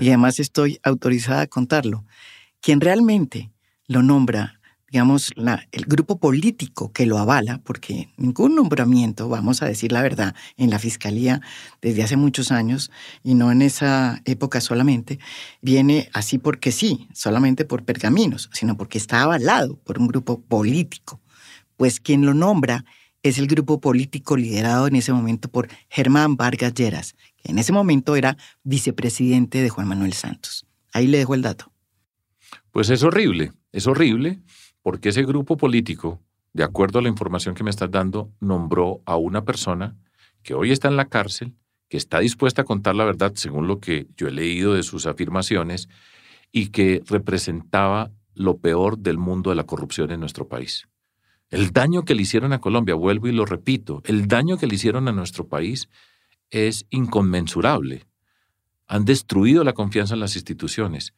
Y 0.00 0.08
además 0.08 0.38
estoy 0.38 0.78
autorizada 0.84 1.40
a 1.42 1.46
contarlo. 1.48 2.04
Quien 2.60 2.80
realmente 2.80 3.50
lo 3.88 4.02
nombra 4.02 4.55
digamos, 4.90 5.32
el 5.72 5.84
grupo 5.86 6.18
político 6.18 6.92
que 6.92 7.06
lo 7.06 7.18
avala, 7.18 7.60
porque 7.64 8.08
ningún 8.16 8.54
nombramiento, 8.54 9.28
vamos 9.28 9.62
a 9.62 9.66
decir 9.66 9.90
la 9.90 10.00
verdad, 10.00 10.34
en 10.56 10.70
la 10.70 10.78
Fiscalía 10.78 11.40
desde 11.82 12.04
hace 12.04 12.16
muchos 12.16 12.52
años, 12.52 12.90
y 13.24 13.34
no 13.34 13.50
en 13.50 13.62
esa 13.62 14.22
época 14.24 14.60
solamente, 14.60 15.18
viene 15.60 16.08
así 16.12 16.38
porque 16.38 16.70
sí, 16.70 17.08
solamente 17.12 17.64
por 17.64 17.84
pergaminos, 17.84 18.48
sino 18.52 18.76
porque 18.76 18.98
está 18.98 19.22
avalado 19.22 19.76
por 19.78 19.98
un 19.98 20.06
grupo 20.06 20.40
político. 20.40 21.20
Pues 21.76 21.98
quien 21.98 22.24
lo 22.24 22.32
nombra 22.32 22.84
es 23.22 23.38
el 23.38 23.48
grupo 23.48 23.80
político 23.80 24.36
liderado 24.36 24.86
en 24.86 24.94
ese 24.94 25.12
momento 25.12 25.50
por 25.50 25.68
Germán 25.88 26.36
Vargas 26.36 26.74
Lleras, 26.74 27.16
que 27.42 27.50
en 27.50 27.58
ese 27.58 27.72
momento 27.72 28.14
era 28.14 28.36
vicepresidente 28.62 29.62
de 29.62 29.68
Juan 29.68 29.88
Manuel 29.88 30.12
Santos. 30.12 30.64
Ahí 30.92 31.08
le 31.08 31.18
dejo 31.18 31.34
el 31.34 31.42
dato. 31.42 31.72
Pues 32.70 32.88
es 32.90 33.02
horrible, 33.02 33.52
es 33.72 33.88
horrible 33.88 34.40
porque 34.86 35.08
ese 35.08 35.24
grupo 35.24 35.56
político, 35.56 36.22
de 36.52 36.62
acuerdo 36.62 37.00
a 37.00 37.02
la 37.02 37.08
información 37.08 37.56
que 37.56 37.64
me 37.64 37.70
estás 37.70 37.90
dando, 37.90 38.30
nombró 38.38 39.02
a 39.04 39.16
una 39.16 39.44
persona 39.44 39.96
que 40.44 40.54
hoy 40.54 40.70
está 40.70 40.86
en 40.86 40.94
la 40.94 41.06
cárcel, 41.06 41.56
que 41.88 41.96
está 41.96 42.20
dispuesta 42.20 42.62
a 42.62 42.64
contar 42.64 42.94
la 42.94 43.04
verdad 43.04 43.32
según 43.34 43.66
lo 43.66 43.80
que 43.80 44.06
yo 44.16 44.28
he 44.28 44.30
leído 44.30 44.74
de 44.74 44.84
sus 44.84 45.06
afirmaciones 45.06 45.88
y 46.52 46.68
que 46.68 47.02
representaba 47.04 48.12
lo 48.32 48.58
peor 48.58 48.96
del 48.96 49.18
mundo 49.18 49.50
de 49.50 49.56
la 49.56 49.64
corrupción 49.64 50.12
en 50.12 50.20
nuestro 50.20 50.46
país. 50.46 50.86
El 51.50 51.72
daño 51.72 52.04
que 52.04 52.14
le 52.14 52.22
hicieron 52.22 52.52
a 52.52 52.60
Colombia, 52.60 52.94
vuelvo 52.94 53.26
y 53.26 53.32
lo 53.32 53.44
repito, 53.44 54.02
el 54.04 54.28
daño 54.28 54.56
que 54.56 54.68
le 54.68 54.76
hicieron 54.76 55.08
a 55.08 55.12
nuestro 55.12 55.48
país 55.48 55.88
es 56.50 56.86
inconmensurable. 56.90 58.06
Han 58.86 59.04
destruido 59.04 59.64
la 59.64 59.72
confianza 59.72 60.14
en 60.14 60.20
las 60.20 60.36
instituciones. 60.36 61.12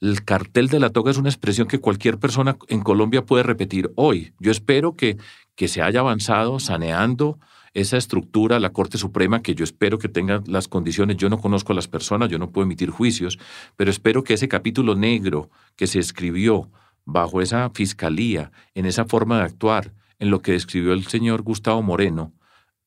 El 0.00 0.24
cartel 0.24 0.68
de 0.68 0.80
la 0.80 0.90
toga 0.90 1.10
es 1.10 1.16
una 1.16 1.30
expresión 1.30 1.68
que 1.68 1.78
cualquier 1.78 2.18
persona 2.18 2.56
en 2.68 2.82
Colombia 2.82 3.24
puede 3.24 3.42
repetir 3.42 3.90
hoy. 3.96 4.32
Yo 4.38 4.50
espero 4.50 4.94
que, 4.94 5.16
que 5.54 5.68
se 5.68 5.82
haya 5.82 6.00
avanzado 6.00 6.58
saneando 6.58 7.38
esa 7.72 7.96
estructura, 7.96 8.58
la 8.58 8.72
Corte 8.72 8.98
Suprema, 8.98 9.42
que 9.42 9.54
yo 9.54 9.64
espero 9.64 9.98
que 9.98 10.08
tenga 10.08 10.42
las 10.46 10.68
condiciones. 10.68 11.16
Yo 11.18 11.28
no 11.28 11.38
conozco 11.38 11.72
a 11.72 11.76
las 11.76 11.88
personas, 11.88 12.30
yo 12.30 12.38
no 12.38 12.50
puedo 12.50 12.64
emitir 12.64 12.90
juicios, 12.90 13.38
pero 13.76 13.90
espero 13.90 14.24
que 14.24 14.34
ese 14.34 14.48
capítulo 14.48 14.94
negro 14.94 15.50
que 15.76 15.86
se 15.86 15.98
escribió 15.98 16.70
bajo 17.04 17.40
esa 17.40 17.70
fiscalía, 17.70 18.50
en 18.74 18.86
esa 18.86 19.04
forma 19.04 19.38
de 19.38 19.44
actuar, 19.44 19.92
en 20.18 20.30
lo 20.30 20.40
que 20.40 20.52
describió 20.52 20.92
el 20.92 21.06
señor 21.06 21.42
Gustavo 21.42 21.82
Moreno, 21.82 22.32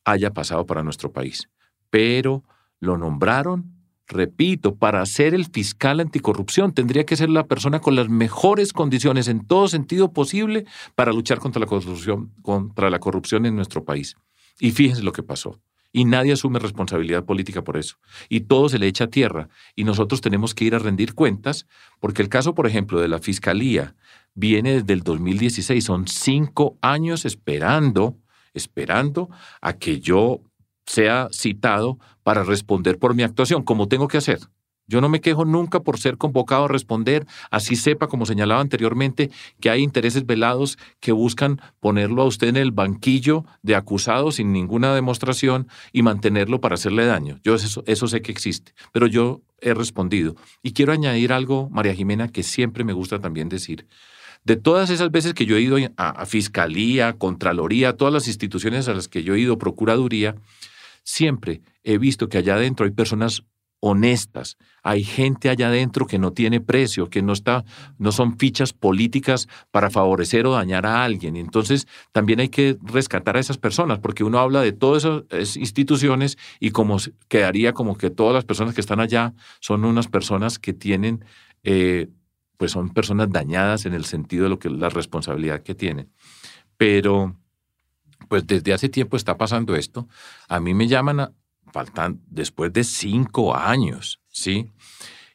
haya 0.06 0.32
pasado 0.34 0.66
para 0.66 0.84
nuestro 0.84 1.12
país. 1.12 1.50
Pero 1.90 2.44
lo 2.80 2.98
nombraron 2.98 3.79
Repito, 4.10 4.76
para 4.76 5.06
ser 5.06 5.36
el 5.36 5.46
fiscal 5.46 6.00
anticorrupción 6.00 6.74
tendría 6.74 7.06
que 7.06 7.16
ser 7.16 7.30
la 7.30 7.46
persona 7.46 7.80
con 7.80 7.96
las 7.96 8.10
mejores 8.10 8.74
condiciones 8.74 9.28
en 9.28 9.46
todo 9.46 9.68
sentido 9.68 10.14
posible 10.14 10.66
para 10.96 11.14
luchar 11.14 11.38
contra 11.38 11.60
la 11.60 11.68
corrupción, 11.68 12.32
contra 12.42 12.90
la 12.90 12.98
corrupción 12.98 13.46
en 13.46 13.56
nuestro 13.56 13.86
país. 13.86 14.16
Y 14.60 14.72
fíjense 14.72 15.04
lo 15.04 15.12
que 15.12 15.22
pasó. 15.22 15.62
Y 15.92 16.06
nadie 16.06 16.34
asume 16.34 16.58
responsabilidad 16.58 17.24
política 17.24 17.64
por 17.64 17.78
eso. 17.78 17.98
Y 18.30 18.42
todo 18.42 18.68
se 18.68 18.80
le 18.80 18.88
echa 18.88 19.06
a 19.06 19.10
tierra. 19.10 19.48
Y 19.76 19.84
nosotros 19.84 20.22
tenemos 20.22 20.56
que 20.56 20.66
ir 20.66 20.74
a 20.74 20.80
rendir 20.80 21.14
cuentas, 21.14 21.68
porque 22.00 22.24
el 22.24 22.30
caso, 22.30 22.56
por 22.56 22.66
ejemplo, 22.66 23.00
de 23.00 23.08
la 23.08 23.20
Fiscalía 23.20 23.96
viene 24.34 24.74
desde 24.74 24.94
el 24.94 25.02
2016. 25.02 25.84
Son 25.84 26.08
cinco 26.08 26.80
años 26.82 27.26
esperando, 27.26 28.18
esperando 28.56 29.30
a 29.62 29.74
que 29.74 30.00
yo 30.00 30.42
sea 30.90 31.28
citado 31.32 32.00
para 32.24 32.44
responder 32.44 32.98
por 32.98 33.14
mi 33.14 33.22
actuación, 33.22 33.64
como 33.64 33.88
tengo 33.88 34.08
que 34.08 34.18
hacer. 34.18 34.40
Yo 34.88 35.02
no 35.02 35.10
me 35.10 35.22
quejo 35.22 35.46
nunca 35.46 35.82
por 35.82 36.00
ser 36.00 36.18
convocado 36.18 36.66
a 36.66 36.68
responder, 36.68 37.28
así 37.52 37.76
sepa, 37.76 38.08
como 38.08 38.26
señalaba 38.26 38.60
anteriormente, 38.60 39.30
que 39.62 39.70
hay 39.70 39.84
intereses 39.84 40.26
velados 40.26 40.80
que 41.00 41.12
buscan 41.12 41.62
ponerlo 41.80 42.24
a 42.24 42.26
usted 42.26 42.48
en 42.48 42.58
el 42.58 42.72
banquillo 42.72 43.46
de 43.62 43.76
acusado 43.76 44.32
sin 44.32 44.52
ninguna 44.52 44.96
demostración 44.96 45.68
y 45.94 46.02
mantenerlo 46.02 46.60
para 46.60 46.74
hacerle 46.74 47.06
daño. 47.06 47.40
Yo 47.44 47.54
eso, 47.54 47.84
eso 47.86 48.08
sé 48.08 48.24
que 48.24 48.32
existe, 48.32 48.74
pero 48.92 49.06
yo 49.06 49.42
he 49.62 49.76
respondido. 49.76 50.36
Y 50.64 50.74
quiero 50.74 50.92
añadir 50.92 51.34
algo, 51.34 51.70
María 51.70 51.94
Jimena, 51.94 52.30
que 52.30 52.42
siempre 52.42 52.84
me 52.84 52.94
gusta 52.94 53.20
también 53.20 53.48
decir. 53.48 53.86
De 54.44 54.56
todas 54.56 54.90
esas 54.90 55.12
veces 55.12 55.36
que 55.36 55.46
yo 55.46 55.56
he 55.58 55.62
ido 55.62 55.78
a, 55.98 56.26
Fiscalía, 56.26 57.14
Contraloría, 57.14 57.98
todas 57.98 58.14
las 58.14 58.28
instituciones 58.28 58.88
a 58.88 58.94
las 58.94 59.08
que 59.08 59.24
yo 59.24 59.36
he 59.36 59.40
ido, 59.40 59.60
Procuraduría, 59.60 60.36
siempre 61.10 61.62
he 61.84 61.98
visto 61.98 62.30
que 62.30 62.38
allá 62.38 62.56
adentro 62.56 62.86
hay 62.86 62.92
personas 62.92 63.44
honestas. 63.82 64.58
Hay 64.84 65.04
gente 65.04 65.50
allá 65.50 65.68
adentro 65.68 66.06
que 66.06 66.20
no 66.20 66.34
tiene 66.34 66.60
precio, 66.60 67.10
que 67.10 67.22
no 67.22 67.34
está, 67.34 67.64
no 67.98 68.12
son 68.12 68.38
fichas 68.38 68.74
políticas 68.74 69.48
para 69.72 69.90
favorecer 69.90 70.46
o 70.46 70.52
dañar 70.52 70.86
a 70.86 71.04
alguien. 71.04 71.36
Entonces, 71.36 71.88
también 72.12 72.42
hay 72.42 72.50
que 72.50 72.78
rescatar 72.84 73.38
a 73.38 73.40
esas 73.40 73.58
personas, 73.58 74.00
porque 74.00 74.24
uno 74.24 74.40
habla 74.40 74.62
de 74.62 74.74
todas 74.74 75.24
esas 75.30 75.58
instituciones 75.58 76.38
y 76.60 76.72
como 76.72 76.98
quedaría 77.28 77.74
como 77.74 77.98
que 77.98 78.10
todas 78.10 78.34
las 78.34 78.46
personas 78.46 78.76
que 78.76 78.82
están 78.82 79.00
allá 79.00 79.34
son 79.62 79.86
unas 79.86 80.08
personas 80.08 80.60
que 80.60 80.74
tienen, 80.74 81.24
eh, 81.64 82.10
pues 82.58 82.72
son 82.72 82.90
personas 82.90 83.30
dañadas 83.32 83.86
en 83.86 83.94
el 83.94 84.06
sentido 84.06 84.44
de 84.44 84.50
lo 84.50 84.60
que 84.60 84.70
la 84.70 84.90
responsabilidad 84.90 85.64
que 85.64 85.74
tienen. 85.74 86.12
Pero, 86.78 87.36
pues 88.28 88.46
desde 88.46 88.74
hace 88.74 88.90
tiempo 88.90 89.18
está 89.18 89.38
pasando 89.38 89.76
esto. 89.76 90.08
A 90.48 90.60
mí 90.60 90.74
me 90.74 90.88
llaman 90.88 91.34
faltan 91.72 92.22
después 92.28 92.74
de 92.74 92.84
cinco 92.84 93.56
años, 93.56 94.20
¿sí? 94.30 94.72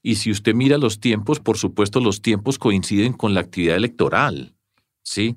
Y 0.03 0.17
si 0.17 0.31
usted 0.31 0.55
mira 0.55 0.77
los 0.79 1.01
tiempos, 1.01 1.41
por 1.41 1.57
supuesto, 1.57 2.01
los 2.01 2.21
tiempos 2.21 2.59
coinciden 2.59 3.13
con 3.13 3.35
la 3.35 3.41
actividad 3.41 3.77
electoral, 3.77 4.55
¿sí? 5.03 5.37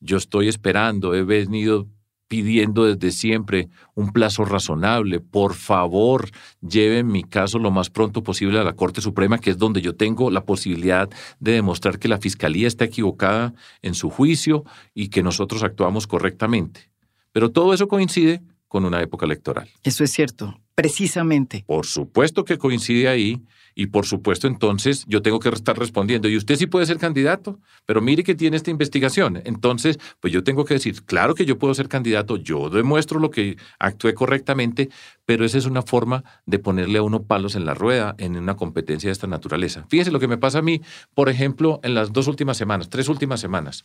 Yo 0.00 0.16
estoy 0.16 0.48
esperando, 0.48 1.14
he 1.14 1.24
venido 1.24 1.88
pidiendo 2.28 2.84
desde 2.84 3.10
siempre 3.10 3.68
un 3.94 4.12
plazo 4.12 4.44
razonable. 4.44 5.18
Por 5.20 5.54
favor, 5.54 6.30
lleven 6.60 7.08
mi 7.08 7.24
caso 7.24 7.58
lo 7.58 7.70
más 7.70 7.90
pronto 7.90 8.22
posible 8.22 8.58
a 8.60 8.64
la 8.64 8.74
Corte 8.74 9.00
Suprema, 9.00 9.38
que 9.38 9.50
es 9.50 9.58
donde 9.58 9.80
yo 9.80 9.96
tengo 9.96 10.30
la 10.30 10.44
posibilidad 10.44 11.08
de 11.40 11.52
demostrar 11.52 11.98
que 11.98 12.08
la 12.08 12.18
Fiscalía 12.18 12.68
está 12.68 12.84
equivocada 12.84 13.54
en 13.82 13.94
su 13.94 14.10
juicio 14.10 14.64
y 14.94 15.08
que 15.08 15.22
nosotros 15.22 15.62
actuamos 15.62 16.06
correctamente. 16.06 16.90
Pero 17.32 17.50
todo 17.50 17.72
eso 17.72 17.88
coincide 17.88 18.42
con 18.68 18.84
una 18.84 19.02
época 19.02 19.26
electoral. 19.26 19.68
Eso 19.82 20.04
es 20.04 20.10
cierto, 20.10 20.60
precisamente. 20.78 21.64
Por 21.66 21.86
supuesto 21.86 22.44
que 22.44 22.56
coincide 22.56 23.08
ahí 23.08 23.42
y 23.74 23.88
por 23.88 24.06
supuesto 24.06 24.46
entonces 24.46 25.04
yo 25.08 25.22
tengo 25.22 25.40
que 25.40 25.48
estar 25.48 25.76
respondiendo. 25.76 26.28
Y 26.28 26.36
usted 26.36 26.54
sí 26.54 26.68
puede 26.68 26.86
ser 26.86 26.98
candidato, 26.98 27.58
pero 27.84 28.00
mire 28.00 28.22
que 28.22 28.36
tiene 28.36 28.56
esta 28.56 28.70
investigación. 28.70 29.42
Entonces, 29.44 29.98
pues 30.20 30.32
yo 30.32 30.44
tengo 30.44 30.64
que 30.64 30.74
decir, 30.74 31.02
claro 31.02 31.34
que 31.34 31.44
yo 31.46 31.58
puedo 31.58 31.74
ser 31.74 31.88
candidato, 31.88 32.36
yo 32.36 32.70
demuestro 32.70 33.18
lo 33.18 33.32
que 33.32 33.56
actué 33.80 34.14
correctamente, 34.14 34.88
pero 35.26 35.44
esa 35.44 35.58
es 35.58 35.66
una 35.66 35.82
forma 35.82 36.22
de 36.46 36.60
ponerle 36.60 37.00
a 37.00 37.02
uno 37.02 37.24
palos 37.24 37.56
en 37.56 37.64
la 37.64 37.74
rueda 37.74 38.14
en 38.16 38.36
una 38.36 38.54
competencia 38.54 39.08
de 39.08 39.14
esta 39.14 39.26
naturaleza. 39.26 39.84
Fíjense 39.88 40.12
lo 40.12 40.20
que 40.20 40.28
me 40.28 40.38
pasa 40.38 40.60
a 40.60 40.62
mí, 40.62 40.80
por 41.12 41.28
ejemplo, 41.28 41.80
en 41.82 41.96
las 41.96 42.12
dos 42.12 42.28
últimas 42.28 42.56
semanas, 42.56 42.88
tres 42.88 43.08
últimas 43.08 43.40
semanas. 43.40 43.84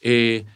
Eh, 0.00 0.46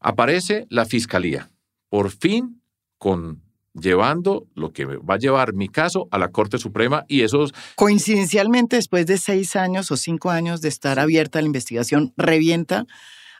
aparece 0.00 0.66
la 0.70 0.86
fiscalía 0.86 1.50
por 1.90 2.10
fin 2.10 2.62
con 2.96 3.42
llevando 3.80 4.46
lo 4.54 4.72
que 4.72 4.84
va 4.84 5.14
a 5.14 5.18
llevar 5.18 5.54
mi 5.54 5.68
caso 5.68 6.08
a 6.10 6.18
la 6.18 6.28
Corte 6.28 6.58
Suprema 6.58 7.04
y 7.08 7.22
eso... 7.22 7.46
Coincidencialmente, 7.76 8.76
después 8.76 9.06
de 9.06 9.18
seis 9.18 9.56
años 9.56 9.90
o 9.90 9.96
cinco 9.96 10.30
años 10.30 10.60
de 10.60 10.68
estar 10.68 10.98
abierta 10.98 11.40
la 11.40 11.46
investigación, 11.46 12.12
revienta 12.16 12.86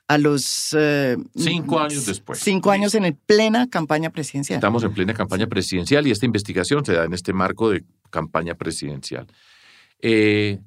a 0.08 0.18
los... 0.18 0.74
Eh, 0.78 1.16
cinco 1.36 1.80
años 1.80 2.06
después. 2.06 2.38
Cinco 2.40 2.70
años 2.70 2.94
en 2.94 3.18
plena 3.26 3.68
campaña 3.68 4.10
presidencial. 4.10 4.56
Estamos 4.56 4.82
en 4.84 4.94
plena 4.94 5.14
campaña 5.14 5.46
presidencial 5.46 6.06
y 6.06 6.10
esta 6.10 6.26
investigación 6.26 6.84
se 6.84 6.94
da 6.94 7.04
en 7.04 7.12
este 7.12 7.32
marco 7.32 7.70
de 7.70 7.84
campaña 8.10 8.54
presidencial. 8.54 9.26
Eh, 10.00 10.58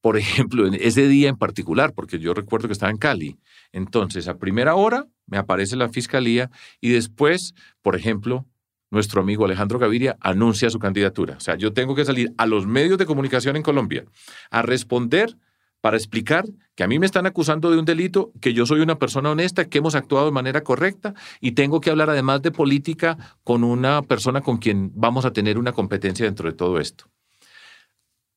por 0.00 0.16
ejemplo, 0.16 0.68
en 0.68 0.74
ese 0.74 1.08
día 1.08 1.28
en 1.28 1.36
particular, 1.36 1.92
porque 1.92 2.20
yo 2.20 2.32
recuerdo 2.32 2.68
que 2.68 2.72
estaba 2.74 2.92
en 2.92 2.98
Cali, 2.98 3.38
entonces 3.72 4.28
a 4.28 4.38
primera 4.38 4.76
hora 4.76 5.06
me 5.26 5.36
aparece 5.36 5.74
la 5.74 5.88
fiscalía 5.88 6.48
y 6.80 6.90
después, 6.90 7.54
por 7.82 7.96
ejemplo, 7.96 8.46
nuestro 8.90 9.20
amigo 9.20 9.44
Alejandro 9.44 9.78
Gaviria 9.78 10.16
anuncia 10.20 10.70
su 10.70 10.78
candidatura. 10.78 11.36
O 11.36 11.40
sea, 11.40 11.56
yo 11.56 11.72
tengo 11.72 11.94
que 11.94 12.04
salir 12.04 12.32
a 12.36 12.46
los 12.46 12.66
medios 12.66 12.98
de 12.98 13.06
comunicación 13.06 13.56
en 13.56 13.62
Colombia 13.62 14.04
a 14.50 14.62
responder 14.62 15.36
para 15.80 15.96
explicar 15.96 16.44
que 16.74 16.82
a 16.82 16.88
mí 16.88 16.98
me 16.98 17.06
están 17.06 17.26
acusando 17.26 17.70
de 17.70 17.78
un 17.78 17.84
delito, 17.84 18.32
que 18.40 18.52
yo 18.52 18.66
soy 18.66 18.80
una 18.80 18.98
persona 18.98 19.30
honesta, 19.30 19.68
que 19.68 19.78
hemos 19.78 19.94
actuado 19.94 20.26
de 20.26 20.32
manera 20.32 20.62
correcta 20.62 21.14
y 21.40 21.52
tengo 21.52 21.80
que 21.80 21.90
hablar 21.90 22.10
además 22.10 22.42
de 22.42 22.50
política 22.50 23.38
con 23.44 23.62
una 23.62 24.02
persona 24.02 24.40
con 24.40 24.58
quien 24.58 24.90
vamos 24.94 25.24
a 25.24 25.32
tener 25.32 25.58
una 25.58 25.72
competencia 25.72 26.26
dentro 26.26 26.50
de 26.50 26.56
todo 26.56 26.80
esto. 26.80 27.04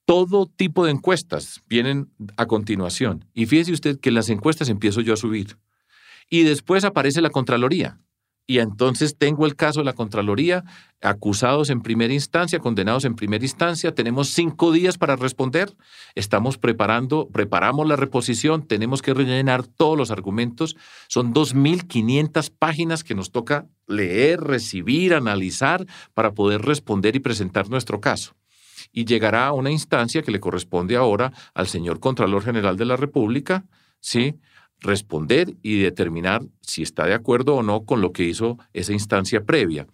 Todo 0.05 0.47
tipo 0.47 0.85
de 0.85 0.91
encuestas 0.91 1.61
vienen 1.67 2.11
a 2.37 2.45
continuación. 2.45 3.25
Y 3.33 3.45
fíjese 3.45 3.73
usted 3.73 3.99
que 3.99 4.11
las 4.11 4.29
encuestas 4.29 4.69
empiezo 4.69 5.01
yo 5.01 5.13
a 5.13 5.17
subir. 5.17 5.57
Y 6.29 6.43
después 6.43 6.83
aparece 6.83 7.21
la 7.21 7.29
Contraloría. 7.29 7.99
Y 8.49 8.57
entonces 8.57 9.15
tengo 9.15 9.45
el 9.45 9.55
caso 9.55 9.81
de 9.81 9.85
la 9.85 9.93
Contraloría, 9.93 10.63
acusados 11.03 11.69
en 11.69 11.81
primera 11.81 12.15
instancia, 12.15 12.57
condenados 12.57 13.05
en 13.05 13.13
primera 13.13 13.45
instancia. 13.45 13.93
Tenemos 13.93 14.29
cinco 14.29 14.71
días 14.71 14.97
para 14.97 15.15
responder. 15.15 15.77
Estamos 16.15 16.57
preparando, 16.57 17.29
preparamos 17.31 17.87
la 17.87 17.95
reposición, 17.95 18.65
tenemos 18.65 19.03
que 19.03 19.13
rellenar 19.13 19.67
todos 19.67 19.95
los 19.95 20.09
argumentos. 20.09 20.75
Son 21.09 21.31
2.500 21.31 22.51
páginas 22.57 23.03
que 23.03 23.13
nos 23.13 23.31
toca 23.31 23.67
leer, 23.85 24.39
recibir, 24.41 25.13
analizar 25.13 25.85
para 26.15 26.33
poder 26.33 26.63
responder 26.63 27.15
y 27.15 27.19
presentar 27.19 27.69
nuestro 27.69 28.01
caso. 28.01 28.33
Y 28.91 29.05
llegará 29.05 29.45
a 29.45 29.53
una 29.53 29.69
instancia 29.69 30.23
que 30.23 30.31
le 30.31 30.39
corresponde 30.39 30.95
ahora 30.95 31.33
al 31.53 31.67
señor 31.67 31.99
Contralor 31.99 32.41
General 32.41 32.75
de 32.77 32.85
la 32.85 32.95
República, 32.95 33.65
¿sí? 33.99 34.39
Responder 34.79 35.55
y 35.61 35.79
determinar 35.79 36.41
si 36.61 36.81
está 36.83 37.05
de 37.05 37.13
acuerdo 37.13 37.55
o 37.55 37.63
no 37.63 37.85
con 37.85 38.01
lo 38.01 38.11
que 38.11 38.23
hizo 38.23 38.57
esa 38.73 38.93
instancia 38.93 39.43
previa. 39.43 39.87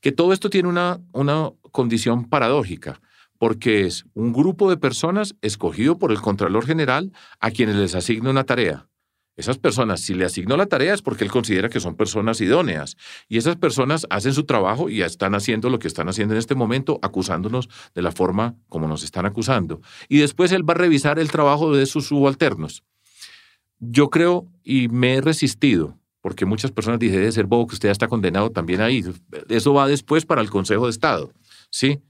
Que 0.00 0.12
todo 0.12 0.32
esto 0.32 0.50
tiene 0.50 0.68
una, 0.68 1.00
una 1.12 1.50
condición 1.70 2.28
paradójica, 2.28 3.00
porque 3.38 3.86
es 3.86 4.04
un 4.14 4.32
grupo 4.32 4.70
de 4.70 4.76
personas 4.76 5.34
escogido 5.42 5.98
por 5.98 6.12
el 6.12 6.20
Contralor 6.20 6.66
General 6.66 7.12
a 7.40 7.50
quienes 7.50 7.76
les 7.76 7.94
asigna 7.94 8.30
una 8.30 8.44
tarea. 8.44 8.88
Esas 9.34 9.56
personas, 9.56 10.02
si 10.02 10.12
le 10.12 10.26
asignó 10.26 10.58
la 10.58 10.66
tarea 10.66 10.92
es 10.92 11.00
porque 11.00 11.24
él 11.24 11.30
considera 11.30 11.70
que 11.70 11.80
son 11.80 11.96
personas 11.96 12.40
idóneas. 12.42 12.96
Y 13.28 13.38
esas 13.38 13.56
personas 13.56 14.06
hacen 14.10 14.34
su 14.34 14.44
trabajo 14.44 14.90
y 14.90 15.00
están 15.02 15.34
haciendo 15.34 15.70
lo 15.70 15.78
que 15.78 15.88
están 15.88 16.08
haciendo 16.08 16.34
en 16.34 16.38
este 16.38 16.54
momento, 16.54 16.98
acusándonos 17.02 17.68
de 17.94 18.02
la 18.02 18.12
forma 18.12 18.56
como 18.68 18.88
nos 18.88 19.02
están 19.02 19.24
acusando. 19.24 19.80
Y 20.08 20.18
después 20.18 20.52
él 20.52 20.68
va 20.68 20.74
a 20.74 20.76
revisar 20.76 21.18
el 21.18 21.30
trabajo 21.30 21.74
de 21.74 21.86
sus 21.86 22.08
subalternos. 22.08 22.84
Yo 23.84 24.10
creo 24.10 24.46
y 24.62 24.86
me 24.86 25.14
he 25.14 25.20
resistido, 25.20 25.98
porque 26.20 26.46
muchas 26.46 26.70
personas 26.70 27.00
dicen, 27.00 27.20
de 27.20 27.32
ser 27.32 27.46
bobo 27.46 27.66
que 27.66 27.74
usted 27.74 27.88
ya 27.88 27.92
está 27.92 28.06
condenado 28.06 28.50
también 28.50 28.80
ahí. 28.80 29.02
Eso 29.48 29.74
va 29.74 29.88
después 29.88 30.24
para 30.24 30.40
el 30.40 30.50
Consejo 30.50 30.84
de 30.84 30.92
Estado, 30.92 31.32
¿sí? 31.68 32.00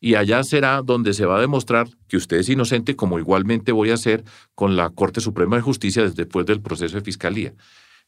Y 0.00 0.16
allá 0.16 0.42
será 0.42 0.82
donde 0.82 1.14
se 1.14 1.26
va 1.26 1.36
a 1.36 1.40
demostrar 1.40 1.88
que 2.08 2.16
usted 2.16 2.38
es 2.38 2.48
inocente, 2.48 2.96
como 2.96 3.20
igualmente 3.20 3.70
voy 3.70 3.90
a 3.90 3.94
hacer 3.94 4.24
con 4.56 4.74
la 4.74 4.90
Corte 4.90 5.20
Suprema 5.20 5.54
de 5.54 5.62
Justicia 5.62 6.02
después 6.02 6.46
del 6.46 6.60
proceso 6.60 6.96
de 6.96 7.04
fiscalía. 7.04 7.54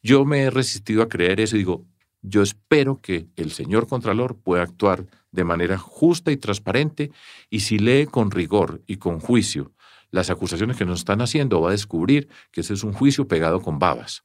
Yo 0.02 0.24
me 0.24 0.40
he 0.40 0.50
resistido 0.50 1.00
a 1.00 1.08
creer 1.08 1.38
eso 1.38 1.54
y 1.54 1.60
digo, 1.60 1.84
yo 2.22 2.42
espero 2.42 3.00
que 3.00 3.28
el 3.36 3.52
señor 3.52 3.86
Contralor 3.86 4.36
pueda 4.36 4.64
actuar 4.64 5.06
de 5.30 5.44
manera 5.44 5.78
justa 5.78 6.32
y 6.32 6.36
transparente 6.38 7.12
y 7.50 7.60
si 7.60 7.78
lee 7.78 8.06
con 8.06 8.32
rigor 8.32 8.82
y 8.88 8.96
con 8.96 9.20
juicio 9.20 9.70
las 10.12 10.30
acusaciones 10.30 10.76
que 10.76 10.84
nos 10.84 11.00
están 11.00 11.20
haciendo, 11.20 11.60
va 11.60 11.70
a 11.70 11.72
descubrir 11.72 12.28
que 12.52 12.60
ese 12.60 12.74
es 12.74 12.84
un 12.84 12.92
juicio 12.92 13.26
pegado 13.26 13.60
con 13.60 13.80
babas. 13.80 14.22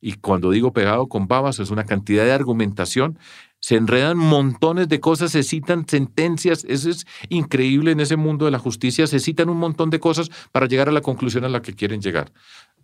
Y 0.00 0.12
cuando 0.12 0.50
digo 0.52 0.72
pegado 0.72 1.08
con 1.08 1.26
babas, 1.26 1.58
es 1.58 1.70
una 1.70 1.84
cantidad 1.84 2.24
de 2.24 2.32
argumentación, 2.32 3.18
se 3.58 3.74
enredan 3.74 4.16
montones 4.16 4.88
de 4.88 5.00
cosas, 5.00 5.32
se 5.32 5.42
citan 5.42 5.88
sentencias, 5.88 6.64
eso 6.68 6.90
es 6.90 7.04
increíble 7.28 7.90
en 7.90 8.00
ese 8.00 8.16
mundo 8.16 8.44
de 8.44 8.52
la 8.52 8.60
justicia, 8.60 9.08
se 9.08 9.18
citan 9.18 9.48
un 9.48 9.56
montón 9.56 9.90
de 9.90 9.98
cosas 9.98 10.30
para 10.52 10.66
llegar 10.66 10.88
a 10.88 10.92
la 10.92 11.00
conclusión 11.00 11.44
a 11.44 11.48
la 11.48 11.62
que 11.62 11.74
quieren 11.74 12.00
llegar. 12.00 12.32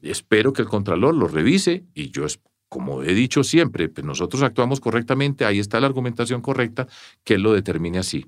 Espero 0.02 0.52
que 0.52 0.62
el 0.62 0.68
Contralor 0.68 1.14
lo 1.14 1.28
revise 1.28 1.84
y 1.94 2.10
yo, 2.10 2.26
como 2.68 3.04
he 3.04 3.14
dicho 3.14 3.44
siempre, 3.44 3.88
pues 3.88 4.04
nosotros 4.04 4.42
actuamos 4.42 4.80
correctamente, 4.80 5.44
ahí 5.44 5.60
está 5.60 5.78
la 5.78 5.86
argumentación 5.86 6.40
correcta, 6.40 6.88
que 7.22 7.34
él 7.34 7.42
lo 7.42 7.52
determine 7.52 7.98
así. 7.98 8.26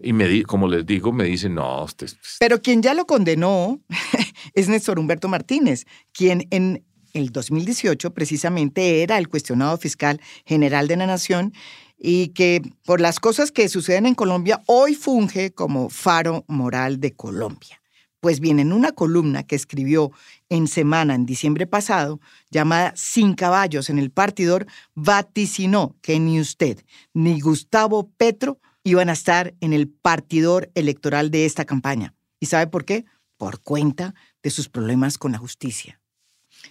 Y 0.00 0.12
me 0.12 0.42
como 0.44 0.68
les 0.68 0.86
digo, 0.86 1.12
me 1.12 1.24
dicen, 1.24 1.54
no, 1.54 1.82
usted... 1.82 2.08
Pero 2.38 2.62
quien 2.62 2.82
ya 2.82 2.94
lo 2.94 3.06
condenó 3.06 3.80
es 4.54 4.68
Néstor 4.68 4.98
Humberto 4.98 5.28
Martínez, 5.28 5.86
quien 6.12 6.46
en 6.50 6.84
el 7.14 7.30
2018 7.30 8.14
precisamente 8.14 9.02
era 9.02 9.18
el 9.18 9.28
cuestionado 9.28 9.76
fiscal 9.76 10.20
general 10.44 10.86
de 10.88 10.96
la 10.96 11.06
Nación 11.06 11.52
y 11.98 12.28
que 12.28 12.62
por 12.84 13.00
las 13.00 13.18
cosas 13.18 13.50
que 13.50 13.68
suceden 13.68 14.06
en 14.06 14.14
Colombia 14.14 14.62
hoy 14.66 14.94
funge 14.94 15.50
como 15.50 15.90
faro 15.90 16.44
moral 16.46 17.00
de 17.00 17.14
Colombia. 17.14 17.80
Pues 18.20 18.40
bien, 18.40 18.58
en 18.58 18.72
una 18.72 18.92
columna 18.92 19.44
que 19.44 19.54
escribió 19.54 20.10
en 20.48 20.66
Semana 20.66 21.14
en 21.14 21.24
diciembre 21.24 21.66
pasado, 21.66 22.20
llamada 22.50 22.92
Sin 22.96 23.34
caballos 23.34 23.90
en 23.90 23.98
el 23.98 24.10
partidor, 24.10 24.66
vaticinó 24.94 25.96
que 26.02 26.18
ni 26.18 26.40
usted 26.40 26.84
ni 27.14 27.40
Gustavo 27.40 28.10
Petro 28.16 28.58
iban 28.88 29.08
a 29.08 29.12
estar 29.12 29.54
en 29.60 29.72
el 29.72 29.88
partidor 29.88 30.70
electoral 30.74 31.30
de 31.30 31.44
esta 31.44 31.64
campaña. 31.64 32.14
¿Y 32.40 32.46
sabe 32.46 32.66
por 32.66 32.84
qué? 32.84 33.04
Por 33.36 33.60
cuenta 33.60 34.14
de 34.42 34.50
sus 34.50 34.68
problemas 34.68 35.18
con 35.18 35.32
la 35.32 35.38
justicia. 35.38 36.00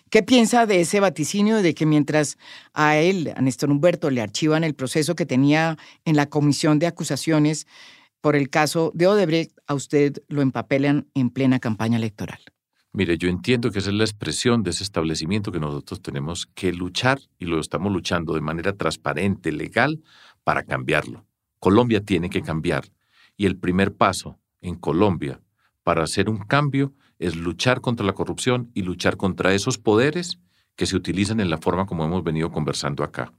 ¿Qué 0.10 0.24
piensa 0.24 0.66
de 0.66 0.82
ese 0.82 1.00
vaticinio 1.00 1.62
de 1.62 1.74
que 1.74 1.86
mientras 1.86 2.38
a 2.74 2.98
él, 2.98 3.34
a 3.36 3.42
Néstor 3.42 3.70
Humberto, 3.70 4.10
le 4.10 4.22
archivan 4.22 4.64
el 4.64 4.76
proceso 4.76 5.16
que 5.16 5.26
tenía 5.26 5.78
en 6.06 6.16
la 6.16 6.28
comisión 6.28 6.80
de 6.80 6.88
acusaciones 6.88 7.68
por 8.22 8.36
el 8.36 8.50
caso 8.50 8.92
de 8.94 9.08
Odebrecht, 9.08 9.58
a 9.68 9.74
usted 9.74 10.18
lo 10.28 10.42
empapelan 10.42 11.08
en 11.14 11.30
plena 11.30 11.60
campaña 11.60 11.98
electoral. 11.98 12.40
Mire, 12.92 13.18
yo 13.18 13.30
entiendo 13.30 13.70
que 13.70 13.80
esa 13.80 13.90
es 13.90 13.96
la 13.96 14.06
expresión 14.06 14.64
de 14.64 14.72
ese 14.72 14.84
establecimiento 14.84 15.52
que 15.52 15.60
nosotros 15.60 16.02
tenemos 16.02 16.48
que 16.48 16.74
luchar 16.74 17.20
y 17.38 17.46
lo 17.46 17.60
estamos 17.60 17.92
luchando 17.94 18.34
de 18.34 18.42
manera 18.42 18.74
transparente, 18.74 19.52
legal, 19.52 20.02
para 20.44 20.64
cambiarlo. 20.64 21.26
Colombia 21.60 22.04
tiene 22.04 22.30
que 22.30 22.42
cambiar 22.42 22.86
y 23.36 23.46
el 23.46 23.58
primer 23.58 23.96
paso 23.96 24.40
en 24.62 24.76
Colombia 24.76 25.42
para 25.84 26.04
hacer 26.04 26.30
un 26.30 26.40
cambio 26.40 26.94
es 27.20 27.36
luchar 27.36 27.82
contra 27.82 28.06
la 28.06 28.14
corrupción 28.14 28.72
y 28.74 28.82
luchar 28.82 29.18
contra 29.18 29.54
esos 29.54 29.78
poderes 29.78 30.40
que 30.76 30.86
se 30.86 30.96
utilizan 30.96 31.40
en 31.40 31.50
la 31.50 31.58
forma 31.58 31.86
como 31.86 32.06
hemos 32.06 32.24
venido 32.24 32.52
conversando 32.52 33.04
acá. 33.04 33.32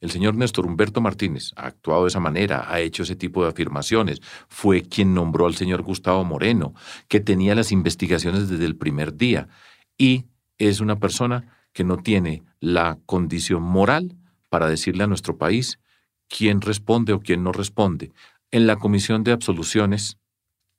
El 0.00 0.10
señor 0.10 0.34
Néstor 0.34 0.66
Humberto 0.66 1.00
Martínez 1.00 1.52
ha 1.56 1.66
actuado 1.66 2.02
de 2.02 2.08
esa 2.08 2.20
manera, 2.20 2.70
ha 2.70 2.80
hecho 2.80 3.02
ese 3.02 3.16
tipo 3.16 3.42
de 3.42 3.50
afirmaciones, 3.50 4.20
fue 4.48 4.82
quien 4.82 5.14
nombró 5.14 5.46
al 5.46 5.54
señor 5.54 5.82
Gustavo 5.82 6.24
Moreno, 6.24 6.74
que 7.08 7.20
tenía 7.20 7.54
las 7.54 7.72
investigaciones 7.72 8.48
desde 8.48 8.66
el 8.66 8.76
primer 8.76 9.16
día 9.16 9.48
y 9.96 10.26
es 10.58 10.80
una 10.80 10.98
persona 10.98 11.56
que 11.72 11.84
no 11.84 11.96
tiene 11.96 12.42
la 12.60 12.98
condición 13.06 13.62
moral 13.62 14.16
para 14.50 14.68
decirle 14.68 15.04
a 15.04 15.06
nuestro 15.06 15.38
país 15.38 15.78
quién 16.36 16.60
responde 16.60 17.12
o 17.12 17.20
quién 17.20 17.42
no 17.44 17.52
responde. 17.52 18.12
En 18.50 18.66
la 18.66 18.76
comisión 18.76 19.24
de 19.24 19.32
absoluciones, 19.32 20.18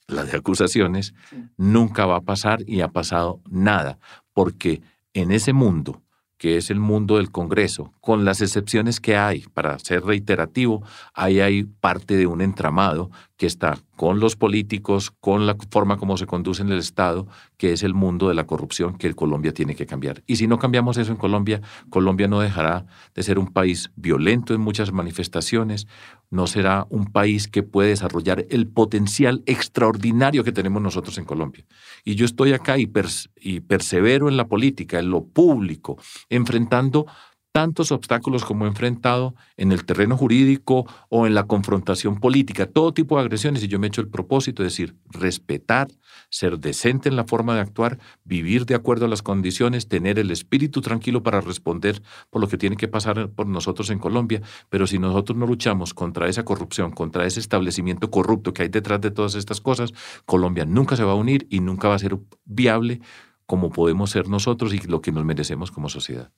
la 0.08 0.24
de 0.24 0.38
acusaciones, 0.38 1.14
nunca 1.58 2.06
va 2.06 2.18
a 2.18 2.22
pasar 2.22 2.60
y 2.68 2.82
ha 2.82 2.90
pasado 2.90 3.42
nada, 3.50 4.00
porque 4.34 4.82
en 5.14 5.32
ese 5.32 5.54
mundo 5.54 6.02
que 6.44 6.58
es 6.58 6.70
el 6.70 6.80
mundo 6.82 7.18
del 7.18 7.32
Congreso, 7.32 7.94
con 8.02 8.26
las 8.26 8.42
excepciones 8.42 9.00
que 9.00 9.16
hay, 9.16 9.46
para 9.54 9.80
ser 9.80 10.04
reiterativo, 10.04 10.84
ahí 11.14 11.40
hay 11.40 11.64
parte 11.64 12.18
de 12.18 12.28
un 12.28 12.42
entramado 12.42 13.10
que 13.38 13.48
está 13.48 13.80
con 13.96 14.20
los 14.20 14.36
políticos, 14.36 15.12
con 15.20 15.46
la 15.46 15.56
forma 15.72 15.98
como 15.98 16.18
se 16.18 16.26
conduce 16.26 16.62
en 16.62 16.70
el 16.70 16.80
Estado, 16.80 17.28
que 17.58 17.74
es 17.74 17.84
el 17.84 17.94
mundo 17.94 18.28
de 18.28 18.36
la 18.36 18.46
corrupción 18.46 18.98
que 18.98 19.14
Colombia 19.14 19.54
tiene 19.54 19.76
que 19.76 19.86
cambiar. 19.86 20.24
Y 20.28 20.36
si 20.36 20.48
no 20.48 20.60
cambiamos 20.60 20.98
eso 20.98 21.12
en 21.12 21.18
Colombia, 21.18 21.62
Colombia 21.90 22.28
no 22.28 22.40
dejará 22.40 22.86
de 23.16 23.24
ser 23.24 23.40
un 23.40 23.48
país 23.48 23.92
violento 23.96 24.54
en 24.54 24.62
muchas 24.62 24.92
manifestaciones, 24.92 25.88
no 26.30 26.48
será 26.48 26.88
un 26.90 27.12
país 27.12 27.48
que 27.48 27.64
puede 27.64 27.90
desarrollar 27.90 28.46
el 28.50 28.68
potencial 28.68 29.44
extraordinario 29.46 30.44
que 30.44 30.52
tenemos 30.52 30.82
nosotros 30.82 31.18
en 31.18 31.26
Colombia. 31.26 31.66
Y 32.04 32.16
yo 32.16 32.26
estoy 32.26 32.54
acá 32.54 32.78
y, 32.78 32.92
y 33.40 33.60
persevero 33.62 34.30
en 34.30 34.38
la 34.38 34.48
política, 34.48 35.00
en 35.00 35.10
lo 35.10 35.24
público, 35.24 35.98
enfrentando 36.30 37.06
tantos 37.54 37.92
obstáculos 37.92 38.44
como 38.44 38.66
he 38.66 38.68
enfrentado 38.68 39.36
en 39.58 39.72
el 39.72 39.86
terreno 39.86 40.18
jurídico 40.18 40.88
o 41.10 41.28
en 41.28 41.36
la 41.36 41.44
confrontación 41.44 42.20
política, 42.20 42.66
todo 42.66 42.96
tipo 42.96 43.16
de 43.16 43.22
agresiones, 43.22 43.64
y 43.64 43.68
yo 43.68 43.78
me 43.78 43.86
he 43.86 43.90
hecho 43.90 44.02
el 44.02 44.08
propósito 44.08 44.64
de 44.64 44.70
decir, 44.70 44.96
respetar, 45.12 45.88
ser 46.30 46.58
decente 46.58 47.10
en 47.10 47.16
la 47.16 47.26
forma 47.26 47.54
de 47.54 47.62
actuar, 47.62 48.00
vivir 48.26 48.66
de 48.66 48.74
acuerdo 48.74 49.06
a 49.06 49.08
las 49.08 49.22
condiciones, 49.22 49.88
tener 49.88 50.18
el 50.18 50.32
espíritu 50.32 50.82
tranquilo 50.82 51.22
para 51.22 51.42
responder 51.42 52.02
por 52.32 52.42
lo 52.42 52.48
que 52.48 52.58
tiene 52.58 52.76
que 52.76 52.88
pasar 52.88 53.30
por 53.30 53.46
nosotros 53.46 53.92
en 53.92 54.00
Colombia, 54.00 54.42
pero 54.70 54.88
si 54.88 54.98
nosotros 54.98 55.38
no 55.38 55.46
luchamos 55.46 55.94
contra 55.94 56.28
esa 56.28 56.44
corrupción, 56.44 56.90
contra 56.90 57.28
ese 57.28 57.40
establecimiento 57.40 58.10
corrupto 58.10 58.52
que 58.52 58.64
hay 58.64 58.70
detrás 58.70 59.00
de 59.00 59.12
todas 59.12 59.36
estas 59.36 59.62
cosas, 59.62 59.94
Colombia 60.26 60.66
nunca 60.66 60.96
se 60.96 61.04
va 61.04 61.12
a 61.12 61.16
unir 61.16 61.46
y 61.52 61.60
nunca 61.60 61.88
va 61.88 61.96
a 61.96 62.00
ser 62.00 62.18
viable 62.46 63.00
como 63.46 63.70
podemos 63.70 64.10
ser 64.10 64.28
nosotros 64.28 64.74
y 64.74 64.80
lo 64.80 65.02
que 65.02 65.12
nos 65.12 65.26
merecemos 65.26 65.70
como 65.70 65.90
sociedad. 65.90 66.32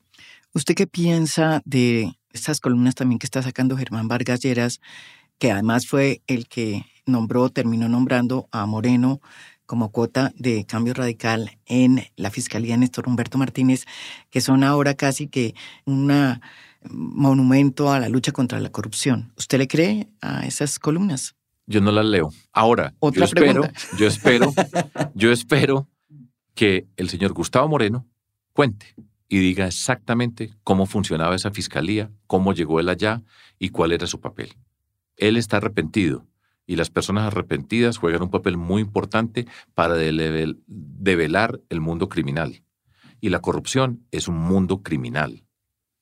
¿Usted 0.55 0.73
qué 0.73 0.87
piensa 0.87 1.61
de 1.65 2.13
estas 2.31 2.61
columnas 2.61 2.95
también 2.95 3.19
que 3.19 3.25
está 3.25 3.43
sacando 3.43 3.75
Germán 3.75 4.07
Vargas 4.07 4.39
Lleras, 4.39 4.79
que 5.37 5.51
además 5.51 5.85
fue 5.85 6.21
el 6.27 6.47
que 6.47 6.85
nombró, 7.05 7.49
terminó 7.49 7.89
nombrando 7.89 8.47
a 8.53 8.65
Moreno 8.65 9.19
como 9.65 9.91
cuota 9.91 10.31
de 10.37 10.65
cambio 10.65 10.93
radical 10.93 11.59
en 11.65 12.05
la 12.15 12.31
Fiscalía 12.31 12.77
Néstor 12.77 13.09
Humberto 13.09 13.37
Martínez, 13.37 13.83
que 14.29 14.39
son 14.39 14.63
ahora 14.63 14.93
casi 14.93 15.27
que 15.27 15.55
un 15.83 16.09
monumento 16.89 17.91
a 17.91 17.99
la 17.99 18.07
lucha 18.07 18.31
contra 18.31 18.61
la 18.61 18.69
corrupción. 18.69 19.33
¿Usted 19.35 19.57
le 19.57 19.67
cree 19.67 20.07
a 20.21 20.45
esas 20.45 20.79
columnas? 20.79 21.35
Yo 21.67 21.81
no 21.81 21.91
las 21.91 22.05
leo. 22.05 22.31
Ahora, 22.53 22.93
¿Otra 22.99 23.19
yo 23.19 23.25
espero, 23.25 23.63
yo 23.97 24.07
espero, 24.07 24.53
yo 25.15 25.31
espero 25.33 25.89
que 26.53 26.87
el 26.95 27.09
señor 27.09 27.33
Gustavo 27.33 27.67
Moreno 27.67 28.05
cuente 28.53 28.95
y 29.27 29.39
diga 29.39 29.67
exactamente 29.67 30.53
cómo 30.63 30.85
funcionaba 30.85 31.35
esa 31.35 31.51
fiscalía, 31.51 32.11
cómo 32.27 32.53
llegó 32.53 32.79
él 32.79 32.89
allá 32.89 33.23
y 33.57 33.69
cuál 33.69 33.91
era 33.91 34.07
su 34.07 34.19
papel. 34.19 34.53
Él 35.17 35.37
está 35.37 35.57
arrepentido 35.57 36.27
y 36.67 36.75
las 36.75 36.89
personas 36.89 37.25
arrepentidas 37.25 37.97
juegan 37.97 38.23
un 38.23 38.29
papel 38.29 38.57
muy 38.57 38.81
importante 38.81 39.47
para 39.73 39.95
develar 39.95 41.61
el 41.69 41.81
mundo 41.81 42.09
criminal. 42.09 42.63
Y 43.21 43.29
la 43.29 43.39
corrupción 43.39 44.05
es 44.11 44.27
un 44.27 44.37
mundo 44.37 44.83
criminal. 44.83 45.43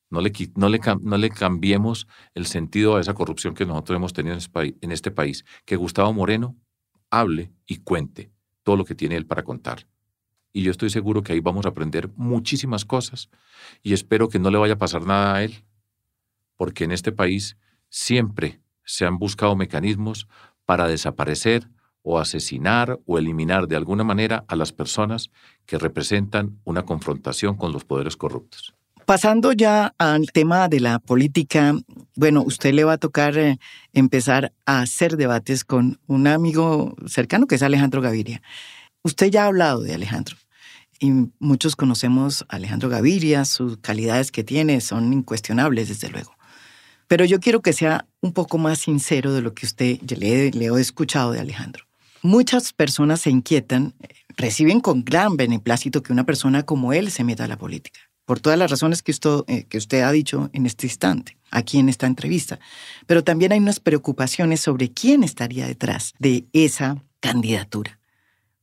No 0.10 0.22
le, 0.22 0.32
no, 0.56 0.70
le, 0.70 0.80
no 1.02 1.18
le, 1.18 1.30
cambiemos 1.30 2.08
el 2.34 2.46
sentido 2.46 2.96
a 2.96 3.02
esa 3.02 3.14
corrupción 3.14 3.56
que 3.56 3.66
nosotros 3.66 3.98
hemos 3.98 4.14
tenido 4.14 4.38
en 4.58 4.92
este 4.92 5.12
país. 5.12 5.44
Que 5.66 5.76
Gustavo 5.76 6.14
Moreno 6.14 6.56
hable 7.10 7.52
y 7.66 7.78
cuente 7.78 8.32
todo 8.64 8.76
lo 8.76 8.86
que 8.86 8.96
tiene 8.96 9.16
él 9.16 9.26
para 9.26 9.44
contar 9.44 9.88
y 10.54 10.62
yo 10.62 10.72
estoy 10.72 10.92
seguro 10.92 11.24
que 11.24 11.34
ahí 11.34 11.40
vamos 11.40 11.66
a 11.66 11.70
aprender 11.70 12.10
muchísimas 12.16 12.86
cosas 12.86 13.30
y 13.82 13.94
espero 13.94 14.30
que 14.30 14.40
no 14.40 14.52
le 14.52 14.60
vaya 14.60 14.76
a 14.76 14.78
pasar 14.78 15.06
nada 15.06 15.36
a 15.36 15.44
él, 15.44 15.66
porque 16.56 16.84
en 16.84 16.92
este 16.92 17.12
país 17.12 17.58
siempre 17.90 18.62
se 18.86 19.06
han 19.06 19.18
buscado 19.18 19.56
mecanismos 19.56 20.28
para 20.66 20.88
desaparecer 20.88 21.68
o 22.04 22.20
asesinar 22.20 23.00
o 23.06 23.18
eliminar 23.18 23.68
de 23.68 23.76
alguna 23.76 24.04
manera 24.04 24.46
a 24.48 24.56
las 24.56 24.72
personas 24.72 25.32
que 25.66 25.80
representan 25.80 26.60
una 26.66 26.84
confrontación 26.84 27.56
con 27.56 27.72
los 27.72 27.84
poderes 27.84 28.16
corruptos. 28.16 28.76
Pasando 29.06 29.52
ya 29.52 29.94
al 29.98 30.32
tema 30.32 30.70
de 30.70 30.80
la 30.80 31.00
política, 31.00 31.76
bueno, 32.16 32.42
usted 32.42 32.74
le 32.74 32.84
va 32.84 32.94
a 32.94 32.98
tocar 32.98 33.38
eh, 33.38 33.58
empezar 33.92 34.54
a 34.66 34.82
hacer 34.82 35.18
debates 35.18 35.66
con 35.66 36.00
un 36.08 36.28
amigo 36.28 36.96
cercano 37.08 37.48
que 37.48 37.56
es 37.56 37.64
Alejandro 37.64 38.02
Gaviria. 38.02 38.42
Usted 39.04 39.30
ya 39.30 39.44
ha 39.44 39.48
hablado 39.48 39.82
de 39.82 39.94
Alejandro 39.94 40.38
y 41.00 41.12
muchos 41.40 41.76
conocemos 41.76 42.46
a 42.50 42.56
Alejandro 42.56 42.90
Gaviria, 42.90 43.46
sus 43.46 43.78
calidades 43.78 44.32
que 44.32 44.44
tiene 44.44 44.82
son 44.82 45.14
incuestionables, 45.14 45.90
desde 45.90 46.10
luego. 46.10 46.36
Pero 47.08 47.26
yo 47.26 47.40
quiero 47.40 47.62
que 47.62 47.74
sea 47.74 48.08
un 48.22 48.34
poco 48.34 48.58
más 48.58 48.80
sincero 48.80 49.34
de 49.34 49.42
lo 49.42 49.54
que 49.54 49.66
usted 49.66 50.00
le, 50.02 50.52
le 50.52 50.66
he 50.66 50.82
escuchado 50.82 51.32
de 51.32 51.40
Alejandro. 51.40 51.86
Muchas 52.22 52.72
personas 52.72 53.22
se 53.22 53.30
inquietan, 53.30 53.94
reciben 54.38 54.80
con 54.80 55.04
gran 55.04 55.36
beneplácito 55.36 56.02
que 56.02 56.14
una 56.14 56.26
persona 56.26 56.64
como 56.64 56.94
él 56.94 57.12
se 57.12 57.24
meta 57.24 57.44
a 57.44 57.48
la 57.50 57.58
política, 57.58 58.00
por 58.26 58.40
todas 58.40 58.58
las 58.58 58.72
razones 58.72 59.04
que 59.04 59.12
usted, 59.12 59.42
eh, 59.48 59.66
que 59.66 59.78
usted 59.78 60.02
ha 60.02 60.12
dicho 60.12 60.50
en 60.54 60.66
este 60.66 60.88
instante, 60.88 61.38
aquí 61.52 61.80
en 61.80 61.90
esta 61.90 62.08
entrevista. 62.08 62.60
Pero 63.08 63.24
también 63.24 63.52
hay 63.52 63.60
unas 63.60 63.82
preocupaciones 63.82 64.62
sobre 64.62 64.90
quién 64.90 65.24
estaría 65.24 65.68
detrás 65.68 66.14
de 66.18 66.46
esa 66.54 67.04
candidatura. 67.20 68.00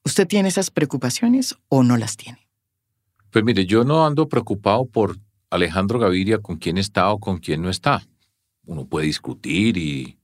¿Usted 0.05 0.27
tiene 0.27 0.49
esas 0.49 0.71
preocupaciones 0.71 1.57
o 1.69 1.83
no 1.83 1.97
las 1.97 2.17
tiene? 2.17 2.49
Pues 3.31 3.45
mire, 3.45 3.67
yo 3.67 3.85
no 3.85 4.07
ando 4.07 4.29
preocupado 4.29 4.87
por 4.87 5.19
Alejandro 5.51 5.99
Gaviria 5.99 6.39
con 6.39 6.57
quién 6.57 6.79
está 6.79 7.11
o 7.11 7.21
con 7.21 7.39
quién 7.39 7.63
no 7.63 7.71
está. 7.71 8.03
Uno 8.65 8.87
puede 8.87 9.07
discutir 9.07 9.77
y... 9.77 10.17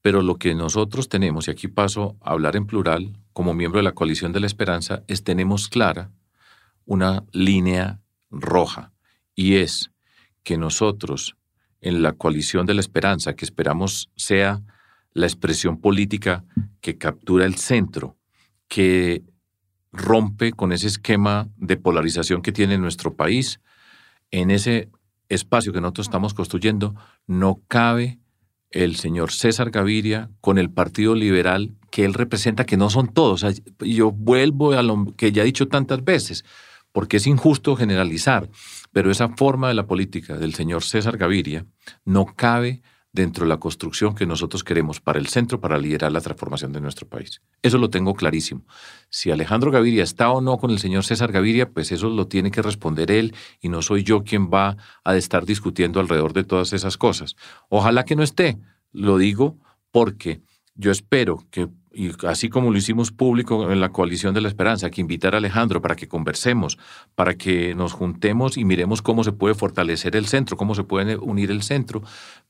Pero 0.00 0.22
lo 0.22 0.36
que 0.36 0.54
nosotros 0.54 1.08
tenemos, 1.08 1.48
y 1.48 1.50
aquí 1.50 1.66
paso 1.66 2.16
a 2.20 2.30
hablar 2.30 2.54
en 2.54 2.66
plural, 2.66 3.18
como 3.32 3.52
miembro 3.52 3.80
de 3.80 3.84
la 3.84 3.92
coalición 3.92 4.32
de 4.32 4.40
la 4.40 4.46
esperanza, 4.46 5.02
es 5.08 5.24
tenemos 5.24 5.68
clara 5.68 6.12
una 6.84 7.24
línea 7.32 8.00
roja, 8.30 8.92
y 9.34 9.56
es 9.56 9.90
que 10.42 10.56
nosotros, 10.56 11.36
en 11.80 12.02
la 12.02 12.12
coalición 12.12 12.64
de 12.64 12.74
la 12.74 12.80
esperanza, 12.80 13.34
que 13.34 13.44
esperamos 13.44 14.10
sea 14.16 14.62
la 15.12 15.26
expresión 15.26 15.80
política 15.80 16.44
que 16.80 16.96
captura 16.96 17.44
el 17.44 17.56
centro 17.56 18.17
que 18.68 19.22
rompe 19.92 20.52
con 20.52 20.72
ese 20.72 20.86
esquema 20.86 21.48
de 21.56 21.76
polarización 21.76 22.42
que 22.42 22.52
tiene 22.52 22.78
nuestro 22.78 23.14
país. 23.14 23.60
En 24.30 24.50
ese 24.50 24.90
espacio 25.28 25.72
que 25.72 25.80
nosotros 25.80 26.06
estamos 26.06 26.34
construyendo 26.34 26.94
no 27.26 27.62
cabe 27.68 28.18
el 28.70 28.96
señor 28.96 29.32
César 29.32 29.70
Gaviria 29.70 30.30
con 30.40 30.58
el 30.58 30.70
Partido 30.70 31.14
Liberal 31.14 31.74
que 31.90 32.04
él 32.04 32.14
representa, 32.14 32.66
que 32.66 32.76
no 32.76 32.90
son 32.90 33.08
todos. 33.08 33.44
Yo 33.80 34.12
vuelvo 34.12 34.72
a 34.72 34.82
lo 34.82 35.06
que 35.16 35.32
ya 35.32 35.42
he 35.42 35.46
dicho 35.46 35.68
tantas 35.68 36.04
veces, 36.04 36.44
porque 36.92 37.16
es 37.16 37.26
injusto 37.26 37.76
generalizar, 37.76 38.50
pero 38.92 39.10
esa 39.10 39.30
forma 39.30 39.68
de 39.68 39.74
la 39.74 39.86
política 39.86 40.36
del 40.36 40.54
señor 40.54 40.82
César 40.82 41.16
Gaviria 41.16 41.64
no 42.04 42.26
cabe 42.26 42.82
dentro 43.12 43.44
de 43.44 43.48
la 43.48 43.58
construcción 43.58 44.14
que 44.14 44.26
nosotros 44.26 44.62
queremos 44.62 45.00
para 45.00 45.18
el 45.18 45.28
centro 45.28 45.60
para 45.60 45.78
liderar 45.78 46.12
la 46.12 46.20
transformación 46.20 46.72
de 46.72 46.80
nuestro 46.80 47.08
país. 47.08 47.40
Eso 47.62 47.78
lo 47.78 47.90
tengo 47.90 48.14
clarísimo. 48.14 48.64
Si 49.08 49.30
Alejandro 49.30 49.70
Gaviria 49.70 50.04
está 50.04 50.30
o 50.30 50.40
no 50.40 50.58
con 50.58 50.70
el 50.70 50.78
señor 50.78 51.04
César 51.04 51.32
Gaviria, 51.32 51.70
pues 51.70 51.90
eso 51.92 52.10
lo 52.10 52.26
tiene 52.26 52.50
que 52.50 52.62
responder 52.62 53.10
él 53.10 53.34
y 53.60 53.68
no 53.68 53.82
soy 53.82 54.02
yo 54.02 54.24
quien 54.24 54.50
va 54.50 54.76
a 55.04 55.16
estar 55.16 55.46
discutiendo 55.46 56.00
alrededor 56.00 56.32
de 56.32 56.44
todas 56.44 56.72
esas 56.72 56.96
cosas. 56.98 57.36
Ojalá 57.68 58.04
que 58.04 58.16
no 58.16 58.22
esté, 58.22 58.58
lo 58.92 59.18
digo 59.18 59.58
porque 59.90 60.42
yo 60.74 60.90
espero 60.90 61.44
que 61.50 61.68
y 61.98 62.12
así 62.28 62.48
como 62.48 62.70
lo 62.70 62.78
hicimos 62.78 63.10
público 63.10 63.72
en 63.72 63.80
la 63.80 63.88
coalición 63.88 64.32
de 64.32 64.40
la 64.40 64.46
esperanza, 64.46 64.88
que 64.88 65.00
invitar 65.00 65.34
a 65.34 65.38
Alejandro 65.38 65.82
para 65.82 65.96
que 65.96 66.06
conversemos, 66.06 66.78
para 67.16 67.34
que 67.34 67.74
nos 67.74 67.92
juntemos 67.92 68.56
y 68.56 68.64
miremos 68.64 69.02
cómo 69.02 69.24
se 69.24 69.32
puede 69.32 69.56
fortalecer 69.56 70.14
el 70.14 70.26
centro, 70.26 70.56
cómo 70.56 70.76
se 70.76 70.84
puede 70.84 71.16
unir 71.16 71.50
el 71.50 71.62
centro, 71.62 72.02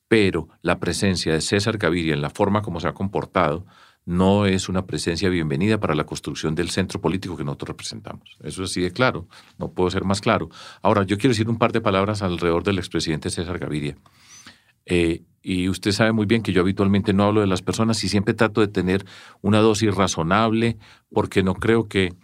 pero 0.09 0.49
la 0.63 0.81
presencia 0.81 1.33
de 1.33 1.41
César 1.41 1.79
Gaviria 1.79 2.15
en 2.15 2.23
la 2.23 2.31
forma 2.31 2.63
como 2.63 2.81
se 2.81 2.89
ha 2.89 2.95
comportado 2.95 3.67
no 4.09 4.47
es 4.47 4.71
una 4.71 4.87
presencia 4.87 5.29
bienvenida 5.29 5.79
para 5.79 5.95
la 5.95 6.05
construcción 6.05 6.55
del 6.55 6.71
centro 6.71 6.99
político 6.99 7.37
que 7.37 7.45
nosotros 7.45 7.69
representamos. 7.69 8.39
Eso 8.43 8.65
es 8.65 8.71
así 8.71 8.81
de 8.81 8.91
claro, 8.91 9.29
no 9.59 9.71
puedo 9.71 9.91
ser 9.91 10.05
más 10.05 10.23
claro. 10.23 10.49
Ahora, 10.81 11.03
yo 11.03 11.19
quiero 11.19 11.33
decir 11.33 11.47
un 11.49 11.59
par 11.59 11.73
de 11.73 11.83
palabras 11.83 12.23
alrededor 12.23 12.65
del 12.65 12.79
expresidente 12.79 13.29
César 13.29 13.59
Gaviria. 13.59 13.99
Eh, 14.87 15.25
y 15.43 15.69
usted 15.69 15.93
sabe 15.93 16.13
muy 16.13 16.25
bien 16.25 16.43
que 16.43 16.55
yo 16.55 16.63
habitualmente 16.63 17.13
no 17.13 17.25
hablo 17.25 17.43
de 17.43 17.47
las 17.47 17.61
personas 17.61 18.03
y 18.03 18.09
siempre 18.09 18.33
trato 18.33 18.63
de 18.63 18.69
tener 18.69 19.05
una 19.43 19.59
dosis 19.59 19.95
razonable 19.95 20.79
porque 21.13 21.43
no 21.43 21.55
creo 21.55 21.87
que 21.87 22.15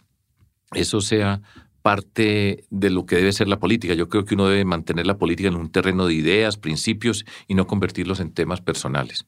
eso 0.72 1.02
sea 1.02 1.42
parte 1.84 2.64
de 2.70 2.88
lo 2.88 3.04
que 3.04 3.16
debe 3.16 3.30
ser 3.34 3.46
la 3.46 3.58
política. 3.58 3.92
Yo 3.92 4.08
creo 4.08 4.24
que 4.24 4.34
uno 4.34 4.48
debe 4.48 4.64
mantener 4.64 5.06
la 5.06 5.18
política 5.18 5.50
en 5.50 5.56
un 5.56 5.70
terreno 5.70 6.06
de 6.06 6.14
ideas, 6.14 6.56
principios 6.56 7.26
y 7.46 7.54
no 7.54 7.66
convertirlos 7.66 8.20
en 8.20 8.32
temas 8.32 8.62
personales. 8.62 9.26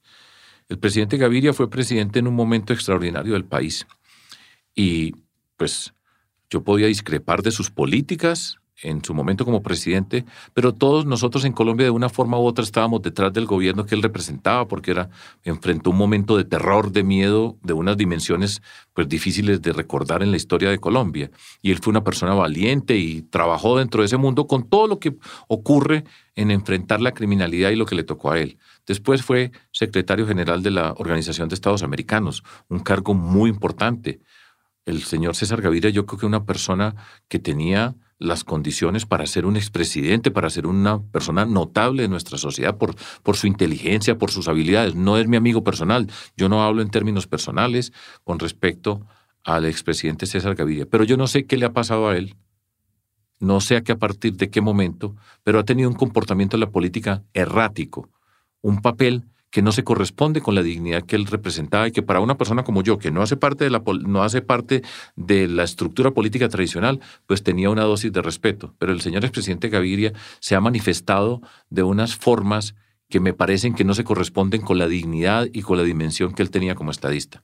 El 0.71 0.79
presidente 0.79 1.19
Gaviria 1.19 1.53
fue 1.53 1.69
presidente 1.69 2.19
en 2.19 2.27
un 2.27 2.35
momento 2.35 2.73
extraordinario 2.73 3.35
del 3.35 3.45
país 3.45 3.87
y 4.75 5.13
pues 5.59 5.93
yo 6.49 6.65
podía 6.65 6.87
discrepar 6.87 7.43
de 7.43 7.51
sus 7.51 7.71
políticas, 7.71 8.57
en 8.83 9.03
su 9.03 9.15
momento 9.15 9.45
como 9.45 9.63
presidente, 9.63 10.25
pero 10.53 10.75
todos 10.75 11.07
nosotros 11.07 11.45
en 11.45 11.53
Colombia 11.53 11.85
de 11.85 11.91
una 11.91 12.09
forma 12.09 12.39
u 12.39 12.45
otra 12.45 12.63
estábamos 12.63 13.03
detrás 13.03 13.33
del 13.33 13.47
gobierno 13.47 13.87
que 13.87 13.95
él 13.95 14.03
representaba, 14.03 14.69
porque 14.69 14.91
era, 14.91 15.09
enfrentó 15.45 15.91
un 15.91 15.97
momento 15.97 16.37
de 16.37 16.45
terror, 16.45 16.93
de 16.93 17.03
miedo, 17.03 17.57
de 17.63 17.73
unas 17.73 17.97
dimensiones 17.97 18.63
pues 18.93 19.09
difíciles 19.09 19.63
de 19.63 19.73
recordar 19.73 20.23
en 20.23 20.31
la 20.31 20.37
historia 20.37 20.71
de 20.71 20.79
Colombia. 20.79 21.31
Y 21.63 21.71
él 21.71 21.79
fue 21.79 21.91
una 21.91 22.05
persona 22.05 22.35
valiente 22.35 22.97
y 22.97 23.23
trabajó 23.23 23.79
dentro 23.79 24.03
de 24.03 24.07
ese 24.07 24.17
mundo 24.17 24.47
con 24.47 24.69
todo 24.69 24.87
lo 24.87 24.99
que 24.99 25.17
ocurre 25.49 26.05
en 26.35 26.51
enfrentar 26.51 27.01
la 27.01 27.13
criminalidad 27.13 27.71
y 27.71 27.77
lo 27.77 27.87
que 27.87 27.95
le 27.95 28.05
tocó 28.05 28.31
a 28.31 28.39
él. 28.39 28.59
Después 28.87 29.23
fue 29.23 29.53
secretario 29.73 30.27
general 30.27 30.63
de 30.63 30.71
la 30.71 30.93
Organización 30.93 31.49
de 31.49 31.55
Estados 31.55 31.83
Americanos, 31.83 32.43
un 32.69 32.81
cargo 32.81 33.15
muy 33.15 33.51
importante. 33.51 34.21
El 34.85 35.03
señor 35.03 35.35
César 35.35 35.63
Gaviria 35.63 35.91
yo 35.91 36.07
creo 36.07 36.21
que 36.21 36.27
una 36.27 36.45
persona 36.45 36.95
que 37.29 37.39
tenía 37.39 37.97
las 38.19 38.45
condiciones 38.45 39.05
para 39.05 39.27
ser 39.27 39.45
un 39.45 39.57
expresidente, 39.57 40.31
para 40.31 40.51
ser 40.51 40.67
una 40.67 41.03
persona 41.03 41.45
notable 41.45 42.03
de 42.03 42.09
nuestra 42.09 42.39
sociedad 42.39 42.77
por, 42.77 42.95
por 43.23 43.37
su 43.37 43.47
inteligencia, 43.47 44.17
por 44.17 44.31
sus 44.31 44.49
habilidades. 44.49 44.95
No 44.95 45.19
es 45.19 45.29
mi 45.29 45.37
amigo 45.37 45.63
personal. 45.63 46.07
Yo 46.37 46.49
no 46.49 46.65
hablo 46.65 46.83
en 46.83 46.91
términos 46.91 47.27
personales 47.27 47.93
con 48.25 48.39
respecto 48.39 49.07
al 49.45 49.67
expresidente 49.67 50.27
César 50.27 50.55
Gaviria. 50.55 50.87
Pero 50.87 51.05
yo 51.05 51.17
no 51.17 51.27
sé 51.27 51.47
qué 51.47 51.57
le 51.57 51.67
ha 51.67 51.73
pasado 51.73 52.09
a 52.09 52.17
él. 52.17 52.37
No 53.39 53.61
sé 53.61 53.77
a 53.77 53.83
qué 53.83 53.93
a 53.93 53.99
partir 53.99 54.35
de 54.37 54.49
qué 54.49 54.63
momento, 54.63 55.15
pero 55.43 55.59
ha 55.59 55.65
tenido 55.65 55.91
un 55.91 55.95
comportamiento 55.95 56.57
en 56.57 56.61
la 56.61 56.71
política 56.71 57.23
errático, 57.35 58.09
un 58.63 58.81
papel 58.81 59.27
que 59.57 59.63
no 59.63 59.73
se 59.73 59.85
corresponde 59.85 60.43
con 60.43 60.55
la 60.55 60.63
dignidad 60.63 61.05
que 61.05 61.17
él 61.17 61.25
representaba 61.25 61.89
y 61.89 61.91
que 61.91 62.03
para 62.03 62.21
una 62.21 62.37
persona 62.37 62.63
como 62.63 62.83
yo, 62.83 62.99
que 62.99 63.11
no 63.11 63.23
hace 63.23 63.39
parte 63.39 63.65
de 63.65 63.71
la, 63.71 63.83
no 64.07 64.23
hace 64.23 64.43
parte 64.43 64.83
de 65.15 65.49
la 65.49 65.63
estructura 65.63 66.11
política 66.11 66.51
tradicional, 66.51 67.01
pues 67.25 67.43
tenía 67.43 67.71
una 67.71 67.85
dosis 67.85 68.13
de 68.13 68.21
respeto. 68.21 68.75
Pero 68.79 68.93
el 68.93 69.01
señor 69.01 69.25
expresidente 69.25 69.71
Gaviria 69.71 70.13
se 70.41 70.57
ha 70.57 70.61
manifestado 70.61 71.41
de 71.71 71.83
unas 71.83 72.17
formas 72.17 72.75
que 73.09 73.19
me 73.19 73.33
parecen 73.33 73.75
que 73.75 73.85
no 73.85 73.95
se 73.95 74.05
corresponden 74.05 74.61
con 74.61 74.77
la 74.77 74.89
dignidad 74.89 75.47
y 75.51 75.63
con 75.63 75.79
la 75.79 75.85
dimensión 75.85 76.35
que 76.35 76.43
él 76.43 76.51
tenía 76.51 76.75
como 76.75 76.91
estadista. 76.91 77.43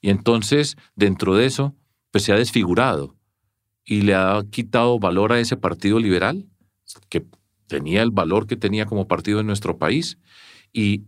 Y 0.00 0.08
entonces, 0.08 0.78
dentro 0.96 1.36
de 1.36 1.44
eso, 1.44 1.74
pues 2.10 2.24
se 2.24 2.32
ha 2.32 2.36
desfigurado 2.36 3.16
y 3.84 4.00
le 4.00 4.14
ha 4.14 4.42
quitado 4.50 4.98
valor 4.98 5.34
a 5.34 5.40
ese 5.40 5.58
partido 5.58 5.98
liberal, 5.98 6.46
que 7.10 7.26
tenía 7.66 8.00
el 8.00 8.12
valor 8.12 8.46
que 8.46 8.56
tenía 8.56 8.86
como 8.86 9.06
partido 9.06 9.40
en 9.40 9.46
nuestro 9.46 9.76
país, 9.76 10.16
y 10.72 11.02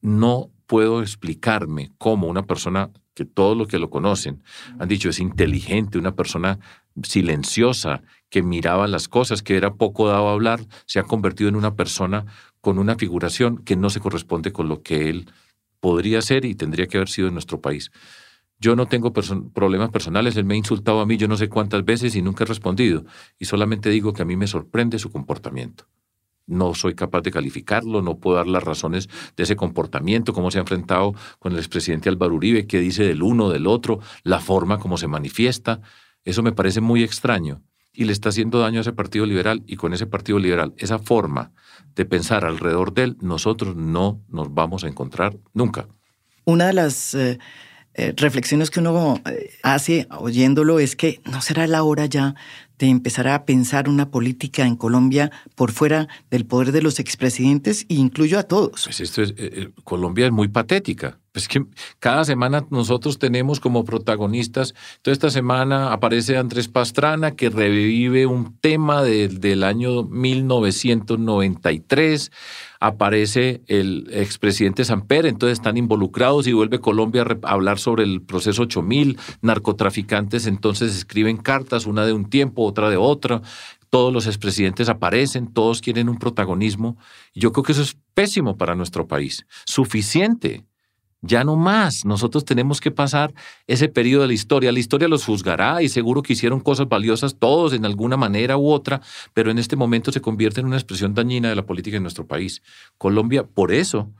no 0.00 0.50
puedo 0.66 1.02
explicarme 1.02 1.92
cómo 1.98 2.26
una 2.26 2.46
persona 2.46 2.90
que 3.14 3.24
todos 3.24 3.56
los 3.56 3.68
que 3.68 3.78
lo 3.78 3.88
conocen 3.88 4.42
han 4.78 4.88
dicho 4.88 5.08
es 5.08 5.20
inteligente, 5.20 5.98
una 5.98 6.14
persona 6.14 6.58
silenciosa, 7.02 8.02
que 8.28 8.42
miraba 8.42 8.86
las 8.86 9.08
cosas, 9.08 9.42
que 9.42 9.56
era 9.56 9.74
poco 9.74 10.08
dado 10.08 10.28
a 10.28 10.32
hablar, 10.32 10.60
se 10.84 10.98
ha 10.98 11.04
convertido 11.04 11.48
en 11.48 11.56
una 11.56 11.74
persona 11.74 12.26
con 12.60 12.78
una 12.78 12.96
figuración 12.96 13.58
que 13.58 13.76
no 13.76 13.90
se 13.90 14.00
corresponde 14.00 14.52
con 14.52 14.68
lo 14.68 14.82
que 14.82 15.08
él 15.08 15.30
podría 15.80 16.20
ser 16.20 16.44
y 16.44 16.54
tendría 16.54 16.86
que 16.86 16.98
haber 16.98 17.08
sido 17.08 17.28
en 17.28 17.34
nuestro 17.34 17.60
país. 17.60 17.90
Yo 18.58 18.74
no 18.74 18.86
tengo 18.86 19.12
problemas 19.12 19.90
personales, 19.90 20.36
él 20.36 20.44
me 20.44 20.54
ha 20.54 20.58
insultado 20.58 21.00
a 21.00 21.06
mí 21.06 21.16
yo 21.16 21.28
no 21.28 21.36
sé 21.36 21.48
cuántas 21.48 21.84
veces 21.84 22.16
y 22.16 22.22
nunca 22.22 22.44
he 22.44 22.46
respondido. 22.46 23.04
Y 23.38 23.44
solamente 23.44 23.90
digo 23.90 24.12
que 24.12 24.22
a 24.22 24.24
mí 24.24 24.36
me 24.36 24.46
sorprende 24.46 24.98
su 24.98 25.10
comportamiento 25.10 25.86
no 26.46 26.74
soy 26.74 26.94
capaz 26.94 27.22
de 27.22 27.30
calificarlo, 27.30 28.02
no 28.02 28.18
puedo 28.18 28.36
dar 28.36 28.46
las 28.46 28.62
razones 28.62 29.08
de 29.36 29.42
ese 29.42 29.56
comportamiento, 29.56 30.32
cómo 30.32 30.50
se 30.50 30.58
ha 30.58 30.62
enfrentado 30.62 31.14
con 31.38 31.52
el 31.52 31.58
expresidente 31.58 32.08
Álvaro 32.08 32.34
Uribe, 32.34 32.66
qué 32.66 32.80
dice 32.80 33.04
del 33.04 33.22
uno, 33.22 33.50
del 33.50 33.66
otro, 33.66 34.00
la 34.22 34.40
forma 34.40 34.78
como 34.78 34.96
se 34.96 35.08
manifiesta. 35.08 35.80
Eso 36.24 36.42
me 36.42 36.52
parece 36.52 36.80
muy 36.80 37.02
extraño 37.02 37.62
y 37.96 38.04
le 38.04 38.12
está 38.12 38.28
haciendo 38.28 38.60
daño 38.60 38.78
a 38.78 38.82
ese 38.82 38.92
Partido 38.92 39.24
Liberal 39.26 39.62
y 39.66 39.76
con 39.76 39.94
ese 39.94 40.06
Partido 40.06 40.38
Liberal, 40.38 40.74
esa 40.76 40.98
forma 40.98 41.52
de 41.94 42.04
pensar 42.04 42.44
alrededor 42.44 42.92
de 42.92 43.04
él, 43.04 43.16
nosotros 43.20 43.74
no 43.74 44.22
nos 44.28 44.52
vamos 44.52 44.84
a 44.84 44.88
encontrar 44.88 45.36
nunca. 45.54 45.88
Una 46.44 46.66
de 46.66 46.74
las 46.74 47.14
eh, 47.14 47.38
eh, 47.94 48.12
reflexiones 48.14 48.70
que 48.70 48.80
uno 48.80 49.22
eh, 49.24 49.50
hace 49.62 50.06
oyéndolo 50.10 50.78
es 50.78 50.94
que 50.94 51.20
no 51.24 51.40
será 51.40 51.66
la 51.66 51.82
hora 51.82 52.04
ya 52.04 52.34
de 52.78 52.88
empezar 52.88 53.28
a 53.28 53.44
pensar 53.44 53.88
una 53.88 54.10
política 54.10 54.66
en 54.66 54.74
Colombia 54.76 55.30
por 55.54 55.70
fuera 55.72 56.08
del 56.30 56.46
poder 56.46 56.72
de 56.72 56.82
los 56.82 56.98
expresidentes 56.98 57.86
e 57.88 57.94
incluyo 57.94 58.38
a 58.38 58.42
todos. 58.44 58.84
Pues 58.84 59.00
esto 59.00 59.22
es, 59.22 59.34
Colombia 59.84 60.26
es 60.26 60.32
muy 60.32 60.48
patética. 60.48 61.18
Pues 61.32 61.48
que 61.48 61.64
cada 61.98 62.24
semana 62.24 62.66
nosotros 62.70 63.18
tenemos 63.18 63.60
como 63.60 63.84
protagonistas, 63.84 64.74
toda 65.02 65.12
esta 65.12 65.28
semana 65.28 65.92
aparece 65.92 66.38
Andrés 66.38 66.68
Pastrana 66.68 67.32
que 67.32 67.50
revive 67.50 68.24
un 68.24 68.56
tema 68.58 69.02
del 69.02 69.62
año 69.62 70.04
1993 70.04 72.30
aparece 72.80 73.62
el 73.66 74.08
expresidente 74.12 74.84
Samper, 74.84 75.26
entonces 75.26 75.58
están 75.58 75.76
involucrados 75.76 76.46
y 76.46 76.52
vuelve 76.52 76.80
Colombia 76.80 77.24
a 77.42 77.50
hablar 77.50 77.78
sobre 77.78 78.04
el 78.04 78.22
proceso 78.22 78.62
8000, 78.62 79.18
narcotraficantes 79.42 80.46
entonces 80.46 80.96
escriben 80.96 81.36
cartas, 81.36 81.86
una 81.86 82.06
de 82.06 82.12
un 82.12 82.28
tiempo, 82.28 82.64
otra 82.64 82.90
de 82.90 82.96
otra, 82.96 83.42
todos 83.90 84.12
los 84.12 84.26
expresidentes 84.26 84.88
aparecen, 84.88 85.52
todos 85.52 85.80
quieren 85.80 86.08
un 86.08 86.18
protagonismo, 86.18 86.96
yo 87.34 87.52
creo 87.52 87.64
que 87.64 87.72
eso 87.72 87.82
es 87.82 87.96
pésimo 88.14 88.56
para 88.56 88.74
nuestro 88.74 89.06
país, 89.06 89.46
suficiente 89.64 90.64
ya 91.22 91.44
no 91.44 91.56
más. 91.56 92.04
Nosotros 92.04 92.44
tenemos 92.44 92.80
que 92.80 92.90
pasar 92.90 93.34
ese 93.66 93.88
periodo 93.88 94.22
de 94.22 94.28
la 94.28 94.34
historia. 94.34 94.72
La 94.72 94.78
historia 94.78 95.08
los 95.08 95.24
juzgará 95.24 95.82
y 95.82 95.88
seguro 95.88 96.22
que 96.22 96.34
hicieron 96.34 96.60
cosas 96.60 96.88
valiosas 96.88 97.36
todos 97.38 97.72
en 97.72 97.84
alguna 97.84 98.16
manera 98.16 98.56
u 98.56 98.70
otra, 98.70 99.00
pero 99.34 99.50
en 99.50 99.58
este 99.58 99.76
momento 99.76 100.12
se 100.12 100.20
convierte 100.20 100.60
en 100.60 100.66
una 100.66 100.76
expresión 100.76 101.14
dañina 101.14 101.48
de 101.48 101.56
la 101.56 101.66
política 101.66 101.96
en 101.96 102.02
nuestro 102.02 102.26
país. 102.26 102.62
Colombia, 102.98 103.44
por 103.44 103.72
eso, 103.72 104.12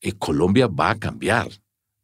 eh, 0.00 0.12
Colombia 0.12 0.66
va 0.66 0.90
a 0.90 0.98
cambiar. 0.98 1.61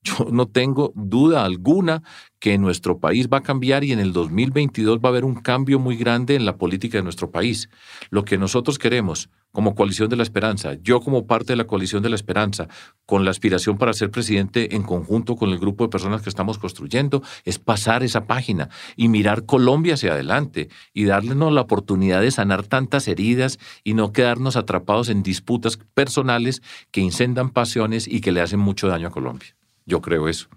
Yo 0.09 0.27
no 0.31 0.47
tengo 0.47 0.93
duda 0.95 1.45
alguna 1.45 2.03
que 2.39 2.57
nuestro 2.57 2.99
país 2.99 3.29
va 3.29 3.39
a 3.39 3.43
cambiar 3.43 3.85
y 3.85 3.93
en 3.93 3.99
el 3.99 4.13
2022 4.13 4.99
va 4.99 5.09
a 5.09 5.09
haber 5.09 5.25
un 5.25 5.35
cambio 5.35 5.79
muy 5.79 5.97
grande 5.97 6.35
en 6.35 6.45
la 6.45 6.57
política 6.57 6.99
de 6.99 7.05
nuestro 7.05 7.31
país. 7.31 7.69
Lo 8.11 8.25
que 8.25 8.39
nosotros 8.39 8.79
queremos 8.79 9.29
como 9.51 9.75
coalición 9.75 10.09
de 10.09 10.17
la 10.17 10.23
esperanza, 10.23 10.75
yo 10.83 11.01
como 11.01 11.27
parte 11.27 11.53
de 11.53 11.57
la 11.57 11.67
coalición 11.67 12.03
de 12.03 12.11
la 12.11 12.15
esperanza, 12.15 12.69
con 13.07 13.25
la 13.25 13.31
aspiración 13.31 13.77
para 13.77 13.93
ser 13.93 14.11
presidente 14.11 14.77
en 14.77 14.83
conjunto 14.83 15.37
con 15.37 15.51
el 15.51 15.59
grupo 15.59 15.85
de 15.85 15.91
personas 15.91 16.23
que 16.23 16.29
estamos 16.29 16.59
construyendo, 16.59 17.23
es 17.45 17.59
pasar 17.59 18.03
esa 18.03 18.27
página 18.27 18.69
y 18.95 19.09
mirar 19.09 19.47
Colombia 19.47 19.95
hacia 19.95 20.13
adelante 20.13 20.69
y 20.93 21.05
darles 21.05 21.37
la 21.37 21.61
oportunidad 21.61 22.21
de 22.21 22.31
sanar 22.31 22.65
tantas 22.65 23.09
heridas 23.09 23.59
y 23.85 23.95
no 23.95 24.13
quedarnos 24.13 24.57
atrapados 24.57 25.09
en 25.09 25.23
disputas 25.23 25.79
personales 25.95 26.63
que 26.91 27.01
incendan 27.01 27.51
pasiones 27.51 28.07
y 28.07 28.21
que 28.21 28.33
le 28.33 28.41
hacen 28.41 28.61
mucho 28.61 28.89
daño 28.89 29.09
a 29.09 29.11
Colombia. 29.11 29.59
Yo 29.89 30.03
creo 30.03 30.29
eso. 30.29 30.49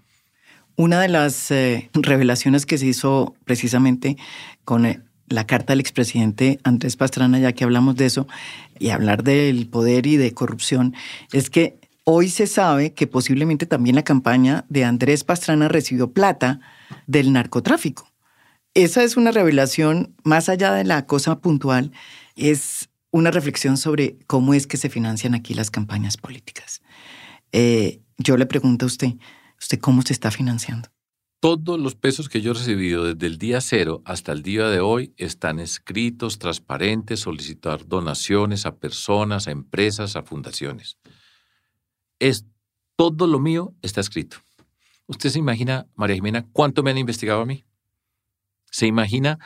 Una 0.76 1.00
de 1.00 1.08
las 1.08 1.50
eh, 1.50 1.90
revelaciones 1.94 2.66
que 2.66 2.78
se 2.78 2.86
hizo 2.86 3.34
precisamente 3.44 4.16
con 4.64 4.86
eh, 4.86 5.00
la 5.26 5.46
carta 5.46 5.72
del 5.72 5.80
expresidente 5.80 6.60
Andrés 6.64 6.96
Pastrana, 6.96 7.38
ya 7.38 7.52
que 7.52 7.64
hablamos 7.64 7.96
de 7.96 8.06
eso, 8.06 8.28
y 8.78 8.90
hablar 8.90 9.24
del 9.24 9.66
poder 9.68 10.06
y 10.06 10.18
de 10.18 10.34
corrupción, 10.34 10.94
es 11.32 11.48
que 11.48 11.78
hoy 12.04 12.28
se 12.28 12.46
sabe 12.46 12.92
que 12.92 13.06
posiblemente 13.06 13.64
también 13.64 13.96
la 13.96 14.04
campaña 14.04 14.66
de 14.68 14.84
Andrés 14.84 15.24
Pastrana 15.24 15.68
recibió 15.68 16.12
plata 16.12 16.60
del 17.06 17.32
narcotráfico. 17.32 18.08
Esa 18.74 19.02
es 19.02 19.16
una 19.16 19.30
revelación, 19.30 20.14
más 20.24 20.48
allá 20.50 20.72
de 20.72 20.84
la 20.84 21.06
cosa 21.06 21.40
puntual, 21.40 21.92
es 22.36 22.90
una 23.10 23.30
reflexión 23.30 23.78
sobre 23.78 24.18
cómo 24.26 24.52
es 24.52 24.66
que 24.66 24.76
se 24.76 24.90
financian 24.90 25.34
aquí 25.34 25.54
las 25.54 25.70
campañas 25.70 26.18
políticas. 26.18 26.82
Eh, 27.52 28.01
yo 28.18 28.36
le 28.36 28.46
pregunto 28.46 28.86
a 28.86 28.88
usted, 28.88 29.14
¿usted 29.58 29.78
cómo 29.78 30.02
se 30.02 30.12
está 30.12 30.30
financiando? 30.30 30.88
Todos 31.40 31.80
los 31.80 31.96
pesos 31.96 32.28
que 32.28 32.40
yo 32.40 32.52
he 32.52 32.54
recibido 32.54 33.04
desde 33.04 33.26
el 33.26 33.36
día 33.36 33.60
cero 33.60 34.00
hasta 34.04 34.30
el 34.30 34.42
día 34.42 34.68
de 34.68 34.78
hoy 34.78 35.12
están 35.16 35.58
escritos, 35.58 36.38
transparentes, 36.38 37.20
solicitar 37.20 37.86
donaciones 37.88 38.64
a 38.64 38.76
personas, 38.76 39.48
a 39.48 39.50
empresas, 39.50 40.14
a 40.14 40.22
fundaciones. 40.22 40.98
Es 42.20 42.46
todo 42.96 43.26
lo 43.26 43.40
mío 43.40 43.74
está 43.82 44.00
escrito. 44.00 44.36
¿Usted 45.06 45.30
se 45.30 45.40
imagina, 45.40 45.86
María 45.96 46.14
Jimena, 46.14 46.46
cuánto 46.52 46.84
me 46.84 46.92
han 46.92 46.98
investigado 46.98 47.40
a 47.40 47.46
mí? 47.46 47.64
¿Se 48.70 48.86
imagina 48.86 49.38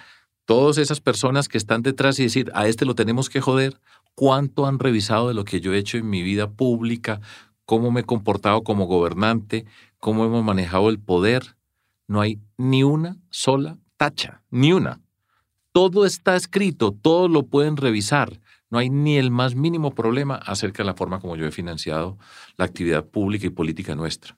todas 0.44 0.78
esas 0.78 1.00
personas 1.00 1.48
que 1.48 1.58
están 1.58 1.82
detrás 1.82 2.18
y 2.18 2.24
decir, 2.24 2.50
a 2.54 2.68
este 2.68 2.84
lo 2.84 2.94
tenemos 2.94 3.30
que 3.30 3.40
joder? 3.40 3.80
¿Cuánto 4.14 4.66
han 4.66 4.78
revisado 4.78 5.28
de 5.28 5.34
lo 5.34 5.44
que 5.44 5.60
yo 5.60 5.72
he 5.72 5.78
hecho 5.78 5.96
en 5.96 6.08
mi 6.08 6.22
vida 6.22 6.50
pública? 6.50 7.20
Cómo 7.66 7.90
me 7.90 8.00
he 8.00 8.04
comportado 8.04 8.62
como 8.62 8.86
gobernante, 8.86 9.66
cómo 9.98 10.24
hemos 10.24 10.42
manejado 10.42 10.88
el 10.88 10.98
poder. 10.98 11.56
No 12.08 12.20
hay 12.20 12.40
ni 12.56 12.84
una 12.84 13.18
sola 13.30 13.78
tacha, 13.96 14.42
ni 14.50 14.72
una. 14.72 15.00
Todo 15.72 16.06
está 16.06 16.36
escrito, 16.36 16.92
todo 16.92 17.28
lo 17.28 17.42
pueden 17.42 17.76
revisar. 17.76 18.40
No 18.70 18.78
hay 18.78 18.88
ni 18.88 19.18
el 19.18 19.30
más 19.30 19.54
mínimo 19.54 19.90
problema 19.90 20.36
acerca 20.36 20.82
de 20.82 20.86
la 20.86 20.94
forma 20.94 21.20
como 21.20 21.36
yo 21.36 21.46
he 21.46 21.52
financiado 21.52 22.16
la 22.56 22.64
actividad 22.64 23.04
pública 23.04 23.46
y 23.46 23.50
política 23.50 23.94
nuestra. 23.94 24.36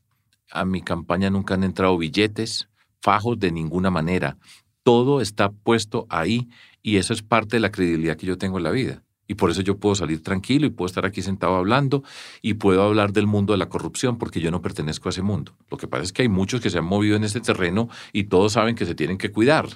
A 0.51 0.65
mi 0.65 0.83
campaña 0.83 1.31
nunca 1.31 1.55
han 1.55 1.65
entrado 1.65 1.97
billetes, 1.97 2.69
fajos 3.01 3.39
de 3.39 3.53
ninguna 3.53 3.91
manera. 3.91 4.39
Todo 4.83 5.21
está 5.21 5.51
puesto 5.51 6.07
ahí 6.09 6.49
y 6.83 6.97
eso 6.97 7.13
es 7.13 7.23
parte 7.23 7.57
de 7.57 7.61
la 7.61 7.71
credibilidad 7.71 8.17
que 8.17 8.27
yo 8.27 8.39
tengo 8.39 8.59
en 8.59 8.65
la 8.65 8.71
vida. 8.71 9.03
Y 9.29 9.35
por 9.35 9.51
eso 9.51 9.61
yo 9.61 9.77
puedo 9.77 9.95
salir 9.95 10.23
tranquilo 10.23 10.67
y 10.67 10.71
puedo 10.71 10.87
estar 10.87 11.07
aquí 11.07 11.23
sentado 11.23 11.55
hablando 11.55 12.03
y 12.43 12.55
puedo 12.55 12.83
hablar 12.83 13.13
del 13.13 13.29
mundo 13.29 13.53
de 13.53 13.59
la 13.59 13.69
corrupción 13.69 14.19
porque 14.19 14.41
yo 14.41 14.51
no 14.51 14.63
pertenezco 14.63 15.09
a 15.09 15.11
ese 15.11 15.23
mundo. 15.23 15.53
Lo 15.71 15.77
que 15.77 15.87
pasa 15.87 16.03
es 16.03 16.13
que 16.13 16.23
hay 16.23 16.29
muchos 16.29 16.61
que 16.61 16.71
se 16.71 16.79
han 16.79 16.87
movido 16.87 17.15
en 17.15 17.23
ese 17.23 17.41
terreno 17.41 17.89
y 18.13 18.25
todos 18.25 18.55
saben 18.55 18.75
que 18.75 18.87
se 18.87 18.97
tienen 18.97 19.19
que 19.19 19.31
cuidar, 19.31 19.69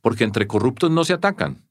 porque 0.00 0.24
entre 0.24 0.46
corruptos 0.46 0.90
no 0.90 1.04
se 1.04 1.12
atacan. 1.12 1.62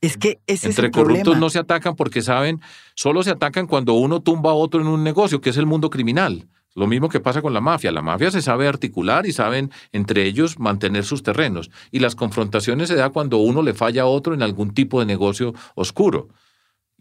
Es 0.00 0.16
que 0.16 0.40
ese 0.46 0.68
entre 0.68 0.86
es 0.86 0.90
el 0.90 0.90
corruptos 0.90 1.22
problema. 1.22 1.40
no 1.40 1.50
se 1.50 1.58
atacan 1.58 1.96
porque 1.96 2.22
saben, 2.22 2.60
solo 2.94 3.22
se 3.22 3.30
atacan 3.30 3.66
cuando 3.66 3.94
uno 3.94 4.20
tumba 4.20 4.50
a 4.50 4.54
otro 4.54 4.80
en 4.80 4.86
un 4.86 5.02
negocio, 5.02 5.40
que 5.40 5.50
es 5.50 5.56
el 5.56 5.66
mundo 5.66 5.90
criminal. 5.90 6.48
Lo 6.76 6.86
mismo 6.86 7.08
que 7.08 7.18
pasa 7.18 7.42
con 7.42 7.52
la 7.52 7.60
mafia. 7.60 7.90
La 7.90 8.02
mafia 8.02 8.30
se 8.30 8.42
sabe 8.42 8.68
articular 8.68 9.26
y 9.26 9.32
saben 9.32 9.72
entre 9.92 10.24
ellos 10.24 10.58
mantener 10.58 11.04
sus 11.04 11.22
terrenos. 11.22 11.70
Y 11.90 11.98
las 11.98 12.14
confrontaciones 12.14 12.88
se 12.88 12.94
da 12.94 13.10
cuando 13.10 13.38
uno 13.38 13.62
le 13.62 13.74
falla 13.74 14.02
a 14.02 14.06
otro 14.06 14.34
en 14.34 14.42
algún 14.42 14.72
tipo 14.72 15.00
de 15.00 15.06
negocio 15.06 15.52
oscuro. 15.74 16.28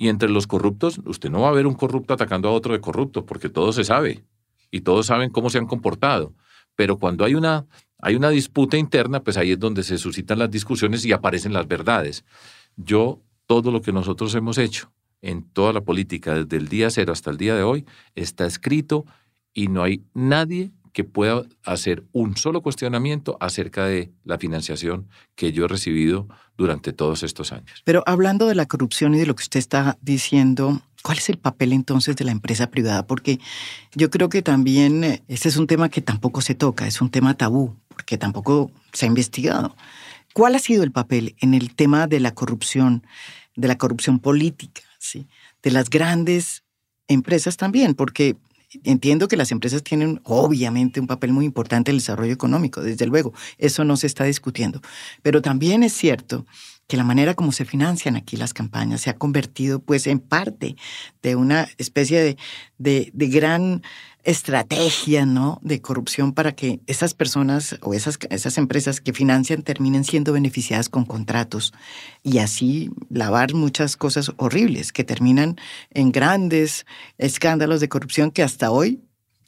Y 0.01 0.07
entre 0.07 0.29
los 0.29 0.47
corruptos, 0.47 1.01
usted 1.03 1.29
no 1.29 1.41
va 1.41 1.49
a 1.49 1.51
ver 1.51 1.67
un 1.67 1.73
corrupto 1.75 2.13
atacando 2.13 2.47
a 2.47 2.53
otro 2.53 2.71
de 2.71 2.79
corrupto, 2.79 3.25
porque 3.25 3.49
todo 3.49 3.73
se 3.73 3.83
sabe 3.83 4.23
y 4.71 4.79
todos 4.79 5.07
saben 5.07 5.29
cómo 5.29 5.49
se 5.49 5.57
han 5.57 5.67
comportado. 5.67 6.33
Pero 6.75 6.97
cuando 6.97 7.25
hay 7.25 7.35
una, 7.35 7.67
hay 7.97 8.15
una 8.15 8.29
disputa 8.29 8.77
interna, 8.77 9.21
pues 9.21 9.35
ahí 9.35 9.51
es 9.51 9.59
donde 9.59 9.83
se 9.83 9.97
suscitan 9.97 10.39
las 10.39 10.49
discusiones 10.49 11.03
y 11.03 11.11
aparecen 11.11 11.51
las 11.51 11.67
verdades. 11.67 12.23
Yo, 12.77 13.21
todo 13.45 13.71
lo 13.71 13.81
que 13.81 13.91
nosotros 13.91 14.33
hemos 14.35 14.57
hecho 14.57 14.89
en 15.21 15.43
toda 15.43 15.73
la 15.73 15.81
política, 15.81 16.33
desde 16.33 16.55
el 16.55 16.69
día 16.69 16.89
cero 16.89 17.11
hasta 17.11 17.29
el 17.29 17.35
día 17.35 17.53
de 17.57 17.63
hoy, 17.63 17.85
está 18.15 18.45
escrito 18.45 19.05
y 19.53 19.67
no 19.67 19.83
hay 19.83 20.05
nadie 20.13 20.71
que 20.99 21.05
pueda 21.05 21.43
hacer 21.63 22.03
un 22.11 22.35
solo 22.35 22.61
cuestionamiento 22.61 23.37
acerca 23.39 23.85
de 23.85 24.11
la 24.25 24.37
financiación 24.37 25.07
que 25.35 25.53
yo 25.53 25.63
he 25.63 25.67
recibido 25.69 26.27
durante 26.57 26.91
todos 26.91 27.23
estos 27.23 27.53
años. 27.53 27.81
Pero 27.85 28.03
hablando 28.05 28.47
de 28.47 28.55
la 28.55 28.65
corrupción 28.65 29.15
y 29.15 29.17
de 29.17 29.25
lo 29.25 29.33
que 29.33 29.43
usted 29.43 29.59
está 29.59 29.97
diciendo, 30.01 30.81
¿cuál 31.01 31.19
es 31.19 31.29
el 31.29 31.37
papel 31.37 31.71
entonces 31.71 32.17
de 32.17 32.25
la 32.25 32.33
empresa 32.33 32.69
privada? 32.69 33.07
Porque 33.07 33.39
yo 33.95 34.09
creo 34.09 34.27
que 34.27 34.41
también 34.41 35.23
este 35.29 35.47
es 35.47 35.55
un 35.55 35.67
tema 35.67 35.87
que 35.87 36.01
tampoco 36.01 36.41
se 36.41 36.53
toca, 36.53 36.85
es 36.85 36.99
un 36.99 37.09
tema 37.09 37.33
tabú, 37.37 37.77
porque 37.87 38.17
tampoco 38.17 38.69
se 38.91 39.05
ha 39.05 39.07
investigado. 39.07 39.77
¿Cuál 40.33 40.55
ha 40.55 40.59
sido 40.59 40.83
el 40.83 40.91
papel 40.91 41.37
en 41.39 41.53
el 41.53 41.73
tema 41.75 42.07
de 42.07 42.19
la 42.19 42.33
corrupción, 42.33 43.07
de 43.55 43.69
la 43.69 43.77
corrupción 43.77 44.19
política, 44.19 44.81
¿sí? 44.99 45.29
de 45.63 45.71
las 45.71 45.89
grandes 45.89 46.65
empresas 47.07 47.55
también? 47.55 47.95
Porque 47.95 48.35
entiendo 48.83 49.27
que 49.27 49.37
las 49.37 49.51
empresas 49.51 49.83
tienen 49.83 50.21
obviamente 50.23 50.99
un 50.99 51.07
papel 51.07 51.31
muy 51.31 51.45
importante 51.45 51.91
en 51.91 51.95
el 51.95 52.01
desarrollo 52.01 52.33
económico, 52.33 52.81
desde 52.81 53.05
luego, 53.05 53.33
eso 53.57 53.83
no 53.83 53.97
se 53.97 54.07
está 54.07 54.23
discutiendo. 54.23 54.81
Pero 55.21 55.41
también 55.41 55.83
es 55.83 55.93
cierto 55.93 56.45
que 56.87 56.97
la 56.97 57.03
manera 57.03 57.35
como 57.35 57.51
se 57.51 57.65
financian 57.65 58.15
aquí 58.15 58.35
las 58.35 58.53
campañas 58.53 59.01
se 59.01 59.11
ha 59.11 59.15
convertido 59.15 59.79
pues 59.79 60.07
en 60.07 60.19
parte 60.19 60.75
de 61.21 61.35
una 61.35 61.67
especie 61.77 62.19
de, 62.19 62.37
de, 62.79 63.11
de 63.13 63.27
gran 63.27 63.83
estrategia 64.23 65.25
¿no? 65.25 65.59
de 65.63 65.81
corrupción 65.81 66.33
para 66.33 66.51
que 66.53 66.81
esas 66.87 67.13
personas 67.13 67.77
o 67.81 67.93
esas, 67.93 68.19
esas 68.29 68.57
empresas 68.57 69.01
que 69.01 69.13
financian 69.13 69.61
terminen 69.63 70.03
siendo 70.03 70.33
beneficiadas 70.33 70.89
con 70.89 71.05
contratos 71.05 71.73
y 72.23 72.39
así 72.39 72.89
lavar 73.09 73.53
muchas 73.53 73.97
cosas 73.97 74.31
horribles 74.37 74.91
que 74.91 75.03
terminan 75.03 75.55
en 75.91 76.11
grandes 76.11 76.85
escándalos 77.17 77.79
de 77.79 77.89
corrupción 77.89 78.31
que 78.31 78.43
hasta 78.43 78.71
hoy, 78.71 79.01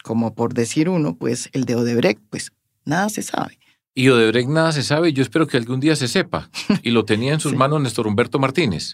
como 0.03 0.33
por 0.33 0.53
decir 0.53 0.89
uno, 0.89 1.15
pues 1.15 1.49
el 1.53 1.65
de 1.65 1.75
Odebrecht, 1.75 2.21
pues 2.29 2.51
nada 2.85 3.09
se 3.09 3.21
sabe. 3.21 3.57
Y 3.93 4.07
Odebrecht 4.07 4.49
nada 4.49 4.71
se 4.71 4.83
sabe, 4.83 5.11
yo 5.13 5.21
espero 5.21 5.47
que 5.47 5.57
algún 5.57 5.79
día 5.81 5.95
se 5.97 6.07
sepa. 6.07 6.49
Y 6.81 6.91
lo 6.91 7.03
tenía 7.03 7.33
en 7.33 7.39
sus 7.41 7.51
Sí. 7.51 7.57
manos 7.57 7.81
Néstor 7.81 8.07
Humberto 8.07 8.39
Martínez. 8.39 8.93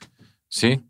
¿Sí? 0.49 0.81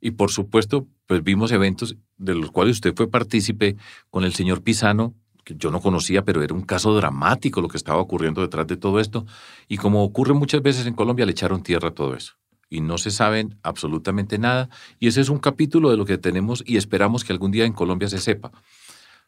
Y 0.00 0.12
por 0.12 0.30
supuesto, 0.30 0.86
pues 1.06 1.22
vimos 1.22 1.52
eventos 1.52 1.96
de 2.18 2.34
los 2.34 2.50
cuales 2.50 2.76
usted 2.76 2.94
fue 2.94 3.08
partícipe 3.08 3.76
con 4.10 4.24
el 4.24 4.34
señor 4.34 4.62
Pisano, 4.62 5.14
que 5.44 5.54
yo 5.56 5.70
no 5.70 5.80
conocía, 5.80 6.24
pero 6.24 6.42
era 6.42 6.54
un 6.54 6.62
caso 6.62 6.94
dramático 6.96 7.60
lo 7.60 7.68
que 7.68 7.76
estaba 7.76 8.00
ocurriendo 8.00 8.40
detrás 8.40 8.66
de 8.66 8.76
todo 8.76 8.98
esto. 8.98 9.26
Y 9.68 9.76
como 9.76 10.02
ocurre 10.02 10.34
muchas 10.34 10.60
veces 10.60 10.86
en 10.86 10.94
Colombia, 10.94 11.24
le 11.24 11.32
echaron 11.32 11.62
tierra 11.62 11.90
a 11.90 11.94
todo 11.94 12.14
eso. 12.14 12.34
Y 12.68 12.80
no 12.80 12.98
se 12.98 13.12
saben 13.12 13.56
absolutamente 13.62 14.38
nada. 14.38 14.68
Y 14.98 15.06
ese 15.06 15.20
es 15.20 15.28
un 15.28 15.38
capítulo 15.38 15.90
de 15.90 15.96
lo 15.96 16.04
que 16.04 16.18
tenemos 16.18 16.64
y 16.66 16.76
esperamos 16.76 17.22
que 17.22 17.32
algún 17.32 17.52
día 17.52 17.64
en 17.64 17.72
Colombia 17.72 18.08
se 18.08 18.18
sepa. 18.18 18.50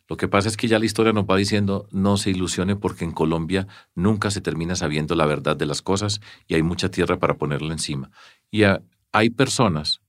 Lo 0.08 0.16
que 0.16 0.26
pasa 0.26 0.48
es 0.48 0.56
que 0.56 0.66
ya 0.66 0.78
la 0.78 0.86
historia 0.86 1.12
nos 1.12 1.24
va 1.24 1.36
diciendo 1.36 1.86
no 1.92 2.16
se 2.16 2.30
ilusione 2.30 2.74
porque 2.74 3.04
en 3.04 3.12
Colombia 3.12 3.68
nunca 3.94 4.30
se 4.30 4.40
termina 4.40 4.74
sabiendo 4.74 5.14
la 5.14 5.26
verdad 5.26 5.54
de 5.54 5.66
las 5.66 5.82
cosas 5.82 6.20
y 6.48 6.54
hay 6.54 6.62
mucha 6.62 6.90
tierra 6.90 7.18
para 7.18 7.34
ponerla 7.34 7.74
encima. 7.74 8.10
Y 8.50 8.62
hay 9.12 9.30
personas, 9.30 10.00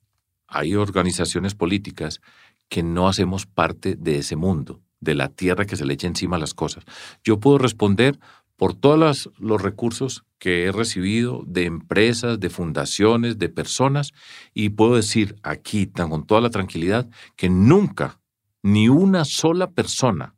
hay 0.49 0.75
organizaciones 0.75 1.55
políticas 1.55 2.21
que 2.67 2.83
no 2.83 3.07
hacemos 3.07 3.45
parte 3.45 3.95
de 3.95 4.17
ese 4.17 4.35
mundo, 4.35 4.81
de 4.99 5.15
la 5.15 5.29
tierra 5.29 5.65
que 5.65 5.75
se 5.75 5.85
le 5.85 5.93
echa 5.93 6.07
encima 6.07 6.37
las 6.37 6.53
cosas. 6.53 6.83
Yo 7.23 7.39
puedo 7.39 7.57
responder 7.57 8.19
por 8.57 8.73
todos 8.73 9.29
los 9.39 9.61
recursos 9.61 10.25
que 10.37 10.65
he 10.65 10.71
recibido 10.71 11.43
de 11.47 11.65
empresas, 11.65 12.39
de 12.39 12.49
fundaciones, 12.49 13.37
de 13.39 13.49
personas, 13.49 14.11
y 14.53 14.69
puedo 14.69 14.95
decir 14.95 15.37
aquí, 15.43 15.87
con 15.87 16.25
toda 16.25 16.41
la 16.41 16.49
tranquilidad, 16.49 17.09
que 17.37 17.49
nunca 17.49 18.19
ni 18.61 18.89
una 18.89 19.23
sola 19.23 19.71
persona, 19.71 20.35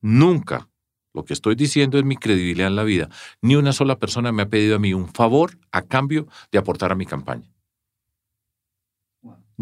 nunca, 0.00 0.70
lo 1.12 1.24
que 1.24 1.34
estoy 1.34 1.54
diciendo 1.54 1.98
es 1.98 2.04
mi 2.04 2.16
credibilidad 2.16 2.68
en 2.68 2.76
la 2.76 2.84
vida, 2.84 3.10
ni 3.42 3.56
una 3.56 3.72
sola 3.72 3.98
persona 3.98 4.32
me 4.32 4.42
ha 4.42 4.48
pedido 4.48 4.76
a 4.76 4.78
mí 4.78 4.94
un 4.94 5.08
favor 5.08 5.58
a 5.70 5.82
cambio 5.82 6.28
de 6.50 6.58
aportar 6.58 6.92
a 6.92 6.94
mi 6.94 7.04
campaña. 7.04 7.52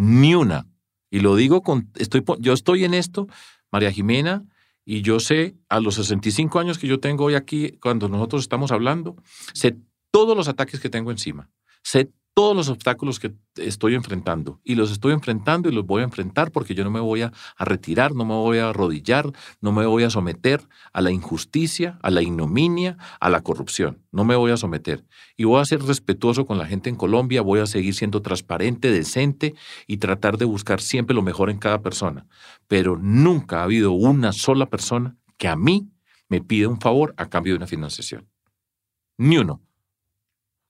Ni 0.01 0.37
una. 0.37 0.69
Y 1.11 1.19
lo 1.19 1.35
digo 1.35 1.63
con, 1.63 1.91
estoy, 1.97 2.23
yo 2.39 2.53
estoy 2.53 2.85
en 2.85 2.95
esto, 2.95 3.27
María 3.73 3.91
Jimena 3.91 4.45
Y 4.85 5.03
yo 5.03 5.19
sé, 5.19 5.57
a 5.69 5.81
los 5.81 5.97
65 5.97 6.61
años 6.61 6.79
que 6.79 6.87
yo 6.87 7.01
tengo 7.01 7.25
hoy 7.25 7.35
aquí, 7.35 7.73
cuando 7.83 8.09
nosotros 8.09 8.43
estamos 8.43 8.71
hablando, 8.71 9.17
sé 9.55 9.77
todos 10.13 10.37
los 10.37 10.47
ataques 10.47 10.79
que 10.79 10.89
tengo 10.89 11.11
encima. 11.11 11.51
Sé 11.83 12.13
todos 12.39 12.55
los 12.55 12.69
obstáculos 12.69 13.19
que 13.19 13.35
estoy 13.57 13.97
enfrentando. 13.97 14.61
Y 14.63 14.77
los 14.77 14.93
estoy 14.93 15.13
enfrentando 15.13 15.69
y 15.69 15.73
los 15.73 15.85
voy 15.85 16.03
a 16.03 16.05
enfrentar 16.05 16.53
porque 16.53 16.73
yo 16.73 16.85
no 16.85 16.91
me 16.93 17.01
voy 17.01 17.23
a, 17.23 17.33
retirar, 17.59 18.15
no 18.15 18.25
me 18.25 18.35
voy 18.35 18.59
a 18.59 18.69
arrodillar, 18.69 19.33
no 19.61 19.73
me 19.73 19.85
voy 19.87 20.05
a 20.05 20.11
someter 20.11 20.61
a 20.93 21.01
la 21.01 21.11
injusticia, 21.11 21.99
a 22.01 22.13
la 22.13 22.23
ignominia, 22.23 22.97
a 23.19 23.29
la 23.29 23.41
corrupción. 23.41 24.05
No 24.13 24.25
me 24.25 24.37
voy 24.37 24.53
a 24.53 24.57
someter. 24.57 25.05
Y 25.37 25.47
voy 25.47 25.61
a 25.61 25.65
ser 25.65 25.83
respetuoso 25.83 26.47
con 26.47 26.59
la 26.59 26.67
gente 26.67 26.89
en 26.89 26.95
Colombia, 26.95 27.43
voy 27.43 27.59
a 27.59 27.67
seguir 27.67 27.93
siendo 27.97 28.23
transparente, 28.23 28.93
decente 28.93 29.57
y 29.89 29.97
tratar 29.97 30.39
de 30.39 30.45
buscar 30.45 30.81
siempre 30.81 31.17
lo 31.17 31.23
mejor 31.23 31.51
en 31.51 31.59
cada 31.59 31.83
persona. 31.83 32.29
Pero 32.69 32.97
nunca 32.97 33.63
ha 33.63 33.65
habido 33.65 33.91
una 33.91 34.31
sola 34.31 34.67
persona 34.67 35.17
que 35.39 35.49
a 35.49 35.57
mí 35.57 35.91
me 36.29 36.41
pida 36.41 36.69
un 36.69 36.81
favor 36.81 37.15
a 37.17 37.29
cambio 37.29 37.55
de 37.55 37.57
una 37.57 37.67
financiación. 37.67 38.29
Ni 39.17 39.39
uno 39.39 39.61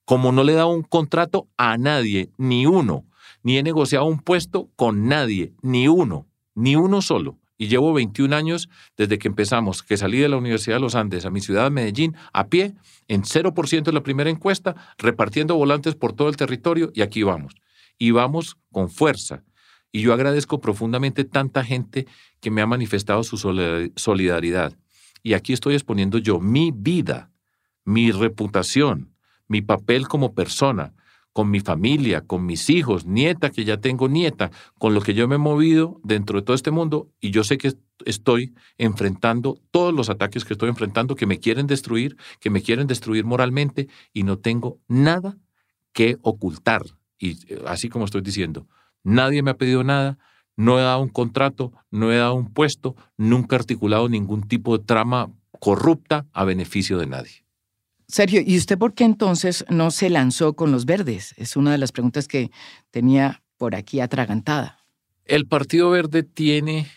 como 0.09 0.33
no 0.33 0.43
le 0.43 0.55
he 0.55 0.57
dado 0.57 0.69
un 0.69 0.85
contrato 0.85 1.51
a 1.59 1.77
nadie, 1.77 2.31
ni 2.39 2.65
uno, 2.65 3.05
ni 3.43 3.59
he 3.59 3.63
negociado 3.63 4.07
un 4.07 4.21
puesto 4.21 4.71
con 4.75 5.07
nadie, 5.07 5.53
ni 5.61 5.87
uno, 5.87 6.27
ni 6.55 6.77
uno 6.77 7.03
solo. 7.03 7.39
Y 7.59 7.69
llevo 7.69 7.93
21 7.93 8.35
años 8.35 8.71
desde 8.97 9.19
que 9.19 9.29
empezamos, 9.29 9.83
que 9.83 9.99
salí 9.99 10.17
de 10.17 10.31
la 10.31 10.39
Universidad 10.39 10.77
de 10.77 10.81
los 10.81 10.95
Andes 10.95 11.27
a 11.27 11.31
mi 11.31 11.43
ciudad 11.43 11.65
de 11.65 11.71
Medellín 11.71 12.17
a 12.33 12.47
pie, 12.47 12.73
en 13.07 13.23
0% 13.23 13.89
en 13.89 13.95
la 13.95 14.03
primera 14.03 14.31
encuesta, 14.31 14.75
repartiendo 14.97 15.57
volantes 15.57 15.95
por 15.95 16.15
todo 16.15 16.31
el 16.31 16.39
territorio 16.39 16.91
y 16.95 17.03
aquí 17.03 17.23
vamos. 17.23 17.53
Y 17.99 18.13
vamos 18.13 18.57
con 18.73 18.89
fuerza. 18.89 19.45
Y 19.93 20.01
yo 20.01 20.15
agradezco 20.15 20.59
profundamente 20.59 21.27
tanta 21.27 21.63
gente 21.65 22.07
que 22.41 22.51
me 22.51 22.63
ha 22.63 22.67
manifestado 22.67 23.25
su 23.25 23.37
solidaridad. 23.37 24.73
Y 25.23 25.35
aquí 25.35 25.53
estoy 25.53 25.75
exponiendo 25.75 26.17
yo 26.17 26.41
mi 26.41 26.73
vida, 26.75 27.31
mi 27.85 28.11
reputación, 28.11 29.18
mi 29.49 29.63
papel 29.63 30.07
como 30.07 30.35
persona, 30.35 30.95
con 31.33 31.51
mi 31.51 31.61
familia, 31.61 32.23
con 32.23 32.47
mis 32.47 32.69
hijos, 32.69 33.07
nieta, 33.07 33.51
que 33.51 33.65
ya 33.65 33.77
tengo 33.77 34.09
nieta, 34.09 34.51
con 34.79 34.95
lo 34.95 35.01
que 35.01 35.15
yo 35.15 35.29
me 35.29 35.37
he 35.37 35.39
movido 35.39 36.01
dentro 36.03 36.39
de 36.39 36.45
todo 36.45 36.55
este 36.55 36.71
mundo 36.71 37.09
y 37.21 37.31
yo 37.31 37.45
sé 37.45 37.59
que 37.59 37.75
estoy 38.05 38.55
enfrentando 38.77 39.59
todos 39.71 39.95
los 39.95 40.11
ataques 40.11 40.45
que 40.45 40.55
estoy 40.55 40.69
enfrentando, 40.69 41.15
que 41.15 41.27
me 41.27 41.39
quieren 41.39 41.67
destruir, 41.67 42.17
que 42.41 42.51
me 42.51 42.63
quieren 42.63 42.87
destruir 42.87 43.25
moralmente 43.25 43.89
y 44.13 44.23
no 44.23 44.39
tengo 44.39 44.79
nada 44.89 45.39
que 45.93 46.17
ocultar. 46.23 46.83
Y 47.19 47.33
eh, 47.53 47.63
así 47.67 47.89
como 47.89 48.05
estoy 48.05 48.23
diciendo, 48.23 48.67
nadie 49.05 49.43
me 49.43 49.51
ha 49.53 49.57
pedido 49.57 49.85
nada, 49.85 50.19
no 50.57 50.79
he 50.79 50.83
dado 50.83 51.01
un 51.01 51.09
contrato, 51.09 51.73
no 51.91 52.13
he 52.13 52.17
dado 52.17 52.35
un 52.35 52.53
puesto, 52.53 52.97
nunca 53.17 53.57
he 53.57 53.59
articulado 53.61 54.09
ningún 54.09 54.43
tipo 54.43 54.77
de 54.77 54.85
trama 54.85 55.31
corrupta 55.61 56.27
a 56.33 56.45
beneficio 56.45 56.99
de 56.99 57.07
nadie. 57.07 57.48
Sergio, 58.09 58.41
¿y 58.45 58.57
usted 58.57 58.79
por 58.79 58.95
qué 58.95 59.05
entonces 59.05 59.67
no 59.69 59.91
se 59.91 60.09
lanzó 60.09 60.55
con 60.55 60.73
los 60.73 60.87
verdes? 60.87 61.35
Es 61.37 61.57
una 61.57 61.73
de 61.73 61.79
las 61.79 61.93
preguntas 61.93 62.27
que 62.27 62.51
tenía 62.91 63.43
por 63.59 63.75
aquí 63.75 64.01
atragantada. 64.01 64.79
El 65.27 65.47
Partido 65.47 65.91
Verde 65.91 66.23
tiene, 66.23 66.91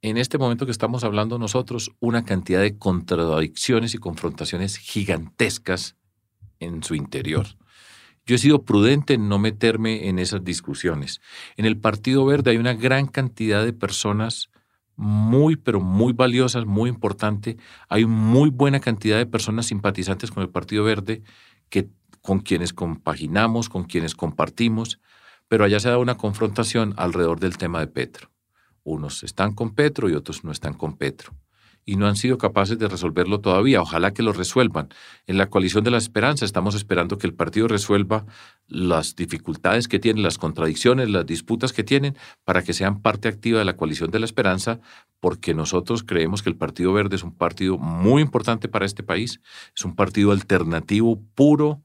en 0.00 0.16
este 0.16 0.38
momento 0.38 0.64
que 0.64 0.72
estamos 0.72 1.04
hablando 1.04 1.38
nosotros, 1.38 1.90
una 2.00 2.24
cantidad 2.24 2.62
de 2.62 2.78
contradicciones 2.78 3.94
y 3.94 3.98
confrontaciones 3.98 4.78
gigantescas 4.78 5.94
en 6.58 6.82
su 6.82 6.94
interior. 6.94 7.46
Yo 8.24 8.36
he 8.36 8.38
sido 8.38 8.64
prudente 8.64 9.12
en 9.12 9.28
no 9.28 9.38
meterme 9.38 10.08
en 10.08 10.18
esas 10.18 10.42
discusiones. 10.42 11.20
En 11.58 11.66
el 11.66 11.76
Partido 11.76 12.24
Verde 12.24 12.52
hay 12.52 12.56
una 12.56 12.72
gran 12.72 13.08
cantidad 13.08 13.62
de 13.62 13.74
personas 13.74 14.48
muy, 14.96 15.56
pero 15.56 15.80
muy 15.80 16.12
valiosas, 16.12 16.66
muy 16.66 16.90
importante. 16.90 17.56
Hay 17.88 18.06
muy 18.06 18.50
buena 18.50 18.80
cantidad 18.80 19.18
de 19.18 19.26
personas 19.26 19.66
simpatizantes 19.66 20.30
con 20.30 20.42
el 20.42 20.48
Partido 20.48 20.84
Verde 20.84 21.22
que, 21.68 21.88
con 22.22 22.40
quienes 22.40 22.72
compaginamos, 22.72 23.68
con 23.68 23.84
quienes 23.84 24.14
compartimos, 24.14 25.00
pero 25.48 25.64
allá 25.64 25.80
se 25.80 25.90
da 25.90 25.98
una 25.98 26.16
confrontación 26.16 26.94
alrededor 26.96 27.40
del 27.40 27.56
tema 27.56 27.80
de 27.80 27.86
Petro. 27.86 28.30
Unos 28.82 29.22
están 29.22 29.52
con 29.54 29.74
Petro 29.74 30.08
y 30.08 30.14
otros 30.14 30.44
no 30.44 30.52
están 30.52 30.74
con 30.74 30.96
Petro 30.96 31.32
y 31.88 31.96
no 31.96 32.08
han 32.08 32.16
sido 32.16 32.36
capaces 32.36 32.78
de 32.78 32.88
resolverlo 32.88 33.40
todavía. 33.40 33.80
Ojalá 33.80 34.12
que 34.12 34.24
lo 34.24 34.32
resuelvan. 34.32 34.88
En 35.26 35.38
la 35.38 35.48
coalición 35.48 35.84
de 35.84 35.92
la 35.92 35.98
esperanza 35.98 36.44
estamos 36.44 36.74
esperando 36.74 37.16
que 37.16 37.28
el 37.28 37.34
partido 37.34 37.68
resuelva 37.68 38.26
las 38.66 39.14
dificultades 39.14 39.86
que 39.86 40.00
tienen, 40.00 40.24
las 40.24 40.36
contradicciones, 40.36 41.08
las 41.08 41.24
disputas 41.24 41.72
que 41.72 41.84
tienen, 41.84 42.16
para 42.44 42.62
que 42.62 42.72
sean 42.72 43.00
parte 43.00 43.28
activa 43.28 43.60
de 43.60 43.64
la 43.64 43.76
coalición 43.76 44.10
de 44.10 44.18
la 44.18 44.26
esperanza, 44.26 44.80
porque 45.20 45.54
nosotros 45.54 46.02
creemos 46.02 46.42
que 46.42 46.50
el 46.50 46.56
Partido 46.56 46.92
Verde 46.92 47.16
es 47.16 47.22
un 47.22 47.34
partido 47.34 47.78
muy 47.78 48.20
importante 48.20 48.68
para 48.68 48.84
este 48.84 49.04
país, 49.04 49.40
es 49.74 49.84
un 49.84 49.94
partido 49.94 50.32
alternativo 50.32 51.22
puro 51.36 51.82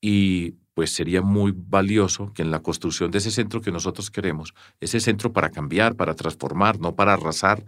y 0.00 0.56
pues 0.74 0.90
sería 0.90 1.22
muy 1.22 1.54
valioso 1.56 2.32
que 2.34 2.42
en 2.42 2.50
la 2.50 2.60
construcción 2.60 3.12
de 3.12 3.18
ese 3.18 3.30
centro 3.30 3.60
que 3.60 3.70
nosotros 3.70 4.10
queremos, 4.10 4.52
ese 4.80 4.98
centro 4.98 5.32
para 5.32 5.50
cambiar, 5.50 5.94
para 5.94 6.14
transformar, 6.14 6.80
no 6.80 6.96
para 6.96 7.12
arrasar, 7.12 7.64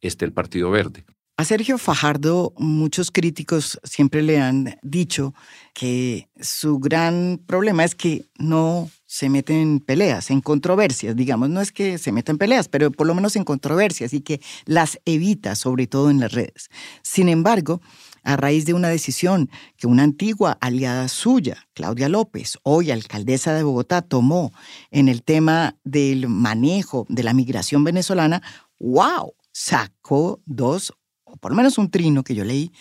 esté 0.00 0.24
el 0.24 0.32
Partido 0.32 0.70
Verde. 0.70 1.04
A 1.40 1.44
Sergio 1.44 1.78
Fajardo 1.78 2.52
muchos 2.58 3.12
críticos 3.12 3.78
siempre 3.84 4.22
le 4.22 4.40
han 4.40 4.76
dicho 4.82 5.34
que 5.72 6.28
su 6.40 6.80
gran 6.80 7.40
problema 7.46 7.84
es 7.84 7.94
que 7.94 8.26
no 8.40 8.90
se 9.06 9.28
mete 9.28 9.62
en 9.62 9.78
peleas, 9.78 10.32
en 10.32 10.40
controversias, 10.40 11.14
digamos, 11.14 11.48
no 11.48 11.60
es 11.60 11.70
que 11.70 11.96
se 11.98 12.10
meta 12.10 12.32
en 12.32 12.38
peleas, 12.38 12.68
pero 12.68 12.90
por 12.90 13.06
lo 13.06 13.14
menos 13.14 13.36
en 13.36 13.44
controversias 13.44 14.14
y 14.14 14.20
que 14.20 14.40
las 14.64 14.98
evita, 15.04 15.54
sobre 15.54 15.86
todo 15.86 16.10
en 16.10 16.18
las 16.18 16.32
redes. 16.32 16.70
Sin 17.04 17.28
embargo, 17.28 17.80
a 18.24 18.36
raíz 18.36 18.66
de 18.66 18.74
una 18.74 18.88
decisión 18.88 19.48
que 19.76 19.86
una 19.86 20.02
antigua 20.02 20.58
aliada 20.60 21.06
suya, 21.06 21.68
Claudia 21.72 22.08
López, 22.08 22.58
hoy 22.64 22.90
alcaldesa 22.90 23.54
de 23.54 23.62
Bogotá, 23.62 24.02
tomó 24.02 24.52
en 24.90 25.08
el 25.08 25.22
tema 25.22 25.76
del 25.84 26.26
manejo 26.26 27.06
de 27.08 27.22
la 27.22 27.32
migración 27.32 27.84
venezolana, 27.84 28.42
¡wow! 28.80 29.34
Sacó 29.52 30.40
dos 30.46 30.92
por 31.38 31.52
lo 31.52 31.56
menos 31.56 31.78
un 31.78 31.90
trino 31.90 32.22
que 32.22 32.34
yo 32.34 32.44
leí, 32.44 32.72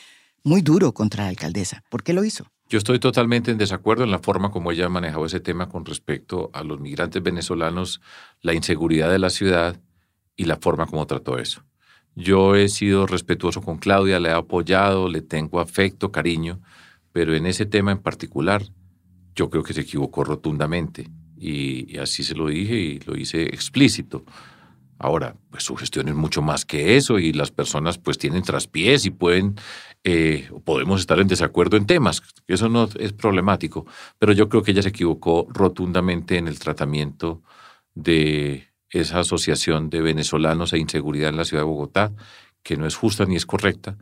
muy 0.43 0.62
duro 0.62 0.93
contra 0.93 1.24
la 1.24 1.30
alcaldesa. 1.30 1.84
¿Por 1.89 2.03
qué 2.03 2.14
lo 2.14 2.24
hizo? 2.24 2.47
Yo 2.70 2.78
estoy 2.78 2.99
totalmente 2.99 3.51
en 3.51 3.58
desacuerdo 3.58 4.03
en 4.03 4.12
la 4.12 4.20
forma 4.20 4.51
como 4.51 4.72
ella 4.72 4.88
ha 4.88 4.89
manejado 4.89 5.26
ese 5.26 5.39
tema 5.39 5.70
con 5.70 5.86
respecto 5.86 6.49
a 6.53 6.64
los 6.64 6.80
migrantes 6.80 7.24
venezolanos, 7.24 8.01
la 8.41 8.53
inseguridad 8.53 9.10
de 9.10 9.20
la 9.20 9.30
ciudad 9.30 9.80
y 10.36 10.45
la 10.45 10.58
forma 10.58 10.86
como 10.86 11.08
trató 11.08 11.38
eso. 11.38 11.64
Yo 12.16 12.55
he 12.55 12.68
sido 12.68 13.08
respetuoso 13.08 13.62
con 13.62 13.78
Claudia, 13.78 14.20
le 14.20 14.30
he 14.30 14.34
apoyado, 14.34 15.08
le 15.08 15.22
tengo 15.22 15.60
afecto, 15.60 16.12
cariño, 16.12 16.60
pero 17.14 17.36
en 17.36 17.45
ese 17.45 17.66
tema 17.66 17.91
en 17.91 17.99
particular 17.99 18.64
yo 19.36 19.49
creo 19.49 19.64
que 19.64 19.74
se 19.74 19.82
equivocó 19.82 20.24
rotundamente 20.24 21.10
y, 21.38 21.93
y 21.93 21.99
así 21.99 22.24
se 22.24 22.36
lo 22.36 22.47
dije 22.47 22.76
y 22.76 22.99
lo 22.99 23.16
hice 23.16 23.43
explícito. 23.43 24.26
Ahora, 24.99 25.35
pues 25.51 25.63
su 25.63 25.75
gestión 25.75 26.07
es 26.07 26.15
mucho 26.15 26.41
más 26.41 26.65
que 26.65 26.97
eso 26.97 27.19
y 27.19 27.33
las 27.33 27.51
personas 27.51 27.97
pues 27.97 28.17
tienen 28.17 28.41
traspiés 28.43 29.05
y 29.05 29.11
pueden, 29.11 29.55
eh, 30.03 30.49
podemos 30.63 31.01
estar 31.01 31.19
en 31.19 31.27
desacuerdo 31.27 31.77
en 31.77 31.85
temas, 31.85 32.23
eso 32.47 32.67
no 32.67 32.89
es 32.99 33.13
problemático, 33.13 33.85
pero 34.17 34.33
yo 34.33 34.49
creo 34.49 34.63
que 34.63 34.71
ella 34.71 34.81
se 34.81 34.89
equivocó 34.89 35.47
rotundamente 35.49 36.37
en 36.37 36.47
el 36.47 36.57
tratamiento 36.57 37.43
de 37.93 38.67
esa 38.89 39.19
asociación 39.19 39.89
de 39.89 40.01
venezolanos 40.01 40.73
e 40.73 40.79
inseguridad 40.79 41.29
en 41.29 41.37
la 41.37 41.45
ciudad 41.45 41.63
de 41.63 41.69
Bogotá, 41.69 42.13
que 42.63 42.77
no 42.77 42.87
es 42.87 42.95
justa 42.95 43.25
ni 43.25 43.35
es 43.35 43.45
correcta, 43.45 43.97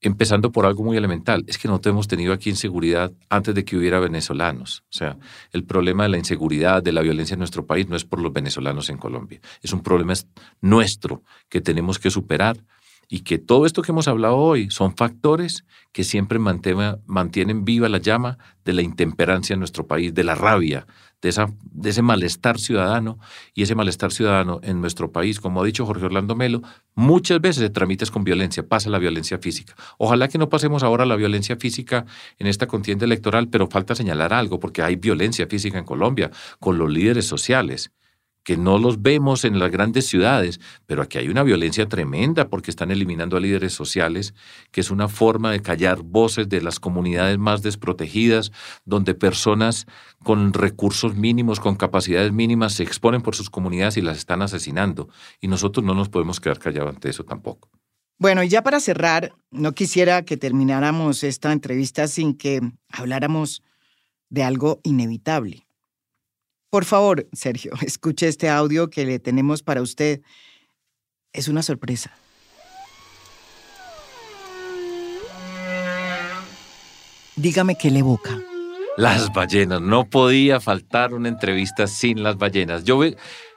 empezando 0.00 0.52
por 0.52 0.66
algo 0.66 0.84
muy 0.84 0.96
elemental, 0.96 1.44
es 1.46 1.58
que 1.58 1.68
no 1.68 1.80
hemos 1.84 2.06
tenido 2.08 2.32
aquí 2.32 2.50
inseguridad 2.50 3.12
antes 3.28 3.54
de 3.54 3.64
que 3.64 3.76
hubiera 3.76 3.98
venezolanos. 3.98 4.84
O 4.84 4.96
sea, 4.96 5.18
el 5.52 5.64
problema 5.64 6.04
de 6.04 6.10
la 6.10 6.18
inseguridad, 6.18 6.82
de 6.82 6.92
la 6.92 7.02
violencia 7.02 7.34
en 7.34 7.40
nuestro 7.40 7.66
país 7.66 7.88
no 7.88 7.96
es 7.96 8.04
por 8.04 8.20
los 8.20 8.32
venezolanos 8.32 8.90
en 8.90 8.98
Colombia, 8.98 9.40
es 9.62 9.72
un 9.72 9.82
problema 9.82 10.14
nuestro 10.60 11.22
que 11.48 11.60
tenemos 11.60 11.98
que 11.98 12.10
superar 12.10 12.64
y 13.08 13.20
que 13.20 13.38
todo 13.38 13.64
esto 13.64 13.82
que 13.82 13.90
hemos 13.90 14.06
hablado 14.06 14.36
hoy 14.36 14.70
son 14.70 14.94
factores 14.94 15.64
que 15.92 16.04
siempre 16.04 16.38
mantienen 16.38 17.64
viva 17.64 17.88
la 17.88 17.98
llama 17.98 18.38
de 18.64 18.74
la 18.74 18.82
intemperancia 18.82 19.54
en 19.54 19.60
nuestro 19.60 19.86
país, 19.86 20.12
de 20.12 20.24
la 20.24 20.34
rabia, 20.34 20.86
de, 21.22 21.28
esa, 21.28 21.46
de 21.62 21.90
ese 21.90 22.02
malestar 22.02 22.58
ciudadano 22.58 23.18
y 23.54 23.62
ese 23.62 23.74
malestar 23.74 24.12
ciudadano 24.12 24.60
en 24.62 24.80
nuestro 24.80 25.10
país, 25.12 25.40
como 25.40 25.62
ha 25.62 25.64
dicho 25.64 25.84
Jorge 25.86 26.06
Orlando 26.06 26.34
Melo, 26.36 26.62
muchas 26.94 27.40
veces 27.40 27.62
se 27.62 27.70
tramites 27.70 28.10
con 28.10 28.24
violencia, 28.24 28.66
pasa 28.66 28.90
la 28.90 28.98
violencia 28.98 29.38
física. 29.38 29.74
Ojalá 29.98 30.28
que 30.28 30.38
no 30.38 30.48
pasemos 30.48 30.82
ahora 30.82 31.06
la 31.06 31.16
violencia 31.16 31.56
física 31.56 32.06
en 32.38 32.46
esta 32.46 32.66
contienda 32.66 33.04
electoral, 33.04 33.48
pero 33.48 33.68
falta 33.68 33.94
señalar 33.94 34.32
algo, 34.32 34.60
porque 34.60 34.82
hay 34.82 34.96
violencia 34.96 35.46
física 35.46 35.78
en 35.78 35.84
Colombia 35.84 36.30
con 36.60 36.78
los 36.78 36.90
líderes 36.90 37.26
sociales 37.26 37.92
que 38.48 38.56
no 38.56 38.78
los 38.78 39.02
vemos 39.02 39.44
en 39.44 39.58
las 39.58 39.70
grandes 39.70 40.06
ciudades, 40.06 40.58
pero 40.86 41.02
aquí 41.02 41.18
hay 41.18 41.28
una 41.28 41.42
violencia 41.42 41.86
tremenda 41.86 42.48
porque 42.48 42.70
están 42.70 42.90
eliminando 42.90 43.36
a 43.36 43.40
líderes 43.40 43.74
sociales, 43.74 44.32
que 44.70 44.80
es 44.80 44.90
una 44.90 45.06
forma 45.06 45.52
de 45.52 45.60
callar 45.60 46.00
voces 46.00 46.48
de 46.48 46.62
las 46.62 46.80
comunidades 46.80 47.36
más 47.36 47.60
desprotegidas, 47.60 48.50
donde 48.86 49.12
personas 49.12 49.86
con 50.24 50.54
recursos 50.54 51.14
mínimos, 51.14 51.60
con 51.60 51.76
capacidades 51.76 52.32
mínimas, 52.32 52.72
se 52.72 52.84
exponen 52.84 53.20
por 53.20 53.36
sus 53.36 53.50
comunidades 53.50 53.98
y 53.98 54.00
las 54.00 54.16
están 54.16 54.40
asesinando. 54.40 55.10
Y 55.42 55.48
nosotros 55.48 55.84
no 55.84 55.92
nos 55.92 56.08
podemos 56.08 56.40
quedar 56.40 56.58
callados 56.58 56.94
ante 56.94 57.10
eso 57.10 57.24
tampoco. 57.24 57.68
Bueno, 58.18 58.42
y 58.42 58.48
ya 58.48 58.62
para 58.62 58.80
cerrar, 58.80 59.34
no 59.50 59.72
quisiera 59.72 60.24
que 60.24 60.38
termináramos 60.38 61.22
esta 61.22 61.52
entrevista 61.52 62.08
sin 62.08 62.32
que 62.32 62.62
habláramos 62.88 63.62
de 64.30 64.42
algo 64.42 64.80
inevitable. 64.84 65.67
Por 66.70 66.84
favor, 66.84 67.26
Sergio, 67.32 67.72
escuche 67.82 68.28
este 68.28 68.48
audio 68.48 68.90
que 68.90 69.04
le 69.04 69.18
tenemos 69.18 69.62
para 69.62 69.82
usted. 69.82 70.20
Es 71.32 71.48
una 71.48 71.62
sorpresa. 71.62 72.12
Dígame 77.36 77.76
qué 77.76 77.90
le 77.90 78.00
evoca. 78.00 78.36
Las 78.96 79.32
ballenas. 79.32 79.80
No 79.80 80.10
podía 80.10 80.58
faltar 80.58 81.14
una 81.14 81.28
entrevista 81.28 81.86
sin 81.86 82.24
las 82.24 82.36
ballenas. 82.36 82.82
Yo 82.82 82.98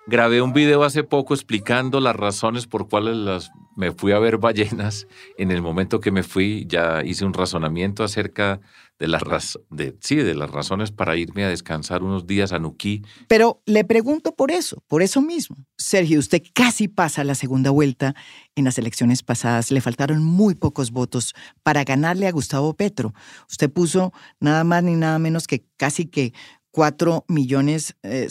grabé 0.05 0.41
un 0.41 0.53
video 0.53 0.84
hace 0.84 1.03
poco 1.03 1.34
explicando 1.34 1.99
las 1.99 2.16
razones 2.16 2.68
por 2.68 2.88
cuales 2.88 3.49
me 3.76 3.91
fui 3.91 4.12
a 4.12 4.20
ver 4.20 4.38
ballenas. 4.38 5.07
En 5.39 5.49
el 5.49 5.64
momento 5.64 5.99
que 5.99 6.12
me 6.12 6.22
fui 6.22 6.66
ya 6.68 7.03
hice 7.03 7.26
un 7.26 7.34
razonamiento 7.34 8.03
acerca 8.03 8.62
de 9.02 9.08
las, 9.08 9.58
de, 9.72 9.97
sí, 9.99 10.18
de 10.18 10.36
las 10.36 10.52
razones 10.52 10.91
para 10.91 11.18
irme 11.18 11.43
a 11.43 11.49
descansar 11.49 12.04
unos 12.04 12.28
días 12.28 12.52
a 12.52 12.60
Nuquí. 12.60 13.02
Pero 13.28 13.64
le 13.66 13.84
pregunto 13.84 14.36
por 14.36 14.52
eso, 14.52 14.84
por 14.88 15.02
eso 15.02 15.24
mismo. 15.24 15.58
Sergio, 15.76 16.20
usted 16.20 16.43
casi 16.54 16.88
pasa 16.88 17.24
la 17.24 17.34
segunda 17.34 17.72
vuelta. 17.72 18.14
En 18.56 18.64
las 18.64 18.78
elecciones 18.78 19.24
pasadas 19.24 19.72
le 19.72 19.82
faltaron 19.82 20.24
muy 20.24 20.54
pocos 20.54 20.91
votos 20.91 21.34
para 21.64 21.84
ganarle 21.84 22.28
a 22.28 22.32
Gustavo 22.32 22.76
Petro. 22.76 23.12
Usted 23.49 23.72
puso 23.72 24.14
nada 24.39 24.64
más 24.64 24.84
ni 24.84 24.95
nada 24.95 25.18
menos 25.18 25.47
que 25.47 25.66
casi 25.78 26.06
que 26.06 26.34
4 26.72 27.26
millones 27.28 27.96
eh, 28.04 28.30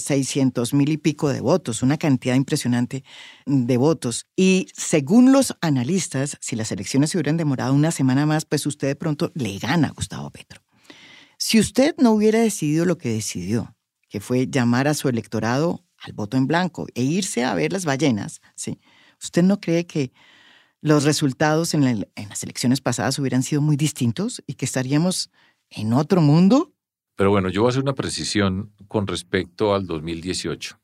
mil 0.73 0.89
y 0.89 0.97
pico 0.97 1.29
de 1.29 1.41
votos, 1.41 1.83
una 1.83 1.99
cantidad 1.99 2.35
impresionante 2.35 3.05
de 3.47 3.77
votos. 3.77 4.27
Y 4.35 4.69
según 4.75 5.33
los 5.33 5.57
analistas, 5.61 6.37
si 6.41 6.57
las 6.57 6.73
elecciones 6.73 7.11
se 7.11 7.19
hubieran 7.19 7.37
demorado 7.37 7.75
una 7.75 7.91
semana 7.91 8.27
más, 8.27 8.45
pues 8.47 8.67
usted 8.67 8.89
de 8.89 8.97
pronto 8.97 9.31
le 9.35 9.59
gana 9.59 9.89
a 9.89 9.93
Gustavo 9.93 10.31
Petro. 10.31 10.63
Si 11.37 11.59
usted 11.59 11.95
no 11.99 12.13
hubiera 12.13 12.41
decidido 12.41 12.85
lo 12.85 12.99
que 12.99 13.11
decidió, 13.11 13.77
que 14.09 14.21
fue 14.21 14.47
llamar 14.49 14.89
a 14.89 14.95
su 14.95 15.09
electorado 15.09 15.85
al 15.99 16.13
voto 16.15 16.37
en 16.37 16.47
blanco 16.47 16.87
e 16.95 17.03
irse 17.03 17.45
a 17.45 17.55
ver 17.55 17.73
las 17.73 17.85
ballenas, 17.85 18.41
¿sí? 18.57 18.81
¿usted 19.23 19.43
no 19.43 19.61
cree 19.61 19.87
que 19.87 20.13
los 20.81 21.05
resultados 21.05 21.75
en 21.75 22.07
las 22.29 22.43
elecciones 22.43 22.81
pasadas 22.81 23.19
hubieran 23.19 23.43
sido 23.43 23.61
muy 23.61 23.77
distintos 23.77 24.43
y 24.47 24.55
que 24.55 24.65
estaríamos 24.65 25.31
en 25.69 25.93
otro 25.93 26.23
mundo? 26.23 26.73
Pero 27.21 27.29
bueno, 27.29 27.51
yo 27.51 27.61
voy 27.61 27.69
a 27.69 27.73
hacer 27.73 27.83
una 27.83 27.93
precisión 27.93 28.73
con 28.89 29.07
respecto 29.07 29.75
al 29.75 29.87
2018. 29.87 30.81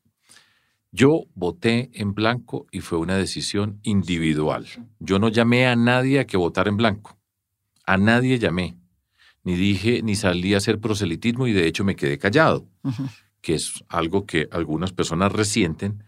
Yo 0.91 1.23
voté 1.33 1.89
en 1.95 2.13
blanco 2.13 2.67
y 2.71 2.81
fue 2.81 2.99
una 2.99 3.17
decisión 3.17 3.79
individual. 3.81 4.67
Yo 4.99 5.17
no 5.17 5.29
llamé 5.29 5.65
a 5.65 5.75
nadie 5.75 6.19
a 6.19 6.27
que 6.27 6.37
votara 6.37 6.69
en 6.69 6.77
blanco. 6.77 7.17
A 7.87 7.97
nadie 7.97 8.37
llamé. 8.37 8.77
Ni 9.43 9.55
dije, 9.55 10.03
ni 10.03 10.13
salí 10.13 10.53
a 10.53 10.57
hacer 10.57 10.79
proselitismo 10.79 11.47
y 11.47 11.53
de 11.53 11.65
hecho 11.65 11.83
me 11.83 11.95
quedé 11.95 12.19
callado, 12.19 12.69
que 13.41 13.55
es 13.55 13.83
algo 13.89 14.27
que 14.27 14.47
algunas 14.51 14.93
personas 14.93 15.31
resienten 15.31 16.03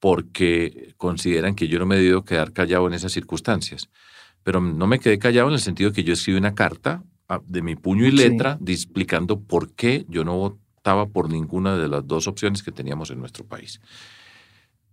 porque 0.00 0.94
consideran 0.96 1.54
que 1.54 1.68
yo 1.68 1.78
no 1.78 1.84
me 1.84 1.96
he 1.96 1.98
debido 1.98 2.24
quedar 2.24 2.54
callado 2.54 2.86
en 2.86 2.94
esas 2.94 3.12
circunstancias. 3.12 3.90
Pero 4.44 4.62
no 4.62 4.86
me 4.86 4.98
quedé 4.98 5.18
callado 5.18 5.48
en 5.48 5.54
el 5.54 5.60
sentido 5.60 5.92
que 5.92 6.04
yo 6.04 6.14
escribí 6.14 6.38
una 6.38 6.54
carta 6.54 7.04
de 7.46 7.62
mi 7.62 7.76
puño 7.76 8.06
y 8.06 8.10
letra 8.10 8.58
explicando 8.66 9.40
por 9.40 9.72
qué 9.72 10.04
yo 10.08 10.24
no 10.24 10.36
votaba 10.36 11.06
por 11.06 11.30
ninguna 11.30 11.76
de 11.76 11.88
las 11.88 12.06
dos 12.06 12.26
opciones 12.26 12.62
que 12.62 12.72
teníamos 12.72 13.10
en 13.10 13.18
nuestro 13.18 13.46
país. 13.46 13.80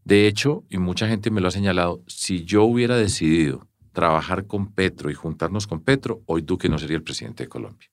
De 0.03 0.27
hecho, 0.27 0.63
y 0.69 0.77
mucha 0.77 1.07
gente 1.07 1.29
me 1.29 1.41
lo 1.41 1.47
ha 1.49 1.51
señalado, 1.51 2.01
si 2.07 2.43
yo 2.43 2.63
hubiera 2.63 2.95
decidido 2.95 3.67
trabajar 3.93 4.47
con 4.47 4.73
Petro 4.73 5.11
y 5.11 5.13
juntarnos 5.13 5.67
con 5.67 5.81
Petro, 5.81 6.21
hoy 6.25 6.41
Duque 6.41 6.69
no 6.69 6.77
sería 6.77 6.97
el 6.97 7.03
presidente 7.03 7.43
de 7.43 7.49
Colombia. 7.49 7.89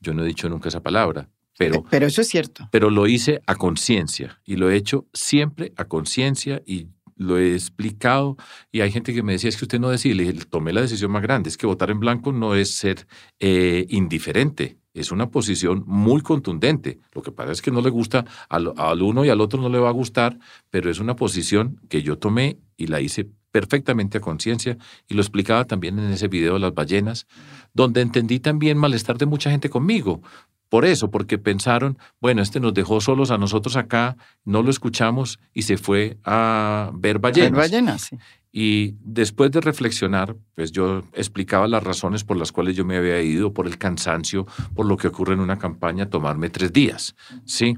Yo 0.00 0.12
no 0.12 0.24
he 0.24 0.26
dicho 0.26 0.48
nunca 0.48 0.68
esa 0.68 0.82
palabra, 0.82 1.28
pero... 1.58 1.84
Pero 1.90 2.06
eso 2.06 2.20
es 2.20 2.28
cierto. 2.28 2.68
Pero 2.72 2.90
lo 2.90 3.06
hice 3.06 3.42
a 3.46 3.54
conciencia 3.54 4.40
y 4.44 4.56
lo 4.56 4.70
he 4.70 4.76
hecho 4.76 5.06
siempre 5.12 5.72
a 5.76 5.84
conciencia 5.84 6.62
y 6.66 6.88
lo 7.16 7.38
he 7.38 7.54
explicado 7.54 8.36
y 8.70 8.80
hay 8.80 8.92
gente 8.92 9.12
que 9.12 9.22
me 9.22 9.32
decía, 9.32 9.48
es 9.48 9.56
que 9.56 9.64
usted 9.64 9.80
no 9.80 9.90
decide, 9.90 10.14
le 10.14 10.32
tomé 10.44 10.72
la 10.72 10.82
decisión 10.82 11.10
más 11.10 11.22
grande, 11.22 11.48
es 11.48 11.56
que 11.56 11.66
votar 11.66 11.90
en 11.90 12.00
blanco 12.00 12.32
no 12.32 12.54
es 12.54 12.76
ser 12.76 13.06
eh, 13.40 13.86
indiferente, 13.88 14.78
es 14.94 15.10
una 15.10 15.30
posición 15.30 15.84
muy 15.86 16.22
contundente. 16.22 17.00
Lo 17.12 17.22
que 17.22 17.30
pasa 17.30 17.52
es 17.52 17.60
que 17.60 17.70
no 17.70 17.82
le 17.82 17.90
gusta 17.90 18.24
al, 18.48 18.72
al, 18.76 19.02
uno 19.02 19.24
y 19.24 19.28
al 19.28 19.40
otro 19.40 19.60
no 19.60 19.68
le 19.68 19.78
va 19.78 19.90
a 19.90 19.92
gustar, 19.92 20.38
pero 20.70 20.90
es 20.90 21.00
una 21.00 21.16
posición 21.16 21.80
que 21.88 22.02
yo 22.02 22.18
tomé 22.18 22.58
y 22.76 22.86
la 22.86 23.00
hice 23.00 23.28
perfectamente 23.50 24.18
a 24.18 24.20
conciencia 24.20 24.76
y 25.08 25.14
lo 25.14 25.22
explicaba 25.22 25.64
también 25.64 25.98
en 25.98 26.12
ese 26.12 26.28
video 26.28 26.54
de 26.54 26.60
las 26.60 26.74
ballenas, 26.74 27.26
donde 27.72 28.02
entendí 28.02 28.38
también 28.38 28.76
malestar 28.76 29.16
de 29.16 29.26
mucha 29.26 29.50
gente 29.50 29.70
conmigo, 29.70 30.20
por 30.68 30.84
eso, 30.84 31.10
porque 31.10 31.38
pensaron, 31.38 31.98
bueno, 32.20 32.42
este 32.42 32.60
nos 32.60 32.74
dejó 32.74 33.00
solos 33.00 33.30
a 33.30 33.38
nosotros 33.38 33.76
acá, 33.76 34.16
no 34.44 34.62
lo 34.62 34.70
escuchamos 34.70 35.38
y 35.52 35.62
se 35.62 35.76
fue 35.76 36.18
a 36.24 36.90
ver 36.94 37.18
ballenas. 37.18 37.52
Ver 37.52 37.60
ballenas, 37.60 38.02
sí. 38.02 38.18
Y 38.58 38.94
después 39.00 39.50
de 39.50 39.60
reflexionar, 39.60 40.34
pues 40.54 40.72
yo 40.72 41.02
explicaba 41.12 41.68
las 41.68 41.82
razones 41.82 42.24
por 42.24 42.38
las 42.38 42.52
cuales 42.52 42.74
yo 42.74 42.86
me 42.86 42.96
había 42.96 43.20
ido, 43.20 43.52
por 43.52 43.66
el 43.66 43.76
cansancio, 43.76 44.46
por 44.74 44.86
lo 44.86 44.96
que 44.96 45.08
ocurre 45.08 45.34
en 45.34 45.40
una 45.40 45.58
campaña, 45.58 46.08
tomarme 46.08 46.48
tres 46.48 46.72
días, 46.72 47.14
¿sí? 47.44 47.76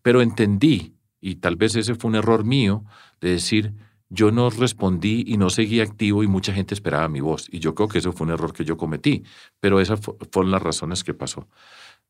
Pero 0.00 0.22
entendí, 0.22 0.94
y 1.20 1.36
tal 1.36 1.56
vez 1.56 1.74
ese 1.74 1.96
fue 1.96 2.08
un 2.08 2.14
error 2.14 2.44
mío, 2.44 2.84
de 3.20 3.30
decir, 3.30 3.74
yo 4.10 4.30
no 4.30 4.50
respondí 4.50 5.24
y 5.26 5.38
no 5.38 5.50
seguí 5.50 5.80
activo 5.80 6.22
y 6.22 6.28
mucha 6.28 6.52
gente 6.52 6.74
esperaba 6.74 7.08
mi 7.08 7.20
voz. 7.20 7.48
Y 7.50 7.58
yo 7.58 7.74
creo 7.74 7.88
que 7.88 7.98
eso 7.98 8.12
fue 8.12 8.26
un 8.26 8.32
error 8.32 8.52
que 8.52 8.64
yo 8.64 8.76
cometí, 8.76 9.24
pero 9.58 9.80
esas 9.80 10.00
fueron 10.30 10.52
las 10.52 10.62
razones 10.62 11.02
que 11.02 11.14
pasó. 11.14 11.48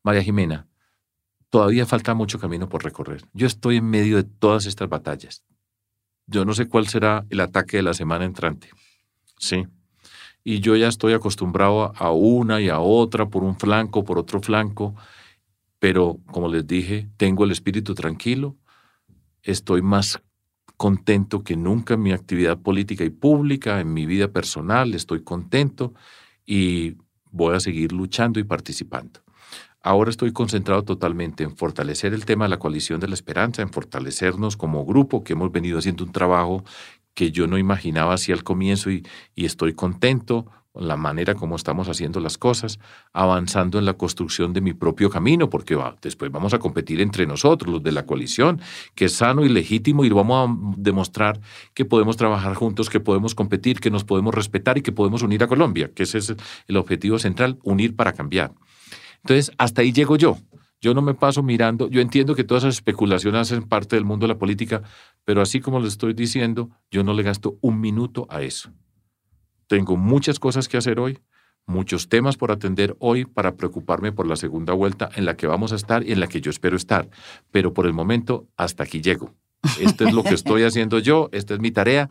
María 0.03 0.21
Jimena, 0.21 0.67
todavía 1.49 1.85
falta 1.85 2.13
mucho 2.13 2.39
camino 2.39 2.67
por 2.67 2.83
recorrer. 2.83 3.23
Yo 3.33 3.47
estoy 3.47 3.77
en 3.77 3.89
medio 3.89 4.17
de 4.17 4.23
todas 4.23 4.65
estas 4.65 4.89
batallas. 4.89 5.43
Yo 6.27 6.45
no 6.45 6.53
sé 6.53 6.67
cuál 6.67 6.87
será 6.87 7.25
el 7.29 7.39
ataque 7.39 7.77
de 7.77 7.83
la 7.83 7.93
semana 7.93 8.25
entrante. 8.25 8.69
Sí. 9.37 9.65
Y 10.43 10.59
yo 10.59 10.75
ya 10.75 10.87
estoy 10.89 11.13
acostumbrado 11.13 11.93
a 11.95 12.11
una 12.11 12.59
y 12.59 12.69
a 12.69 12.79
otra, 12.79 13.29
por 13.29 13.43
un 13.43 13.57
flanco, 13.57 14.03
por 14.03 14.17
otro 14.19 14.41
flanco. 14.41 14.93
Pero, 15.79 16.19
como 16.31 16.49
les 16.49 16.67
dije, 16.67 17.09
tengo 17.17 17.45
el 17.45 17.51
espíritu 17.51 17.93
tranquilo. 17.95 18.57
Estoy 19.41 19.81
más 19.81 20.21
contento 20.75 21.43
que 21.43 21.55
nunca 21.55 21.93
en 21.93 22.01
mi 22.01 22.11
actividad 22.11 22.57
política 22.57 23.05
y 23.05 23.09
pública, 23.09 23.79
en 23.79 23.93
mi 23.93 24.05
vida 24.05 24.29
personal. 24.29 24.93
Estoy 24.95 25.23
contento 25.23 25.93
y 26.45 26.97
voy 27.31 27.55
a 27.55 27.61
seguir 27.61 27.93
luchando 27.93 28.39
y 28.39 28.43
participando. 28.43 29.22
Ahora 29.85 30.09
estoy 30.09 30.31
concentrado 30.31 30.83
totalmente 30.83 31.43
en 31.43 31.57
fortalecer 31.57 32.13
el 32.13 32.23
tema 32.23 32.45
de 32.45 32.49
la 32.49 32.57
coalición 32.57 33.01
de 33.01 33.09
la 33.09 33.15
esperanza, 33.15 33.61
en 33.61 33.69
fortalecernos 33.69 34.55
como 34.55 34.85
grupo, 34.85 35.25
que 35.25 35.33
hemos 35.33 35.51
venido 35.51 35.77
haciendo 35.77 36.05
un 36.05 36.13
trabajo 36.13 36.63
que 37.13 37.31
yo 37.31 37.47
no 37.47 37.57
imaginaba 37.57 38.13
así 38.13 38.31
al 38.31 38.45
comienzo 38.45 38.89
y, 38.89 39.03
estoy 39.35 39.73
contento 39.73 40.45
con 40.71 40.87
la 40.87 40.95
manera 40.95 41.35
como 41.35 41.57
estamos 41.57 41.89
haciendo 41.89 42.21
las 42.21 42.37
cosas, 42.37 42.79
avanzando 43.11 43.77
en 43.77 43.83
la 43.83 43.93
construcción 43.95 44.53
de 44.53 44.61
mi 44.61 44.73
propio 44.73 45.09
camino, 45.09 45.49
porque 45.49 45.77
después 46.01 46.31
vamos 46.31 46.53
a 46.53 46.59
competir 46.59 47.01
entre 47.01 47.27
nosotros, 47.27 47.73
los 47.73 47.83
de 47.83 47.91
la 47.91 48.05
coalición, 48.05 48.61
que 48.95 49.05
es 49.05 49.13
sano 49.13 49.43
y 49.43 49.49
legítimo 49.49 50.05
y 50.05 50.09
vamos 50.09 50.49
a 50.49 50.55
demostrar 50.77 51.41
que 51.73 51.83
podemos 51.83 52.15
trabajar 52.15 52.55
juntos, 52.55 52.89
que 52.89 53.01
podemos 53.01 53.35
competir, 53.35 53.81
que 53.81 53.91
nos 53.91 54.05
podemos 54.05 54.33
respetar 54.33 54.77
y 54.77 54.81
que 54.81 54.93
podemos 54.93 55.23
unir 55.23 55.43
a 55.43 55.47
Colombia, 55.47 55.91
que 55.93 56.03
ese 56.03 56.19
es 56.19 56.33
el 56.67 56.77
objetivo 56.77 57.19
central, 57.19 57.59
unir 57.63 57.97
para 57.97 58.13
cambiar. 58.13 58.53
Entonces, 59.23 59.51
hasta 59.57 59.81
ahí 59.81 59.91
llego 59.91 60.15
yo. 60.15 60.37
Yo 60.81 60.93
no 60.93 61.01
me 61.01 61.13
paso 61.13 61.41
mirando, 61.43 61.87
yo 61.89 62.01
entiendo 62.01 62.35
que 62.35 62.43
todas 62.43 62.63
esas 62.63 62.75
especulaciones 62.75 63.39
hacen 63.39 63.63
parte 63.63 63.95
del 63.95 64.03
mundo 64.03 64.25
de 64.25 64.33
la 64.33 64.37
política, 64.37 64.83
pero 65.23 65.41
así 65.41 65.61
como 65.61 65.79
les 65.79 65.93
estoy 65.93 66.13
diciendo, 66.13 66.71
yo 66.91 67.05
no 67.05 67.13
le 67.13 67.23
gasto 67.23 67.57
un 67.61 67.79
minuto 67.79 68.27
a 68.29 68.41
eso. 68.41 68.69
Tengo 69.67 69.95
muchas 69.95 70.39
cosas 70.39 70.67
que 70.67 70.75
hacer 70.75 70.99
hoy, 70.99 71.19
muchos 71.65 72.09
temas 72.09 72.35
por 72.35 72.51
atender 72.51 72.97
hoy 72.99 73.23
para 73.23 73.55
preocuparme 73.55 74.11
por 74.11 74.27
la 74.27 74.35
segunda 74.35 74.73
vuelta 74.73 75.09
en 75.15 75.23
la 75.23 75.37
que 75.37 75.47
vamos 75.47 75.71
a 75.71 75.77
estar 75.77 76.05
y 76.05 76.11
en 76.11 76.19
la 76.19 76.27
que 76.27 76.41
yo 76.41 76.51
espero 76.51 76.75
estar. 76.75 77.09
Pero 77.49 77.73
por 77.73 77.85
el 77.85 77.93
momento, 77.93 78.49
hasta 78.57 78.83
aquí 78.83 78.99
llego. 79.01 79.33
Esto 79.79 80.05
es 80.05 80.13
lo 80.13 80.21
que 80.23 80.33
estoy 80.33 80.63
haciendo 80.65 80.99
yo, 80.99 81.29
esta 81.31 81.53
es 81.53 81.61
mi 81.61 81.71
tarea. 81.71 82.09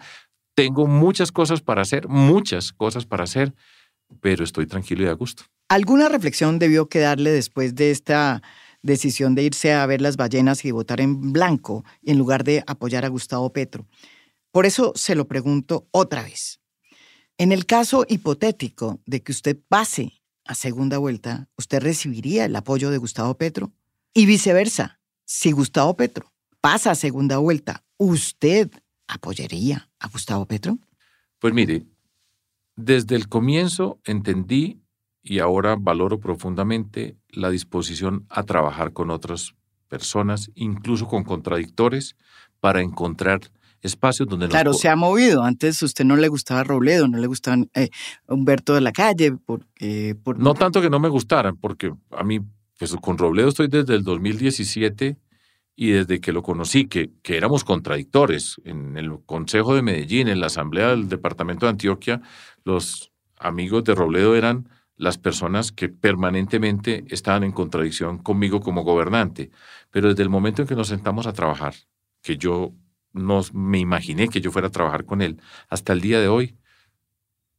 Tengo 0.55 0.87
muchas 0.87 1.31
cosas 1.31 1.61
para 1.61 1.83
hacer, 1.83 2.09
muchas 2.09 2.73
cosas 2.73 3.05
para 3.05 3.25
hacer, 3.25 3.55
pero 4.23 4.45
estoy 4.45 4.67
tranquilo 4.67 5.05
y 5.05 5.09
a 5.09 5.13
gusto. 5.13 5.45
¿Alguna 5.73 6.11
reflexión 6.11 6.59
debió 6.59 6.91
quedarle 6.91 7.31
después 7.31 7.75
de 7.75 7.93
esta 7.93 8.43
decisión 8.83 9.35
de 9.35 9.45
irse 9.45 9.73
a 9.73 9.87
ver 9.87 10.03
las 10.03 10.19
ballenas 10.19 10.67
y 10.67 10.71
votar 10.71 11.01
en 11.01 11.33
blanco 11.33 11.83
en 12.03 12.19
lugar 12.19 12.45
de 12.45 12.63
apoyar 12.67 13.07
a 13.07 13.09
Gustavo 13.09 13.55
Petro? 13.55 13.87
Por 14.51 14.67
eso 14.67 14.93
se 14.97 15.15
lo 15.15 15.27
pregunto 15.27 15.89
otra 15.91 16.25
vez. 16.25 16.61
En 17.39 17.53
el 17.53 17.65
caso 17.65 18.05
hipotético 18.07 19.01
de 19.07 19.23
que 19.23 19.33
usted 19.33 19.59
pase 19.67 20.21
a 20.45 20.55
segunda 20.55 20.99
vuelta, 20.99 21.49
¿usted 21.57 21.81
recibiría 21.81 22.45
el 22.45 22.55
apoyo 22.55 22.91
de 22.91 22.99
Gustavo 22.99 23.39
Petro? 23.39 23.73
Y 24.13 24.27
viceversa, 24.27 25.01
si 25.25 25.53
Gustavo 25.53 25.97
Petro 25.97 26.35
pasa 26.61 26.91
a 26.91 26.95
segunda 26.95 27.39
vuelta, 27.39 27.83
¿usted 27.97 28.71
apoyaría 29.07 29.89
a 29.99 30.09
Gustavo 30.09 30.45
Petro? 30.45 30.77
Pues 31.39 31.55
mire, 31.55 31.87
Desde 32.77 33.17
el 33.17 33.31
comienzo 33.31 34.01
entendí 34.05 34.82
y 35.23 35.39
ahora 35.39 35.77
valoro 35.79 36.19
profundamente 36.19 37.17
la 37.31 37.51
disposición 37.51 38.27
a 38.29 38.43
trabajar 38.43 38.93
con 38.93 39.11
otras 39.11 39.55
personas, 39.89 40.51
incluso 40.55 41.07
con 41.07 41.23
contradictores, 41.23 42.17
para 42.61 42.81
encontrar 42.81 43.41
espacios 43.83 44.29
donde 44.29 44.49
Claro, 44.49 44.75
se 44.75 44.89
ha 44.89 44.97
movido. 44.97 45.43
Antes 45.43 45.83
usted 45.83 46.05
no 46.05 46.17
le 46.17 46.29
gustaba 46.29 46.65
Robledo, 46.65 47.09
no 47.09 47.19
le 47.19 47.27
gustaban 47.27 47.69
eh, 47.75 47.91
Humberto 48.27 48.75
de 48.75 48.81
la 48.81 48.93
Calle. 48.93 49.33
Porque, 49.45 50.17
por... 50.23 50.39
No 50.39 50.55
tanto 50.55 50.81
que 50.81 50.91
no 50.91 51.01
me 51.01 51.09
gustaran, 51.09 51.57
porque 51.57 51.93
a 52.11 52.25
mí, 52.25 52.41
pues 52.79 52.95
con 52.97 53.19
Robledo 53.19 53.49
estoy 53.49 53.69
desde 53.69 53.95
el 53.95 54.05
2017 54.05 55.19
y 55.75 55.91
desde 55.91 56.21
que 56.21 56.33
lo 56.33 56.43
conocí, 56.43 56.87
que, 56.87 57.11
que 57.23 57.37
éramos 57.37 57.65
contradictores. 57.65 58.61
En 58.65 58.97
el 58.97 59.19
Consejo 59.27 59.75
de 59.75 59.83
Medellín, 59.83 60.29
en 60.29 60.41
la 60.41 60.47
Asamblea 60.47 60.89
del 60.91 61.09
Departamento 61.09 61.67
de 61.67 61.71
Antioquia, 61.71 62.23
los 62.65 63.13
amigos 63.39 63.85
de 63.85 63.95
Robledo 63.95 64.37
eran 64.37 64.69
las 65.03 65.19
personas 65.19 65.73
que 65.73 65.89
permanentemente 65.89 67.05
estaban 67.09 67.43
en 67.43 67.51
contradicción 67.51 68.19
conmigo 68.19 68.61
como 68.61 68.85
gobernante. 68.85 69.51
Pero 69.91 70.09
desde 70.09 70.23
el 70.23 70.29
momento 70.29 70.63
en 70.63 70.69
que 70.69 70.77
nos 70.77 70.87
sentamos 70.87 71.27
a 71.27 71.33
trabajar, 71.33 71.75
que 72.23 72.37
yo 72.37 72.73
no 73.13 73.41
me 73.53 73.81
imaginé 73.81 74.29
que 74.29 74.41
yo 74.41 74.53
fuera 74.53 74.69
a 74.69 74.71
trabajar 74.71 75.05
con 75.05 75.21
él, 75.21 75.41
hasta 75.69 75.93
el 75.93 76.01
día 76.01 76.21
de 76.21 76.29
hoy, 76.29 76.55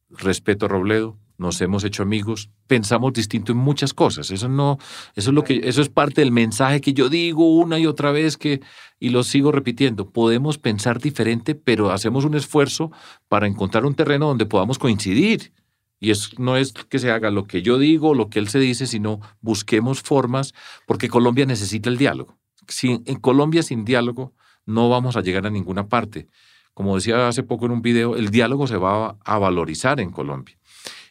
respeto 0.08 0.64
a 0.64 0.68
Robledo, 0.70 1.18
nos 1.36 1.60
hemos 1.60 1.84
hecho 1.84 2.02
amigos, 2.02 2.48
pensamos 2.66 3.12
distinto 3.12 3.52
en 3.52 3.58
muchas 3.58 3.92
cosas. 3.92 4.30
Eso 4.30 4.48
no, 4.48 4.78
eso 5.14 5.28
es 5.28 5.34
lo 5.34 5.44
que, 5.44 5.60
eso 5.64 5.82
es 5.82 5.90
parte 5.90 6.22
del 6.22 6.32
mensaje 6.32 6.80
que 6.80 6.94
yo 6.94 7.10
digo 7.10 7.56
una 7.56 7.78
y 7.78 7.86
otra 7.86 8.10
vez 8.10 8.38
que, 8.38 8.62
y 8.98 9.10
lo 9.10 9.22
sigo 9.22 9.52
repitiendo. 9.52 10.08
Podemos 10.08 10.56
pensar 10.56 10.98
diferente, 10.98 11.54
pero 11.54 11.90
hacemos 11.90 12.24
un 12.24 12.36
esfuerzo 12.36 12.90
para 13.28 13.46
encontrar 13.46 13.84
un 13.84 13.94
terreno 13.94 14.28
donde 14.28 14.46
podamos 14.46 14.78
coincidir. 14.78 15.52
Y 16.00 16.10
eso 16.10 16.30
no 16.38 16.56
es 16.56 16.72
que 16.72 16.98
se 16.98 17.10
haga 17.10 17.30
lo 17.30 17.46
que 17.46 17.62
yo 17.62 17.78
digo, 17.78 18.14
lo 18.14 18.28
que 18.28 18.38
él 18.38 18.48
se 18.48 18.58
dice, 18.58 18.86
sino 18.86 19.20
busquemos 19.40 20.02
formas, 20.02 20.52
porque 20.86 21.08
Colombia 21.08 21.46
necesita 21.46 21.88
el 21.88 21.96
diálogo. 21.96 22.38
Si, 22.68 23.02
en 23.04 23.16
Colombia 23.20 23.62
sin 23.62 23.84
diálogo 23.84 24.34
no 24.66 24.88
vamos 24.88 25.16
a 25.16 25.20
llegar 25.20 25.46
a 25.46 25.50
ninguna 25.50 25.88
parte. 25.88 26.28
Como 26.72 26.96
decía 26.96 27.28
hace 27.28 27.42
poco 27.42 27.66
en 27.66 27.72
un 27.72 27.82
video, 27.82 28.16
el 28.16 28.30
diálogo 28.30 28.66
se 28.66 28.76
va 28.76 29.16
a 29.24 29.38
valorizar 29.38 30.00
en 30.00 30.10
Colombia. 30.10 30.58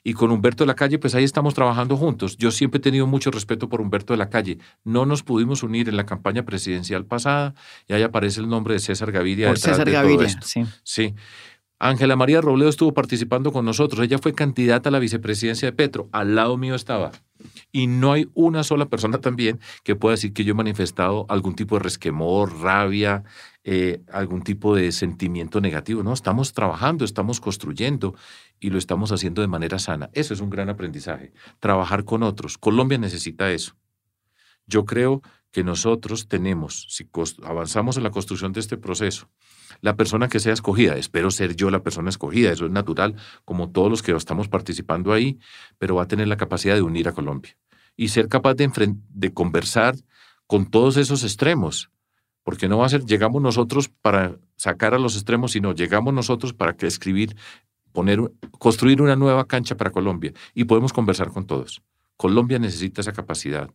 Y 0.06 0.14
con 0.14 0.32
Humberto 0.32 0.66
de 0.66 0.68
la 0.68 0.76
Calle, 0.76 1.00
pues 1.00 1.16
ahí 1.16 1.24
estamos 1.24 1.54
trabajando 1.54 1.96
juntos. 1.96 2.36
Yo 2.36 2.52
siempre 2.52 2.80
he 2.80 2.82
tenido 2.82 3.08
mucho 3.08 3.32
respeto 3.32 3.70
por 3.70 3.80
Humberto 3.80 4.12
de 4.12 4.18
la 4.18 4.30
Calle. 4.30 4.58
No 4.84 5.06
nos 5.06 5.24
pudimos 5.24 5.64
unir 5.64 5.88
en 5.88 5.96
la 5.96 6.06
campaña 6.06 6.44
presidencial 6.44 7.06
pasada 7.06 7.56
y 7.88 7.94
ahí 7.94 8.04
aparece 8.04 8.42
el 8.42 8.50
nombre 8.50 8.74
de 8.74 8.82
César 8.82 9.14
Gaviria. 9.14 9.48
Por 9.48 9.58
César 9.58 9.90
Gaviria, 9.90 10.28
sí. 10.42 10.66
Sí. 10.84 11.16
Ángela 11.84 12.16
María 12.16 12.40
Robledo 12.40 12.70
estuvo 12.70 12.94
participando 12.94 13.52
con 13.52 13.66
nosotros. 13.66 14.06
Ella 14.06 14.18
fue 14.18 14.34
candidata 14.34 14.88
a 14.88 14.92
la 14.94 15.00
vicepresidencia 15.00 15.68
de 15.68 15.74
Petro. 15.74 16.08
Al 16.14 16.34
lado 16.34 16.56
mío 16.56 16.76
estaba. 16.76 17.12
Y 17.74 17.88
no 17.88 18.14
hay 18.14 18.30
una 18.34 18.64
sola 18.64 18.86
persona 18.86 19.18
también 19.18 19.60
que 19.84 19.98
pueda 19.98 20.14
decir 20.14 20.32
que 20.32 20.46
yo 20.46 20.52
he 20.52 20.56
manifestado 20.56 21.26
algún 21.28 21.56
tipo 21.56 21.76
de 21.76 21.84
resquemor, 21.84 22.58
rabia, 22.62 23.26
eh, 23.66 24.02
algún 24.14 24.44
tipo 24.44 24.74
de 24.74 24.94
sentimiento 24.94 25.60
negativo. 25.60 26.04
No, 26.04 26.14
estamos 26.14 26.54
trabajando, 26.54 27.04
estamos 27.04 27.42
construyendo 27.42 28.16
y 28.62 28.70
lo 28.70 28.78
estamos 28.78 29.12
haciendo 29.12 29.42
de 29.42 29.50
manera 29.50 29.78
sana. 29.78 30.10
Eso 30.14 30.34
es 30.34 30.40
un 30.40 30.50
gran 30.50 30.70
aprendizaje. 30.70 31.34
Trabajar 31.60 32.06
con 32.06 32.24
otros. 32.24 32.58
Colombia 32.58 32.98
necesita 32.98 33.52
eso. 33.52 33.76
Yo 34.68 34.86
creo 34.86 35.22
que 35.52 35.66
nosotros 35.66 36.30
tenemos, 36.30 36.88
si 36.90 37.10
avanzamos 37.44 37.98
en 37.98 38.04
la 38.04 38.12
construcción 38.12 38.54
de 38.54 38.62
este 38.62 38.78
proceso, 38.78 39.28
la 39.82 39.95
persona 39.95 40.28
que 40.28 40.39
sea 40.39 40.53
escogida, 40.53 40.95
espero 40.95 41.32
ser 41.32 41.55
yo 41.55 41.69
la 41.69 41.84
persona 41.84 42.09
escogida, 42.09 42.51
eso 42.51 42.65
es 42.65 42.71
natural, 42.71 43.15
como 43.45 43.69
todos 43.69 43.89
los 43.89 44.01
que 44.01 44.11
estamos 44.13 44.47
participando 44.47 45.13
ahí, 45.13 45.39
pero 45.78 45.95
va 45.95 46.03
a 46.03 46.07
tener 46.07 46.28
la 46.28 46.38
capacidad 46.38 46.76
de 46.76 46.82
unir 46.82 47.07
a 47.07 47.13
Colombia 47.13 47.55
y 47.95 48.09
ser 48.09 48.28
capaz 48.28 48.55
de, 48.55 48.69
de 49.09 49.34
conversar 49.34 49.95
con 50.47 50.65
todos 50.65 50.97
esos 50.97 51.24
extremos, 51.24 51.89
porque 52.43 52.67
no 52.67 52.80
va 52.80 52.86
a 52.86 52.89
ser, 52.89 53.05
llegamos 53.05 53.41
nosotros 53.41 53.89
para 53.89 54.38
sacar 54.55 54.93
a 54.93 54.99
los 54.99 55.15
extremos, 55.15 55.51
sino 55.51 55.74
llegamos 55.74 56.13
nosotros 56.13 56.53
para 56.53 56.76
que 56.76 56.88
escribir, 56.88 57.36
poner, 57.91 58.19
construir 58.59 59.01
una 59.01 59.15
nueva 59.15 59.47
cancha 59.47 59.78
para 59.78 59.91
Colombia 59.91 60.34
y 60.53 60.65
podemos 60.65 60.93
conversar 60.93 61.30
con 61.30 61.45
todos. 61.45 61.82
Colombia 62.17 62.59
necesita 62.59 63.01
esa 63.01 63.13
capacidad 63.13 63.69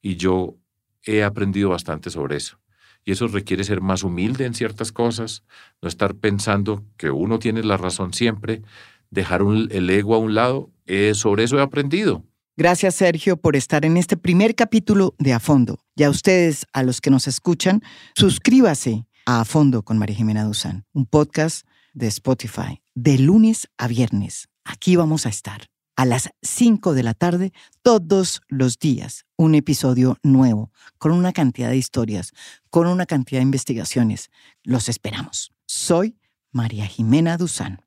y 0.00 0.16
yo 0.16 0.56
he 1.02 1.22
aprendido 1.24 1.70
bastante 1.70 2.10
sobre 2.10 2.36
eso. 2.36 2.58
Y 3.06 3.12
eso 3.12 3.28
requiere 3.28 3.62
ser 3.62 3.80
más 3.80 4.02
humilde 4.02 4.44
en 4.44 4.52
ciertas 4.52 4.90
cosas, 4.90 5.44
no 5.80 5.88
estar 5.88 6.16
pensando 6.16 6.84
que 6.96 7.10
uno 7.10 7.38
tiene 7.38 7.62
la 7.62 7.76
razón 7.76 8.12
siempre, 8.12 8.62
dejar 9.10 9.42
el 9.70 9.88
ego 9.88 10.16
a 10.16 10.18
un 10.18 10.34
lado. 10.34 10.70
Eh, 10.86 11.14
sobre 11.14 11.44
eso 11.44 11.56
he 11.58 11.62
aprendido. 11.62 12.24
Gracias, 12.56 12.96
Sergio, 12.96 13.36
por 13.36 13.54
estar 13.54 13.84
en 13.84 13.96
este 13.96 14.16
primer 14.16 14.56
capítulo 14.56 15.14
de 15.18 15.32
A 15.32 15.40
Fondo. 15.40 15.78
Y 15.94 16.02
a 16.02 16.10
ustedes, 16.10 16.66
a 16.72 16.82
los 16.82 17.00
que 17.00 17.10
nos 17.10 17.28
escuchan, 17.28 17.80
suscríbase 18.16 19.06
a 19.24 19.40
A 19.40 19.44
Fondo 19.44 19.82
con 19.82 19.98
María 19.98 20.16
Jimena 20.16 20.44
Duzán, 20.44 20.84
un 20.92 21.06
podcast 21.06 21.64
de 21.94 22.08
Spotify, 22.08 22.82
de 22.94 23.18
lunes 23.18 23.68
a 23.78 23.86
viernes. 23.86 24.48
Aquí 24.64 24.96
vamos 24.96 25.26
a 25.26 25.28
estar 25.28 25.68
a 25.96 26.04
las 26.04 26.30
5 26.42 26.94
de 26.94 27.02
la 27.02 27.14
tarde 27.14 27.52
todos 27.82 28.42
los 28.48 28.78
días 28.78 29.24
un 29.36 29.54
episodio 29.54 30.18
nuevo, 30.22 30.70
con 30.98 31.12
una 31.12 31.32
cantidad 31.32 31.70
de 31.70 31.76
historias, 31.76 32.32
con 32.70 32.86
una 32.86 33.06
cantidad 33.06 33.40
de 33.40 33.44
investigaciones. 33.44 34.30
Los 34.62 34.88
esperamos. 34.88 35.52
Soy 35.66 36.16
María 36.52 36.86
Jimena 36.86 37.36
Duzán. 37.36 37.80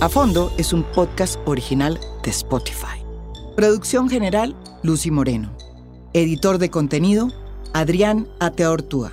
A 0.00 0.08
Fondo 0.08 0.50
es 0.56 0.72
un 0.72 0.82
podcast 0.82 1.38
original 1.44 2.00
de 2.22 2.30
Spotify. 2.30 3.04
Producción 3.54 4.08
general, 4.08 4.56
Lucy 4.82 5.10
Moreno. 5.10 5.54
Editor 6.14 6.56
de 6.56 6.70
contenido, 6.70 7.28
Adrián 7.74 8.26
Ateortúa. 8.40 9.12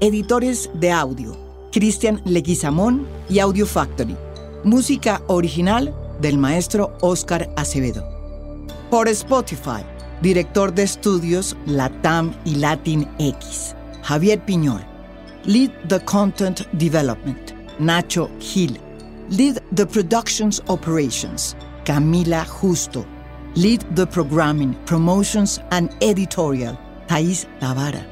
Editores 0.00 0.70
de 0.74 0.90
audio, 0.90 1.43
Cristian 1.74 2.22
Leguizamón 2.24 3.04
y 3.28 3.40
Audio 3.40 3.66
Factory. 3.66 4.16
Música 4.62 5.20
original 5.26 5.92
del 6.20 6.38
maestro 6.38 6.96
Oscar 7.00 7.50
Acevedo. 7.56 8.06
Por 8.92 9.08
Spotify, 9.08 9.82
director 10.22 10.72
de 10.72 10.84
estudios 10.84 11.56
Latam 11.66 12.32
y 12.44 12.54
Latin 12.54 13.08
X, 13.18 13.74
Javier 14.04 14.40
Piñol. 14.46 14.86
Lead 15.46 15.72
the 15.88 15.98
Content 16.04 16.60
Development, 16.74 17.50
Nacho 17.80 18.30
Gil. 18.38 18.78
Lead 19.30 19.60
the 19.74 19.84
Productions 19.84 20.62
Operations, 20.68 21.56
Camila 21.84 22.46
Justo. 22.46 23.04
Lead 23.56 23.80
the 23.96 24.06
Programming, 24.06 24.74
Promotions 24.86 25.60
and 25.72 25.90
Editorial, 26.00 26.78
Thais 27.08 27.48
Tavara. 27.58 28.06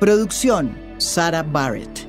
Producción, 0.00 0.76
Sara 0.98 1.42
Barrett. 1.42 2.06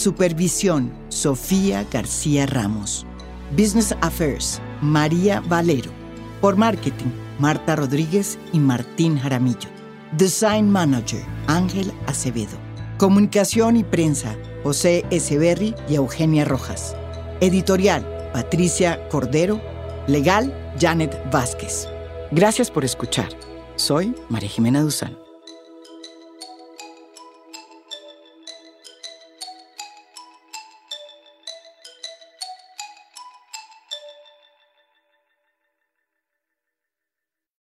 Supervisión, 0.00 0.90
Sofía 1.10 1.86
García 1.92 2.46
Ramos. 2.46 3.04
Business 3.50 3.94
Affairs, 4.00 4.58
María 4.80 5.40
Valero. 5.40 5.90
Por 6.40 6.56
Marketing, 6.56 7.10
Marta 7.38 7.76
Rodríguez 7.76 8.38
y 8.54 8.60
Martín 8.60 9.18
Jaramillo. 9.18 9.68
Design 10.16 10.70
Manager, 10.70 11.22
Ángel 11.48 11.92
Acevedo. 12.06 12.56
Comunicación 12.96 13.76
y 13.76 13.84
prensa, 13.84 14.34
José 14.62 15.04
Eseberri 15.10 15.74
y 15.86 15.96
Eugenia 15.96 16.46
Rojas. 16.46 16.96
Editorial, 17.42 18.30
Patricia 18.32 19.06
Cordero. 19.10 19.60
Legal, 20.06 20.72
Janet 20.80 21.14
Vázquez. 21.30 21.86
Gracias 22.30 22.70
por 22.70 22.86
escuchar. 22.86 23.28
Soy 23.76 24.14
María 24.30 24.48
Jimena 24.48 24.80
Duzán. 24.80 25.29